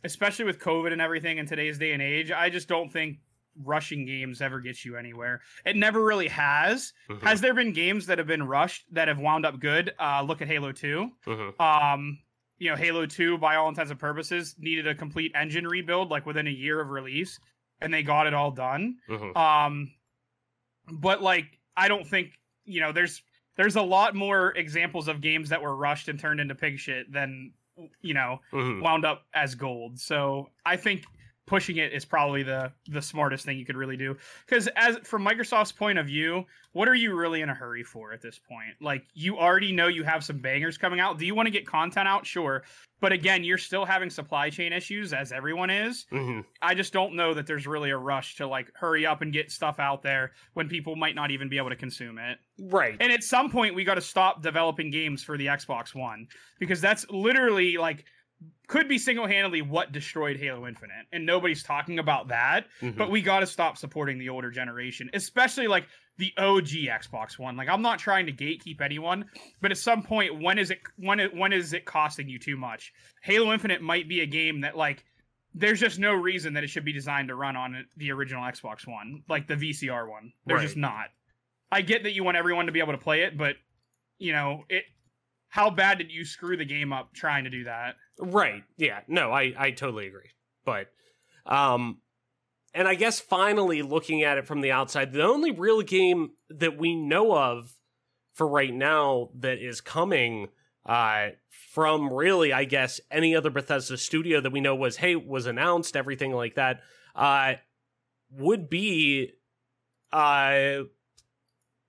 [0.03, 2.31] especially with COVID and everything in today's day and age.
[2.31, 3.19] I just don't think
[3.63, 5.41] rushing games ever gets you anywhere.
[5.65, 6.91] It never really has.
[7.09, 7.25] Mm-hmm.
[7.25, 9.93] Has there been games that have been rushed that have wound up good?
[9.97, 11.11] Uh, look at Halo Two.
[11.23, 12.19] hmm Um,
[12.57, 16.25] you know, Halo Two, by all intents and purposes, needed a complete engine rebuild like
[16.25, 17.39] within a year of release,
[17.81, 18.97] and they got it all done.
[19.07, 19.91] hmm Um,
[20.91, 22.31] but like, I don't think
[22.65, 22.91] you know.
[22.91, 23.21] There's
[23.57, 27.11] there's a lot more examples of games that were rushed and turned into pig shit
[27.11, 27.51] than
[28.01, 29.99] you know hmm wound up as gold.
[29.99, 31.05] So I think
[31.45, 34.15] pushing it is probably the the smartest thing you could really do.
[34.45, 38.13] Because as from Microsoft's point of view, what are you really in a hurry for
[38.13, 38.75] at this point?
[38.81, 41.17] Like you already know you have some bangers coming out.
[41.19, 42.25] Do you want to get content out?
[42.25, 42.63] Sure.
[43.01, 46.05] But again, you're still having supply chain issues as everyone is.
[46.09, 49.31] hmm I just don't know that there's really a rush to like hurry up and
[49.31, 52.39] get stuff out there when people might not even be able to consume it.
[52.59, 52.95] Right.
[52.99, 56.27] And at some point, we got to stop developing games for the Xbox One
[56.57, 58.05] because that's literally like
[58.67, 61.05] could be single handedly what destroyed Halo Infinite.
[61.11, 62.65] And nobody's talking about that.
[62.81, 62.97] Mhm.
[62.97, 67.55] But we got to stop supporting the older generation, especially like the OG Xbox One.
[67.57, 69.25] Like I'm not trying to gatekeep anyone,
[69.61, 72.57] but at some point, when is it when it, when is it costing you too
[72.57, 72.93] much?
[73.21, 75.03] Halo Infinite might be a game that like
[75.53, 78.85] there's just no reason that it should be designed to run on the original Xbox
[78.87, 80.33] One, like the VCR one.
[80.45, 81.05] There's just not.
[81.71, 83.55] I get that you want everyone to be able to play it, but
[84.17, 84.83] you know, it
[85.49, 87.95] how bad did you screw the game up trying to do that?
[88.19, 88.63] Right.
[88.77, 89.01] Yeah.
[89.07, 90.31] No, I I totally agree.
[90.63, 90.87] But
[91.45, 91.99] um
[92.73, 96.77] and I guess finally looking at it from the outside, the only real game that
[96.77, 97.73] we know of
[98.33, 100.49] for right now that is coming
[100.85, 101.29] uh
[101.73, 105.95] from really I guess any other Bethesda studio that we know was hey was announced
[105.97, 106.81] everything like that
[107.15, 107.55] uh
[108.31, 109.31] would be
[110.13, 110.83] uh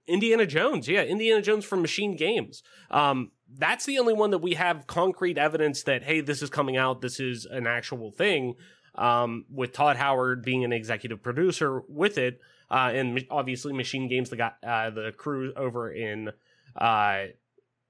[0.08, 0.88] Indiana Jones.
[0.88, 2.62] Yeah, Indiana Jones from Machine Games.
[2.90, 6.76] Um that's the only one that we have concrete evidence that hey this is coming
[6.76, 8.54] out this is an actual thing
[8.96, 14.30] um, with todd howard being an executive producer with it uh, and obviously machine games
[14.30, 16.30] that got uh, the crew over in
[16.76, 17.24] uh,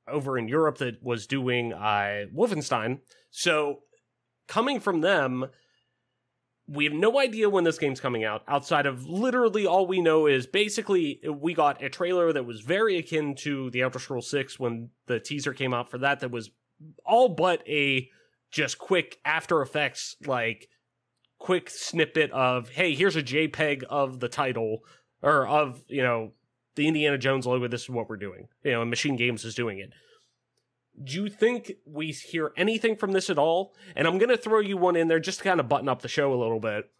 [0.08, 3.00] over in europe that was doing uh, wolfenstein.
[3.30, 3.80] So
[4.46, 5.46] coming from them
[6.68, 10.26] we have no idea when this game's coming out outside of literally all we know
[10.26, 14.58] is basically we got a trailer that was very akin to the Elder Scrolls 6
[14.58, 16.50] when the teaser came out for that that was
[17.04, 18.08] all but a
[18.50, 20.68] just quick after effects like
[21.38, 24.80] quick snippet of hey here's a jpeg of the title
[25.22, 26.32] or of you know
[26.74, 29.54] the Indiana Jones logo this is what we're doing you know and Machine Games is
[29.54, 29.92] doing it
[31.02, 33.74] do you think we hear anything from this at all?
[33.94, 36.02] And I'm going to throw you one in there just to kind of button up
[36.02, 36.90] the show a little bit.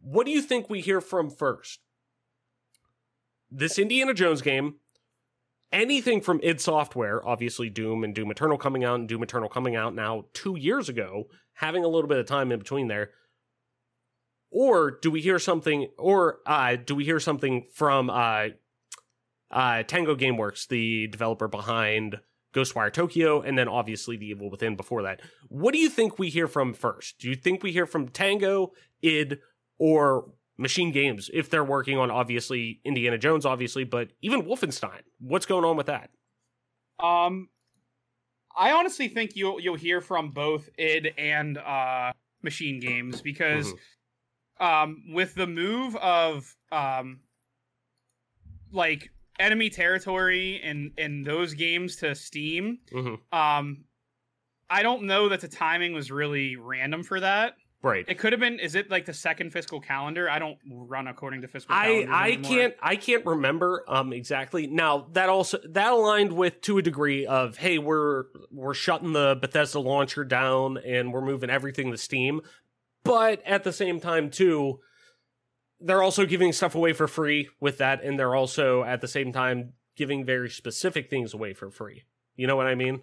[0.00, 1.80] What do you think we hear from first?
[3.50, 4.76] This Indiana Jones game,
[5.72, 9.74] anything from id Software, obviously Doom and Doom Eternal coming out and Doom Eternal coming
[9.74, 11.24] out now two years ago,
[11.54, 13.10] having a little bit of time in between there.
[14.50, 18.48] or do we hear something or uh do we hear something from uh
[19.50, 22.20] uh Tango Gameworks, the developer behind
[22.54, 25.20] Ghostwire Tokyo, and then obviously The Evil Within before that.
[25.48, 27.18] What do you think we hear from first?
[27.18, 28.72] Do you think we hear from Tango,
[29.02, 29.38] id,
[29.78, 35.02] or Machine Games if they're working on obviously Indiana Jones, obviously, but even Wolfenstein?
[35.20, 36.10] What's going on with that?
[37.00, 37.48] Um,
[38.58, 42.12] I honestly think you'll you'll hear from both id and uh
[42.42, 43.72] Machine Games because
[44.58, 47.20] um with the move of um
[48.72, 53.36] like enemy territory and and those games to Steam, Mm-hmm.
[53.38, 53.84] um
[54.70, 57.54] I don't know that the timing was really random for that.
[57.80, 58.04] Right.
[58.08, 58.58] It could have been.
[58.58, 60.28] Is it like the second fiscal calendar?
[60.28, 61.74] I don't run according to fiscal.
[61.74, 62.50] I I anymore.
[62.50, 64.66] can't I can't remember um exactly.
[64.66, 69.38] Now that also that aligned with to a degree of hey we're we're shutting the
[69.40, 72.40] Bethesda launcher down and we're moving everything to Steam,
[73.04, 74.80] but at the same time too,
[75.80, 79.32] they're also giving stuff away for free with that, and they're also at the same
[79.32, 82.04] time giving very specific things away for free.
[82.36, 83.00] You know what I mean?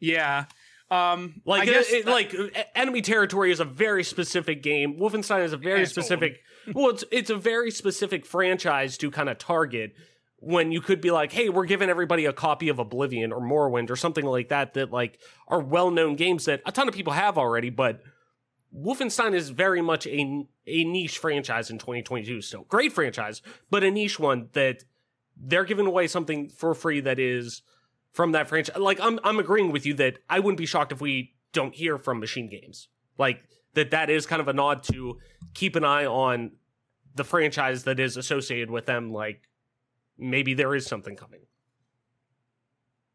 [0.00, 0.44] Yeah.
[0.90, 1.40] Um.
[1.46, 2.34] Like, it- it- that- like
[2.74, 4.98] enemy territory is a very specific game.
[4.98, 6.40] Wolfenstein is a very Yeah, it's specific.
[6.74, 9.94] well, it's it's a very specific franchise to kind of target.
[10.44, 13.90] When you could be like, hey, we're giving everybody a copy of Oblivion or Morrowind
[13.90, 17.12] or something like that, that like are well known games that a ton of people
[17.12, 18.02] have already, but
[18.74, 22.64] Wolfenstein is very much a a niche franchise in 2022 still.
[22.64, 24.84] Great franchise, but a niche one that
[25.36, 27.62] they're giving away something for free that is
[28.12, 28.76] from that franchise.
[28.78, 31.98] Like I'm I'm agreeing with you that I wouldn't be shocked if we don't hear
[31.98, 32.88] from Machine Games.
[33.18, 33.42] Like
[33.74, 35.18] that that is kind of a nod to
[35.54, 36.52] keep an eye on
[37.14, 39.48] the franchise that is associated with them like
[40.16, 41.40] maybe there is something coming.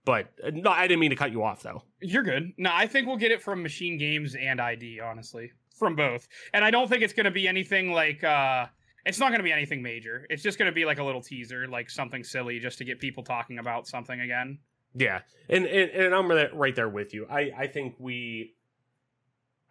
[0.08, 1.84] But uh, no, I didn't mean to cut you off though.
[2.02, 2.54] You're good.
[2.58, 5.52] No, I think we'll get it from Machine Games and ID, honestly.
[5.76, 6.30] From both.
[6.54, 8.68] And I don't think it's going to be anything like uh
[9.06, 10.26] it's not going to be anything major.
[10.30, 13.00] It's just going to be like a little teaser, like something silly just to get
[13.00, 14.60] people talking about something again.
[14.96, 15.20] Yeah,
[15.50, 17.28] and and, and I'm right- right there with you.
[17.30, 18.56] I I think we,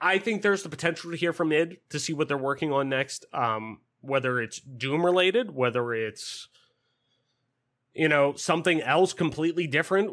[0.02, 2.90] I think there's the potential to hear from id to see what they're working on
[2.90, 3.24] next.
[3.32, 6.48] Um, whether it's Doom related, whether it's
[7.96, 10.10] you know something else completely different.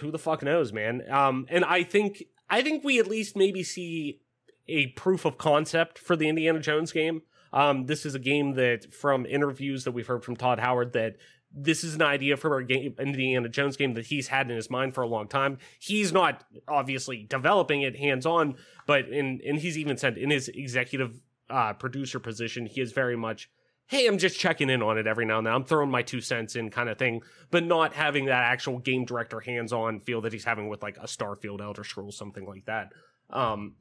[0.00, 1.02] Who the fuck knows, man?
[1.10, 4.20] Um, and I think I think we at least maybe see
[4.68, 7.22] a proof of concept for the Indiana Jones game.
[7.52, 11.16] Um, this is a game that, from interviews that we've heard from Todd Howard, that
[11.54, 14.70] this is an idea for a game, Indiana Jones game that he's had in his
[14.70, 15.58] mind for a long time.
[15.78, 18.56] He's not obviously developing it hands on,
[18.86, 23.16] but in and he's even said in his executive uh, producer position, he is very
[23.16, 23.50] much,
[23.92, 25.52] hey, I'm just checking in on it every now and then.
[25.52, 27.20] I'm throwing my two cents in, kind of thing,
[27.50, 30.96] but not having that actual game director hands on feel that he's having with like
[30.96, 32.94] a Starfield, Elder Scrolls, something like that.
[33.28, 33.74] Um,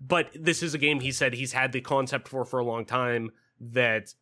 [0.00, 2.84] but this is a game he said he's had the concept for for a long
[2.84, 4.14] time that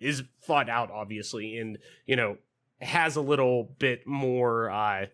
[0.00, 1.76] is thought out obviously and
[2.06, 2.38] you know
[2.80, 5.04] has a little bit more uh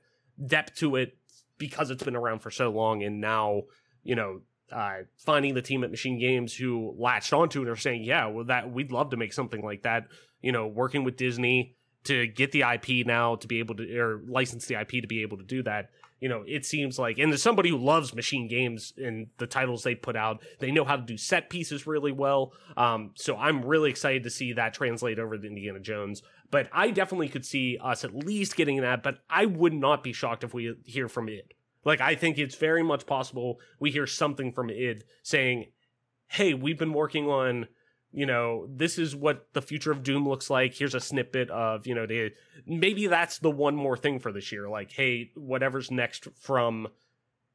[0.47, 1.18] depth to it
[1.59, 3.62] because it's been around for so long and now
[4.05, 4.40] you know
[4.72, 8.44] uh finding the team at machine games who latched onto it are saying yeah well
[8.44, 10.06] that we'd love to make something like that
[10.43, 14.22] you know working with disney to get the ip now to be able to or
[14.26, 15.90] license the ip to be able to do that
[16.20, 19.82] you know, it seems like, and there's somebody who loves machine games and the titles
[19.82, 22.52] they put out, they know how to do set pieces really well.
[22.76, 26.22] Um, so I'm really excited to see that translate over to Indiana Jones.
[26.51, 30.12] But I definitely could see us at least getting that, but I would not be
[30.12, 31.52] shocked if we hear from id.
[31.86, 35.66] Like, I think it's very much possible we hear something from id saying,
[36.26, 37.68] hey, we've been working on
[38.12, 40.72] you know, this is what the future of Doom looks like.
[40.74, 42.30] Here's a snippet of, you know, the,
[42.64, 44.70] maybe that's the one more thing for this year.
[44.70, 46.88] Like, hey, whatever's next from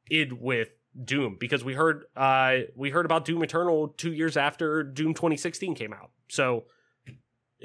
[0.08, 0.68] id with
[1.04, 5.74] Doom, because we heard uh we heard about Doom Eternal two years after Doom 2016
[5.74, 6.10] came out.
[6.28, 6.64] So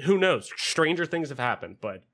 [0.04, 0.50] who knows?
[0.56, 2.04] Stranger things have happened, but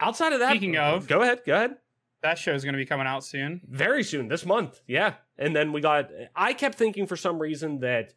[0.00, 1.76] outside of that, Speaking of- go ahead, go ahead.
[2.22, 3.60] That show's going to be coming out soon.
[3.68, 4.80] Very soon, this month.
[4.86, 5.14] Yeah.
[5.38, 8.14] And then we got I kept thinking for some reason that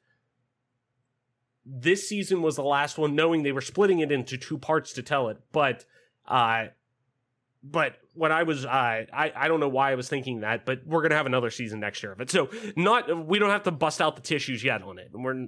[1.65, 5.03] this season was the last one, knowing they were splitting it into two parts to
[5.03, 5.37] tell it.
[5.51, 5.85] But
[6.27, 6.67] uh
[7.63, 10.81] but when I was uh, I I don't know why I was thinking that, but
[10.85, 12.31] we're gonna have another season next year of it.
[12.31, 15.09] So not we don't have to bust out the tissues yet on it.
[15.13, 15.47] We're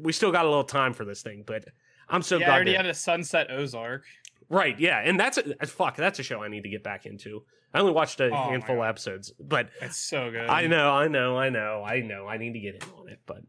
[0.00, 1.64] we still got a little time for this thing, but
[2.08, 4.04] I'm so yeah, I already that- had a Sunset Ozark.
[4.48, 5.96] Right, yeah, and that's a, fuck.
[5.96, 7.42] That's a show I need to get back into.
[7.72, 10.48] I only watched a Oh handful of episodes, but It's so good.
[10.48, 12.26] I know, I know, I know, I know.
[12.26, 13.42] I need to get in on it, but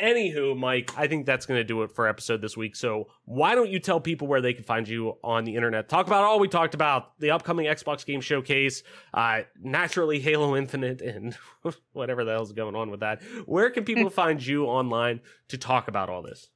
[0.00, 2.74] Anywho, Mike, I think that's going to do it for episode this week.
[2.74, 5.88] So why don't you tell people where they can find you on the internet?
[5.88, 8.82] Talk about all we talked about: the upcoming Xbox Game Showcase,
[9.12, 11.36] uh, naturally Halo Infinite, and
[11.92, 13.22] whatever the hell's going on with that.
[13.46, 16.48] Where can people find you online to talk about all this?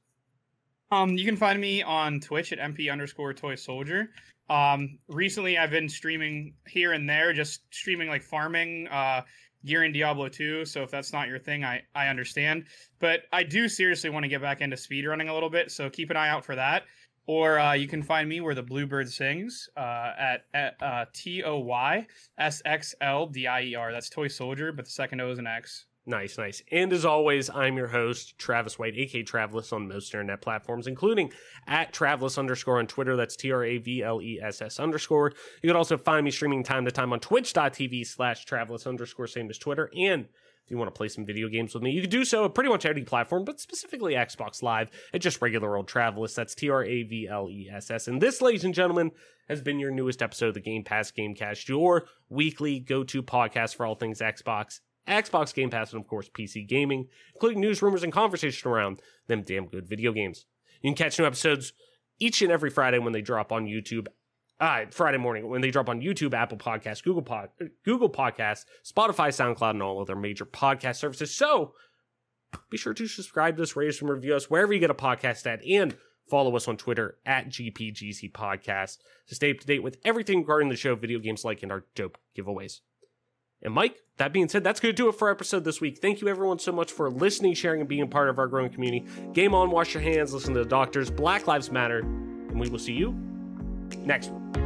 [0.91, 4.09] Um, you can find me on Twitch at mp underscore toy soldier.
[4.49, 9.21] Um, recently I've been streaming here and there, just streaming like farming, uh,
[9.65, 10.65] gear in Diablo 2.
[10.65, 12.65] So if that's not your thing, I, I understand.
[12.99, 15.71] But I do seriously want to get back into speedrunning a little bit.
[15.71, 16.83] So keep an eye out for that.
[17.27, 21.43] Or uh, you can find me where the Bluebird sings uh, at, at uh, T
[21.43, 22.07] O Y
[22.39, 23.91] S X L D I E R.
[23.91, 25.85] That's Toy Soldier, but the second O is an X.
[26.09, 26.63] Nice, nice.
[26.71, 31.31] And as always, I'm your host, Travis White, aka Travless on most internet platforms, including
[31.67, 33.15] at Travless underscore on Twitter.
[33.15, 35.33] That's T R A V L E S S underscore.
[35.61, 39.51] You can also find me streaming time to time on twitch.tv slash Travless underscore, same
[39.51, 39.91] as Twitter.
[39.95, 40.23] And
[40.65, 42.55] if you want to play some video games with me, you can do so at
[42.55, 46.33] pretty much any platform, but specifically Xbox Live at just regular old Travless.
[46.33, 48.07] That's T R A V L E S S.
[48.07, 49.11] And this, ladies and gentlemen,
[49.47, 53.75] has been your newest episode of the Game Pass Gamecast, your weekly go to podcast
[53.75, 54.79] for all things Xbox
[55.09, 59.43] Xbox Game Pass, and of course PC gaming, including news, rumors, and conversation around them
[59.43, 60.45] damn good video games.
[60.81, 61.73] You can catch new episodes
[62.19, 64.07] each and every Friday when they drop on YouTube.
[64.59, 67.49] Uh, Friday morning when they drop on YouTube, Apple Podcasts, Google Pod,
[67.85, 71.33] Google Podcasts, Spotify, SoundCloud, and all other major podcast services.
[71.33, 71.73] So
[72.69, 74.95] be sure to subscribe to us, rate us, and review us wherever you get a
[74.95, 75.95] podcast at, and
[76.29, 80.69] follow us on Twitter at GPGC Podcast to stay up to date with everything regarding
[80.69, 82.81] the show, video games like, and our dope giveaways.
[83.61, 85.99] And Mike, that being said, that's going to do it for our episode this week.
[86.01, 88.71] Thank you everyone so much for listening, sharing, and being a part of our growing
[88.71, 89.05] community.
[89.33, 92.79] Game on, wash your hands, listen to the doctors, Black Lives Matter, and we will
[92.79, 93.15] see you
[94.05, 94.58] next one.